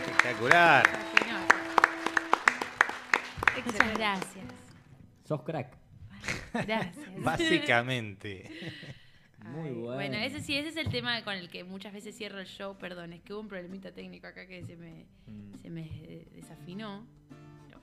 Espectacular. 0.00 0.86
Muchas 3.56 3.74
Excelente. 3.74 3.98
gracias. 3.98 4.44
Sos 5.24 5.42
crack. 5.42 5.76
Gracias. 6.66 7.22
Básicamente. 7.22 8.50
Muy 9.44 9.68
Ay, 9.68 9.74
bueno. 9.74 9.94
Bueno, 9.94 10.16
ese 10.18 10.40
sí, 10.40 10.56
ese 10.56 10.68
es 10.70 10.76
el 10.76 10.88
tema 10.90 11.22
con 11.22 11.34
el 11.34 11.48
que 11.50 11.64
muchas 11.64 11.92
veces 11.92 12.16
cierro 12.16 12.40
el 12.40 12.46
show. 12.46 12.76
Perdón, 12.78 13.12
es 13.12 13.22
que 13.22 13.32
hubo 13.32 13.40
un 13.40 13.48
problemita 13.48 13.92
técnico 13.92 14.26
acá 14.26 14.46
que 14.46 14.64
se 14.64 14.76
me, 14.76 15.06
Mm. 15.26 15.54
se 15.62 15.70
me 15.70 15.82
desafinó. 16.34 17.06
Pero 17.28 17.80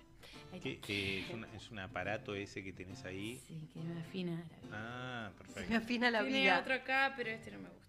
bueno, 0.50 0.64
¿Qué, 0.64 0.80
eh, 0.88 1.26
es, 1.56 1.70
un 1.72 1.80
aparato 1.80 2.36
ese 2.36 2.64
que 2.64 2.74
tenés 2.74 3.04
ahí. 3.06 3.40
Sí, 3.48 3.68
que 3.74 3.80
me 3.82 4.00
afina 4.00 4.32
la 4.32 4.38
vida. 4.44 4.70
Ah, 4.72 5.30
Se 5.38 5.44
me 5.44 5.54
perfecto. 5.54 5.78
afina 5.78 6.12
la 6.12 6.22
tiene 6.24 6.42
vida. 6.42 6.60
otro 6.60 6.74
acá, 6.74 7.14
pero 7.16 7.30
este 7.30 7.52
no 7.52 7.60
me 7.60 7.70
gusta. 7.70 7.86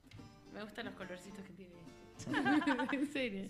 Me 0.52 0.62
gustan 0.62 0.86
los 0.86 0.94
colorcitos 0.94 1.44
que 1.44 1.52
tiene. 1.52 1.65
en 2.92 3.06
serio. 3.12 3.48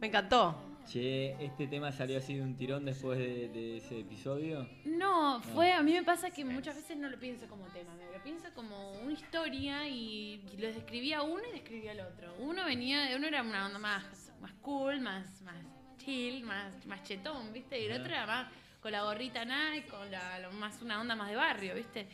Me 0.00 0.08
encantó. 0.08 0.56
Che, 0.86 1.32
¿este 1.44 1.66
tema 1.66 1.90
salió 1.90 2.18
así 2.18 2.36
de 2.36 2.42
un 2.42 2.56
tirón 2.56 2.84
después 2.84 3.18
de, 3.18 3.48
de 3.48 3.78
ese 3.78 4.00
episodio? 4.00 4.68
No, 4.84 5.40
fue, 5.40 5.72
a 5.72 5.82
mí 5.82 5.92
me 5.92 6.04
pasa 6.04 6.30
que 6.30 6.44
muchas 6.44 6.76
veces 6.76 6.96
no 6.96 7.08
lo 7.08 7.18
pienso 7.18 7.48
como 7.48 7.66
tema, 7.66 7.92
me 7.94 8.16
lo 8.16 8.22
pienso 8.22 8.48
como 8.54 8.92
una 8.92 9.12
historia 9.12 9.88
y, 9.88 10.44
y 10.52 10.56
lo 10.58 10.68
describía 10.68 11.22
uno 11.22 11.42
y 11.48 11.52
describía 11.52 11.90
el 11.90 12.00
otro. 12.00 12.32
Uno 12.38 12.64
venía, 12.64 13.08
uno 13.16 13.26
era 13.26 13.42
una 13.42 13.66
onda 13.66 13.80
más, 13.80 14.32
más 14.40 14.52
cool, 14.62 15.00
más, 15.00 15.42
más 15.42 15.56
chill, 15.98 16.44
más, 16.44 16.86
más 16.86 17.02
chetón, 17.02 17.52
¿viste? 17.52 17.80
Y 17.80 17.86
el 17.86 18.00
otro 18.00 18.12
era 18.12 18.26
más 18.26 18.52
con 18.80 18.92
la 18.92 19.02
gorrita 19.02 19.44
Nike, 19.44 19.88
con 19.88 20.08
la, 20.08 20.48
más 20.52 20.80
una 20.82 21.00
onda 21.00 21.16
más 21.16 21.28
de 21.30 21.34
barrio, 21.34 21.74
¿viste? 21.74 22.06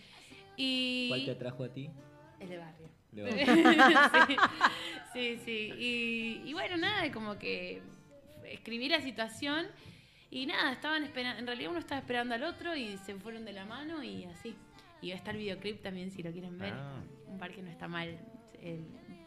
Y 0.57 1.09
¿Cuál 1.09 1.25
te 1.27 1.31
atrajo 1.33 1.64
a 1.64 1.68
ti? 1.68 1.90
el 2.40 2.49
de 2.49 2.57
barrio. 2.57 2.88
De 3.12 3.31
sí, 4.27 4.37
sí, 5.12 5.38
sí. 5.44 5.72
Y, 5.79 6.42
y 6.48 6.53
bueno, 6.55 6.77
nada, 6.77 7.11
como 7.12 7.38
que 7.38 7.83
escribí 8.44 8.88
la 8.88 9.01
situación 9.01 9.66
y 10.31 10.46
nada, 10.46 10.72
estaban 10.72 11.05
esperando, 11.05 11.38
en 11.40 11.46
realidad 11.46 11.70
uno 11.70 11.79
estaba 11.81 12.01
esperando 12.01 12.35
al 12.35 12.42
otro 12.44 12.75
y 12.75 12.96
se 12.98 13.14
fueron 13.16 13.44
de 13.44 13.53
la 13.53 13.64
mano 13.66 14.03
y 14.03 14.25
así. 14.25 14.57
Y 15.03 15.11
está 15.11 15.33
el 15.33 15.38
videoclip 15.38 15.83
también 15.83 16.11
si 16.11 16.22
lo 16.22 16.31
quieren 16.33 16.59
ver. 16.59 16.72
Ah. 16.75 16.94
Un 17.27 17.38
par 17.38 17.53
que 17.53 17.62
no 17.62 17.70
está 17.70 17.88
mal, 17.88 18.18
el 18.62 18.85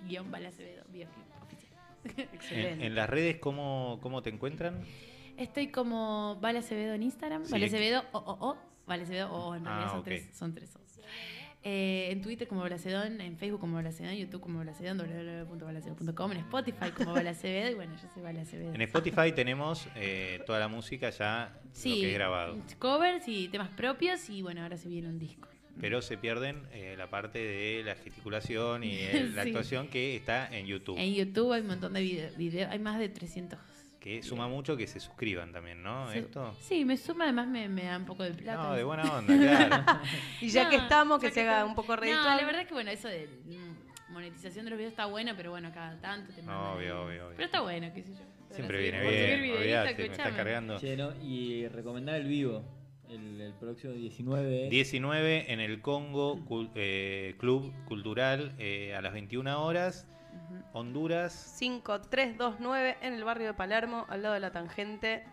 guion 0.07 0.31
Bala 0.31 0.49
Acevedo, 0.49 0.83
videoclip 0.89 1.25
oficial. 1.43 1.71
En, 2.17 2.19
Excelente. 2.35 2.85
en 2.85 2.95
las 2.95 3.09
redes, 3.09 3.37
¿cómo, 3.37 3.99
¿cómo 4.01 4.21
te 4.21 4.29
encuentran? 4.29 4.83
Estoy 5.37 5.67
como 5.67 6.37
Vale 6.39 6.59
Acevedo 6.59 6.93
en 6.93 7.03
Instagram, 7.03 7.45
Sí, 7.45 7.51
Vale 7.51 7.65
aquí- 7.65 7.75
Acevedo 7.75 8.03
o 8.13 8.17
o 8.19 8.49
o, 8.51 8.57
Vale 8.87 9.03
Acevedo 9.03 9.31
o 9.33 9.49
o, 9.49 9.55
en 9.55 9.65
realidad 9.65 9.87
Ah, 9.87 9.91
son 9.91 9.99
ok. 9.99 10.05
tres, 10.05 10.29
son 10.37 10.53
tres 10.53 10.75
O's. 10.75 10.84
Eh, 11.67 12.11
en 12.11 12.21
Twitter 12.21 12.47
como 12.47 12.61
Balacedón, 12.61 13.19
en 13.21 13.37
Facebook 13.37 13.59
como 13.59 13.73
Balacedón, 13.77 14.11
en 14.11 14.19
YouTube 14.19 14.39
como 14.39 14.59
Balacedón, 14.59 14.99
www.balacedón.com, 14.99 16.31
en 16.33 16.37
Spotify 16.37 16.91
como 16.95 17.11
Balacevedo 17.13 17.71
y 17.71 17.73
bueno, 17.73 17.95
yo 17.99 18.07
soy 18.13 18.21
Balacevedo. 18.21 18.71
En 18.75 18.81
Spotify 18.81 19.31
tenemos 19.33 19.87
eh, 19.95 20.41
toda 20.45 20.59
la 20.59 20.67
música 20.67 21.09
ya 21.09 21.51
lo 21.63 21.69
Sí, 21.73 22.01
que 22.01 22.09
es 22.09 22.13
grabado. 22.13 22.55
covers 22.77 23.27
y 23.27 23.47
temas 23.47 23.69
propios 23.69 24.29
y 24.29 24.43
bueno, 24.43 24.61
ahora 24.61 24.77
se 24.77 24.87
viene 24.89 25.07
un 25.09 25.17
disco. 25.17 25.47
Pero 25.81 26.01
se 26.03 26.17
pierden 26.17 26.61
eh, 26.71 26.93
la 26.97 27.09
parte 27.09 27.39
de 27.39 27.83
la 27.83 27.95
gesticulación 27.95 28.83
y 28.83 28.97
eh, 28.99 29.29
la 29.35 29.41
Sí. 29.43 29.49
actuación 29.49 29.87
que 29.87 30.15
está 30.15 30.47
en 30.55 30.67
YouTube. 30.67 30.97
En 30.99 31.15
YouTube 31.15 31.51
hay 31.51 31.61
un 31.61 31.67
montón 31.67 31.93
de 31.93 32.01
videos, 32.01 32.37
video, 32.37 32.69
hay 32.69 32.77
más 32.79 32.99
de 32.99 33.09
300. 33.09 33.57
Que 34.05 34.21
suma 34.21 34.47
mucho 34.47 34.77
que 34.77 34.85
se 34.85 34.99
suscriban 34.99 35.51
también, 35.51 35.81
¿no? 35.81 36.11
Sí, 36.11 36.19
Esto. 36.19 36.55
Sí, 36.61 36.85
me 36.85 36.95
suma, 36.95 37.23
además 37.23 37.47
me, 37.47 37.67
me 37.67 37.85
da 37.85 37.97
un 37.97 38.05
poco 38.05 38.21
de 38.21 38.35
plata. 38.35 38.61
No, 38.61 38.73
de 38.75 38.83
buena 38.85 39.03
onda, 39.17 39.35
claro. 39.35 39.83
Y 40.41 40.49
ya 40.49 40.69
que 40.69 40.77
No, 40.77 40.83
estamos, 40.83 41.19
que 41.19 41.31
se 41.31 41.41
haga 41.41 41.53
estamos. 41.53 41.69
un 41.71 41.75
poco 41.75 41.95
No, 41.95 42.01
redituable. 42.03 42.41
la 42.41 42.45
verdad 42.45 42.61
es 42.61 42.67
que 42.67 42.73
bueno, 42.75 42.91
eso 42.91 43.07
de 43.07 43.27
mm, 43.45 44.13
monetización 44.13 44.65
de 44.65 44.69
los 44.69 44.77
videos 44.77 44.91
está 44.91 45.07
bueno, 45.07 45.33
pero 45.35 45.49
bueno, 45.49 45.71
cada 45.73 45.99
tanto 45.99 46.31
te 46.33 46.43
mandan 46.43 46.77
Obvio, 46.77 47.01
obvio, 47.03 47.25
obvio. 47.25 47.35
Pero 47.35 47.45
está 47.45 47.61
bueno, 47.61 47.91
qué 47.95 48.03
sé 48.03 48.11
yo. 48.13 48.19
Siempre 48.51 48.79
viene 48.79 49.01
sí, 49.01 49.07
bien, 49.07 49.41
videíto, 49.41 49.57
olvidate, 49.59 49.95
me 49.97 50.05
está 50.05 50.35
cargando. 50.35 50.77
Che, 50.79 50.95
¿no? 50.95 51.11
Y 51.23 51.67
recomendar 51.69 52.21
el 52.21 52.27
vivo, 52.27 52.63
el, 53.09 53.41
el 53.41 53.53
próximo 53.55 53.93
19. 53.93 54.69
19 54.69 55.51
en 55.51 55.59
el 55.59 55.81
Congo 55.81 56.37
Cul- 56.45 56.69
eh, 56.75 57.33
Club 57.39 57.73
Cultural 57.85 58.53
eh, 58.59 58.93
a 58.95 59.01
las 59.01 59.13
21 59.13 59.61
horas. 59.65 60.07
Honduras. 60.73 61.33
5329 61.33 62.97
en 63.01 63.13
el 63.13 63.23
barrio 63.23 63.47
de 63.47 63.53
Palermo, 63.53 64.05
al 64.09 64.21
lado 64.23 64.33
de 64.33 64.39
la 64.41 64.51
tangente. 64.51 65.23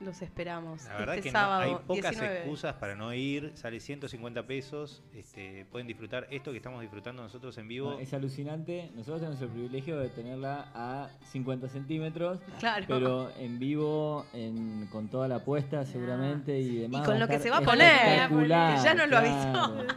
Los 0.00 0.22
esperamos. 0.22 0.84
La 0.84 0.94
verdad 0.96 1.16
este 1.16 1.28
que 1.30 1.32
no- 1.32 1.38
sábado, 1.40 1.60
hay 1.62 1.74
pocas 1.84 2.12
19. 2.12 2.36
excusas 2.38 2.74
para 2.74 2.94
no 2.94 3.12
ir. 3.12 3.50
Sale 3.56 3.80
150 3.80 4.44
pesos. 4.46 5.02
Este, 5.12 5.64
pueden 5.72 5.88
disfrutar 5.88 6.28
esto 6.30 6.52
que 6.52 6.58
estamos 6.58 6.80
disfrutando 6.82 7.20
nosotros 7.20 7.58
en 7.58 7.66
vivo. 7.66 7.90
No, 7.90 7.98
es 7.98 8.14
alucinante. 8.14 8.92
Nosotros 8.94 9.18
tenemos 9.22 9.42
el 9.42 9.48
privilegio 9.48 9.98
de 9.98 10.08
tenerla 10.10 10.68
a 10.72 11.08
50 11.32 11.68
centímetros, 11.68 12.38
Claro. 12.60 12.84
pero 12.86 13.30
en 13.40 13.58
vivo, 13.58 14.24
en- 14.34 14.86
con 14.92 15.08
toda 15.08 15.26
la 15.26 15.36
apuesta 15.36 15.84
seguramente 15.84 16.56
y 16.60 16.76
demás. 16.82 17.02
Y 17.02 17.04
con 17.04 17.18
lo 17.18 17.26
que 17.26 17.40
se 17.40 17.50
va 17.50 17.56
a 17.56 17.62
poner, 17.62 18.28
que 18.28 18.48
ya 18.48 18.94
nos 18.94 19.08
lo 19.08 19.18
claro. 19.18 19.26
avisó. 19.26 19.94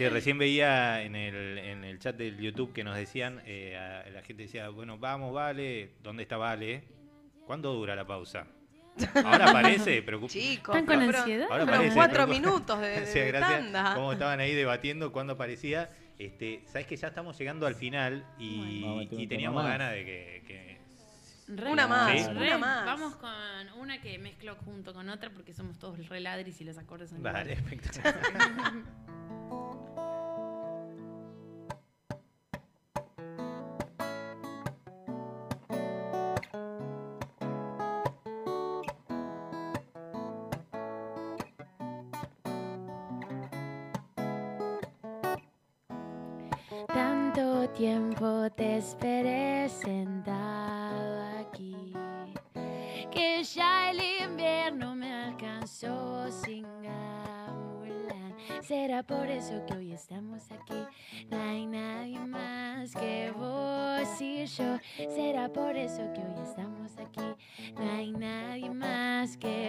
Che, 0.00 0.08
recién 0.08 0.38
veía 0.38 1.02
en 1.02 1.14
el, 1.14 1.58
en 1.58 1.84
el 1.84 1.98
chat 1.98 2.16
del 2.16 2.38
YouTube 2.38 2.72
que 2.72 2.82
nos 2.82 2.96
decían, 2.96 3.42
eh, 3.44 3.76
a- 3.76 4.08
la 4.08 4.22
gente 4.22 4.44
decía, 4.44 4.70
bueno, 4.70 4.96
vamos, 4.96 5.30
Vale, 5.34 5.90
¿dónde 6.02 6.22
está 6.22 6.38
Vale? 6.38 6.84
¿Cuándo 7.46 7.74
dura 7.74 7.94
la 7.94 8.06
pausa? 8.06 8.46
Ahora 9.22 9.50
aparece, 9.50 10.02
preocup- 10.02 10.28
Chicos, 10.30 10.74
¿Están 10.74 10.86
con 10.86 11.06
pero- 11.06 11.18
ansiedad? 11.18 11.48
Ahora 11.50 11.66
pero 11.66 11.76
parece, 11.76 11.94
cuatro 11.94 12.26
minutos 12.26 12.80
de, 12.80 13.00
de 13.04 13.32
tanda. 13.32 13.94
cómo 13.94 14.12
estaban 14.14 14.40
ahí 14.40 14.54
debatiendo 14.54 15.12
cuándo 15.12 15.34
aparecía. 15.34 15.90
Este, 16.18 16.62
Sabes 16.66 16.86
que 16.86 16.96
ya 16.96 17.08
estamos 17.08 17.38
llegando 17.38 17.66
al 17.66 17.74
final 17.74 18.22
Vamos 18.22 18.36
y, 18.38 18.82
un 18.84 19.08
tema 19.10 19.28
teníamos 19.28 19.62
más. 19.64 19.72
ganas 19.72 19.92
de 19.92 20.04
que, 20.06 20.42
que- 20.46 20.80
Re, 21.48 21.72
Una 21.72 21.86
más, 21.86 22.12
Sí. 22.18 22.26
una 22.30 22.56
más. 22.56 22.86
Vamos 22.86 23.16
con 23.16 23.30
una 23.78 24.00
que 24.00 24.18
mezclo 24.18 24.54
junto 24.64 24.94
con 24.94 25.10
otra 25.10 25.28
porque 25.28 25.52
somos 25.52 25.78
todos 25.78 26.08
re 26.08 26.20
ladris 26.20 26.58
y 26.62 26.64
los 26.64 26.78
acordes 26.78 27.10
son 27.10 27.22
Vale, 27.22 27.52
iguales. 27.52 27.58
espectacular. 27.58 28.72
te 48.56 48.78
esperé 48.78 49.68
sentado 49.68 51.22
aquí 51.40 51.92
que 53.10 53.42
ya 53.42 53.90
el 53.90 54.00
invierno 54.28 54.94
me 54.94 55.12
alcanzó 55.12 56.30
sin 56.30 56.64
gamulan. 56.82 58.34
Será 58.62 59.02
por 59.02 59.26
eso 59.26 59.64
que 59.66 59.74
hoy 59.74 59.92
estamos 59.92 60.50
aquí. 60.52 60.86
No 61.28 61.40
hay 61.40 61.66
nadie 61.66 62.18
más 62.20 62.94
que 62.94 63.32
vos 63.32 64.20
y 64.20 64.46
yo. 64.46 64.78
Será 64.96 65.48
por 65.48 65.76
eso 65.76 66.02
que 66.12 66.20
hoy 66.20 66.42
estamos 66.42 66.96
aquí. 66.98 67.72
No 67.74 67.90
hay 67.90 68.12
nadie 68.12 68.70
más 68.70 69.36
que 69.36 69.59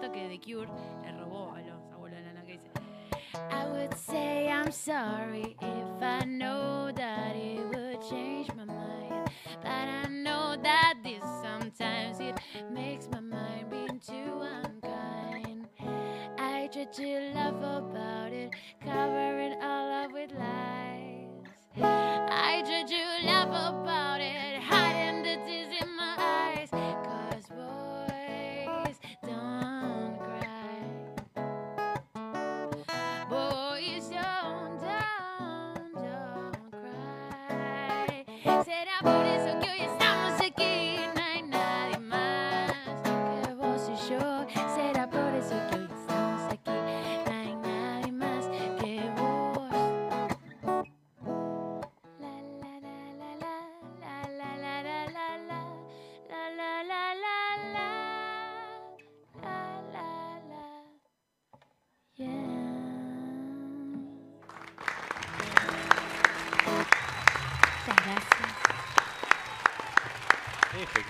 cuento 0.00 0.12
que 0.12 0.28
The 0.28 0.38
Cure 0.40 0.68
le 1.04 1.12
robó 1.12 1.52
a 1.52 1.60
los 1.60 1.92
abuelos 1.92 2.18
de 2.18 2.24
Lana 2.24 2.42
que 2.44 2.52
dice 2.52 2.70
I 3.34 3.66
would 3.66 3.94
say 3.94 4.48
I'm 4.48 4.72
sorry 4.72 5.56
if 5.60 6.02
I 6.02 6.24
know 6.24 6.90
that 6.92 7.36
it 7.36 7.64
would 7.68 8.00
change 8.08 8.52
my 8.54 8.64
mind. 8.64 9.30
But 9.62 9.66
I 9.66 10.08
know 10.08 10.56
that 10.62 10.94
this 11.02 11.22
sometimes 11.42 12.18
it 12.18 12.34
makes 12.72 13.08
my 13.10 13.20
mind 13.20 13.70
being 13.70 14.00
too 14.00 14.42
unkind. 14.42 15.68
I 16.38 16.68
try 16.72 16.84
to 16.84 17.32
laugh 17.34 17.62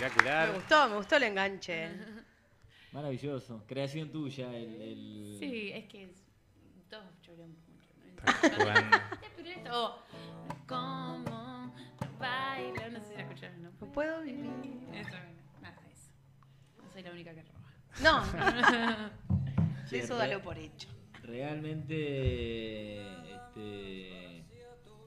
Me 0.01 0.53
gustó, 0.55 0.89
me 0.89 0.95
gustó 0.95 1.15
el 1.17 1.23
enganche. 1.23 1.89
Maravilloso. 2.91 3.63
Creación 3.67 4.09
tuya, 4.11 4.51
el. 4.55 4.81
el- 4.81 5.35
Sí, 5.39 5.71
es 5.73 5.85
que 5.85 6.05
es- 6.05 6.23
todos 6.89 7.05
choreamos 7.21 7.55
mucho. 7.67 7.87
¿no? 7.97 9.45
Esto, 9.47 10.03
como 10.67 11.73
bailo, 12.19 12.89
no 12.91 12.99
sé 12.99 13.07
si 13.09 13.13
la 13.15 13.21
escucharon, 13.21 13.61
¿no? 13.63 13.71
No 13.79 13.91
puedo 13.91 14.21
vivir. 14.23 14.49
Eso, 14.93 15.09
nada, 15.61 15.77
eso. 15.91 16.11
No 16.83 16.91
soy 16.91 17.03
la 17.03 17.11
única 17.11 17.33
que 17.35 17.43
roba. 17.43 17.59
No, 18.01 18.23
eso 19.91 20.15
dalo 20.15 20.41
por 20.41 20.57
hecho. 20.57 20.89
Realmente. 21.23 23.01
Este, 23.35 24.43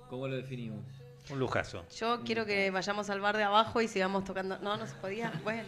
¿Cómo 0.08 0.28
lo 0.28 0.36
definimos? 0.36 0.84
Un 1.30 1.38
lujazo. 1.38 1.86
Yo 1.96 2.22
quiero 2.24 2.44
que 2.44 2.70
vayamos 2.70 3.08
al 3.10 3.20
bar 3.20 3.36
de 3.36 3.44
abajo 3.44 3.80
y 3.80 3.88
sigamos 3.88 4.24
tocando. 4.24 4.58
No, 4.58 4.76
no 4.76 4.86
se 4.86 4.94
podía. 4.96 5.32
Bueno, 5.42 5.62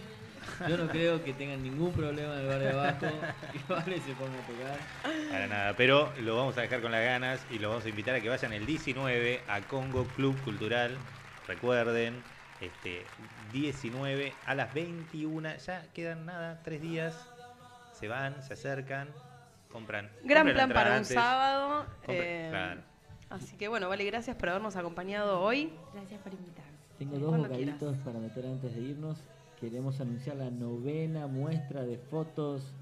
Yo 0.69 0.77
no 0.77 0.87
creo 0.89 1.25
que 1.25 1.33
tengan 1.33 1.63
ningún 1.63 1.93
problema 1.93 2.35
en 2.35 2.41
el 2.41 2.47
bar 2.47 2.59
de 2.59 2.71
abajo. 2.71 3.07
Que 3.53 3.73
Vale 3.73 4.01
se 4.01 4.13
ponga 4.15 4.39
a 4.39 4.47
tocar. 4.47 5.31
Para 5.31 5.47
nada, 5.47 5.75
pero 5.77 6.13
lo 6.21 6.37
vamos 6.37 6.57
a 6.59 6.61
dejar 6.61 6.83
con 6.83 6.93
las 6.93 7.03
ganas 7.03 7.41
y 7.51 7.59
lo 7.59 7.71
vamos 7.71 7.85
a 7.85 7.89
invitar 7.89 8.15
a 8.15 8.21
que 8.21 8.29
vayan 8.29 8.53
el 8.53 8.67
19 8.67 9.41
a 9.49 9.61
Congo 9.63 10.05
Club 10.05 10.39
Cultural. 10.45 10.97
Recuerden, 11.49 12.23
este 12.61 13.05
19 13.53 14.35
a 14.47 14.55
las 14.55 14.75
21, 14.75 15.57
ya 15.57 15.83
quedan 15.95 16.27
nada, 16.27 16.61
tres 16.65 16.83
días. 16.83 17.15
Se 17.93 18.09
van, 18.09 18.43
se 18.43 18.53
acercan, 18.55 19.09
compran. 19.73 20.11
gran 20.23 20.47
plan 20.53 20.71
para 20.71 20.99
un 20.99 21.05
sábado. 21.07 21.87
Compren- 22.07 22.15
eh, 22.23 22.49
claro. 22.51 22.81
Así 23.31 23.57
que 23.57 23.69
bueno, 23.69 23.89
vale, 23.89 24.05
gracias 24.05 24.37
por 24.37 24.49
habernos 24.51 24.77
acompañado 24.77 25.41
hoy. 25.41 25.73
Gracias 25.95 26.21
por 26.23 26.33
invitarme. 26.33 26.73
Tengo 26.99 27.19
dos 27.19 27.29
Cuando 27.31 27.49
bocaditos 27.49 27.97
para 27.99 28.19
meter 28.19 28.47
antes 28.47 28.75
de 28.75 28.81
irnos. 28.81 29.19
Queremos 29.61 30.01
anunciar 30.01 30.37
la 30.37 30.51
novena 30.51 31.27
muestra 31.27 31.85
de 31.85 31.99
fotos. 31.99 32.73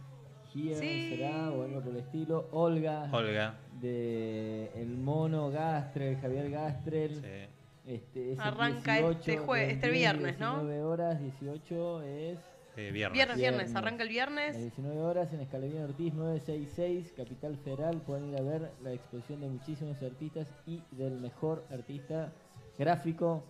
Here 0.55 0.77
Sí. 0.77 1.11
será 1.17 1.51
o 1.51 1.65
algo 1.65 1.81
por 1.81 1.93
el 1.93 1.99
estilo. 2.01 2.47
Olga, 2.53 3.09
Olga. 3.13 3.55
de 3.81 4.71
El 4.77 4.97
Mono 4.99 5.51
Gastrel, 5.51 6.17
Javier 6.21 6.51
Gastrel. 6.51 7.15
sí. 7.17 7.51
Este, 7.87 8.33
es 8.33 8.39
el 8.39 8.45
Arranca 8.45 8.95
18 8.95 9.19
este 9.19 9.39
jue- 9.41 9.59
del 9.61 9.71
este 9.73 9.91
10, 9.91 9.93
viernes, 9.93 10.39
¿no? 10.39 10.53
19 10.65 10.83
horas, 10.85 11.21
18 11.21 12.03
es 12.03 12.39
Eh, 12.77 12.91
viernes. 12.91 13.37
Viernes, 13.37 13.75
arranca 13.77 14.03
el 14.03 14.09
a 14.09 14.13
viernes. 14.13 14.53
las 14.55 14.61
19 14.63 15.01
horas 15.01 15.33
en 15.33 15.41
Escalabrín 15.41 15.83
Ortiz 15.83 16.13
966, 16.15 17.13
Capital 17.17 17.57
Federal. 17.59 18.01
Pueden 18.03 18.31
ir 18.33 18.39
a 18.39 18.43
ver 18.43 18.71
la 18.83 18.93
exposición 18.93 19.41
de 19.41 19.49
muchísimos 19.49 20.03
artistas 20.03 20.49
y 20.67 20.83
del 20.91 21.21
mejor 21.21 21.65
artista 21.71 22.33
gráfico, 22.79 23.45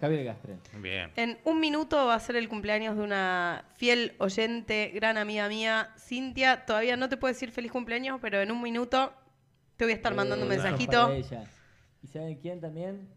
Javier 0.00 0.24
Gastre. 0.24 0.56
Bien. 0.80 1.10
En 1.16 1.38
un 1.44 1.58
minuto 1.60 2.06
va 2.06 2.14
a 2.14 2.20
ser 2.20 2.36
el 2.36 2.48
cumpleaños 2.48 2.96
de 2.96 3.02
una 3.02 3.64
fiel 3.76 4.14
oyente, 4.18 4.90
gran 4.94 5.16
amiga 5.16 5.48
mía, 5.48 5.90
Cintia. 5.98 6.66
Todavía 6.66 6.96
no 6.96 7.08
te 7.08 7.16
puedo 7.16 7.32
decir 7.32 7.50
feliz 7.52 7.72
cumpleaños, 7.72 8.18
pero 8.20 8.40
en 8.40 8.50
un 8.50 8.60
minuto 8.62 9.12
te 9.76 9.84
voy 9.84 9.92
a 9.92 9.96
estar 9.96 10.14
mandando 10.14 10.44
un 10.44 10.52
Eh, 10.52 10.56
mensajito. 10.56 11.02
para 11.04 11.14
ella. 11.16 11.44
¿Y 12.02 12.06
saben 12.08 12.34
quién 12.36 12.60
también? 12.60 13.08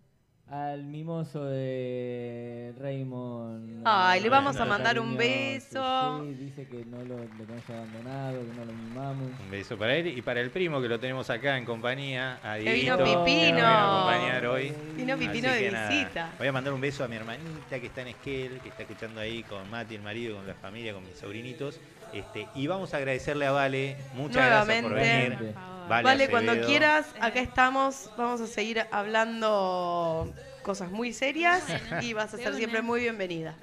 Al 0.50 0.84
mimoso 0.84 1.46
de 1.46 2.74
Raymond. 2.78 3.82
Ay, 3.86 4.22
le 4.22 4.30
vamos 4.30 4.56
a 4.58 4.66
mandar 4.66 5.00
un 5.00 5.18
beso. 5.18 6.22
Sí, 6.22 6.34
dice 6.36 6.68
que 6.68 6.86
no 6.86 6.98
lo, 7.06 7.18
lo 7.18 7.46
tenemos 7.46 7.70
abandonado, 7.70 8.40
que 8.42 8.60
no 8.60 8.66
lo 8.66 8.74
mimamos. 8.74 9.32
Un 9.40 9.50
beso 9.50 9.78
para 9.78 9.96
él 9.96 10.08
y 10.16 10.22
para 10.22 10.42
el 10.42 10.52
primo 10.52 10.80
que 10.80 10.90
lo 10.90 11.00
tenemos 11.00 11.30
acá 11.30 11.58
en 11.58 11.66
compañía, 11.66 12.40
a 12.44 12.58
vino 12.58 12.98
Pipino. 12.98 12.98
que 12.98 13.16
nos 13.16 13.26
viene 13.26 13.62
a 13.62 13.84
acompañar 13.84 14.46
hoy. 14.46 14.74
Vino 14.96 15.18
Pipino 15.18 15.52
de 15.52 15.60
que 15.60 15.72
nada, 15.72 15.90
visita. 15.90 16.32
Voy 16.38 16.48
a 16.48 16.52
mandar 16.52 16.74
un 16.74 16.82
beso 16.82 17.04
a 17.04 17.08
mi 17.08 17.16
hermanita 17.16 17.80
que 17.80 17.88
está 17.88 18.02
en 18.02 18.10
Esquel, 18.10 18.60
que 18.60 18.70
está 18.70 18.84
escuchando 18.84 19.22
ahí 19.22 19.42
con 19.44 19.68
Mati, 19.72 19.96
el 19.96 20.02
marido, 20.04 20.36
con 20.36 20.46
la 20.46 20.56
familia, 20.56 20.94
con 20.94 21.04
mis 21.04 21.18
sobrinitos. 21.18 21.80
Este, 22.14 22.48
y 22.56 22.68
vamos 22.68 22.94
a 22.94 22.98
agradecerle 22.98 23.46
a 23.46 23.52
Vale, 23.52 23.98
muchas 24.14 24.46
gracias 24.46 24.84
por 24.84 24.94
venir. 24.94 25.54
Vale, 25.88 26.04
Vale, 26.04 26.30
cuando 26.30 26.54
quieras, 26.66 27.06
acá 27.20 27.42
estamos. 27.42 28.10
Vamos 28.18 28.40
a 28.42 28.48
seguir 28.48 28.86
hablando 28.92 30.32
cosas 30.62 30.90
muy 30.92 31.12
serias 31.12 31.64
Bueno, 31.68 32.02
y 32.02 32.14
vas 32.14 32.34
a 32.34 32.38
ser 32.38 32.48
una. 32.48 32.58
siempre 32.58 32.82
muy 32.82 33.02
bienvenida. 33.02 33.56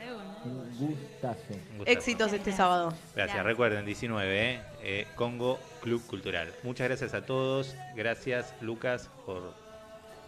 Un 0.45 0.71
gustazo. 0.79 1.41
Un 1.51 1.79
gustazo. 1.79 1.85
Éxitos 1.87 2.33
este 2.33 2.53
sábado. 2.53 2.89
Gracias, 2.91 3.15
Gracias. 3.15 3.45
recuerden, 3.45 3.87
19, 3.87 4.51
¿eh? 4.53 4.61
Eh, 4.83 5.07
Congo 5.15 5.59
Club 5.81 6.07
Cultural. 6.07 6.53
Muchas 6.63 6.89
gracias 6.89 7.15
a 7.15 7.25
todos. 7.25 7.75
Gracias, 7.95 8.55
Lucas, 8.61 9.09
por 9.25 9.55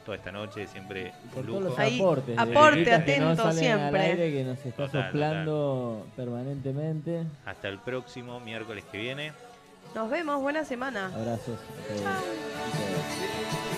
toda 0.04 0.16
esta 0.16 0.32
noche, 0.32 0.66
siempre 0.66 1.12
Por 1.34 1.40
un 1.44 1.46
todos 1.46 1.62
los. 1.64 1.78
Ahí, 1.78 1.98
aportes. 2.00 2.36
de 2.36 2.42
aporte 2.42 2.84
que 2.84 2.90
no 2.90 2.96
atento 3.30 3.44
al 3.48 3.54
siempre. 3.54 4.00
aire, 4.00 4.32
que 4.32 4.44
nos 4.44 4.58
está 4.66 4.86
Total, 4.86 5.04
soplando 5.06 6.06
permanentemente. 6.16 7.24
Hasta 7.46 7.68
el 7.68 7.78
próximo 7.78 8.40
miércoles 8.40 8.84
que 8.90 8.98
viene. 8.98 9.32
Nos 9.94 10.08
vemos, 10.10 10.40
buena 10.40 10.64
semana. 10.64 11.06
Abrazos 11.14 11.58
a 11.58 11.88
todos. 11.88 12.00
Muchas 12.00 12.90
gracias. 12.90 13.71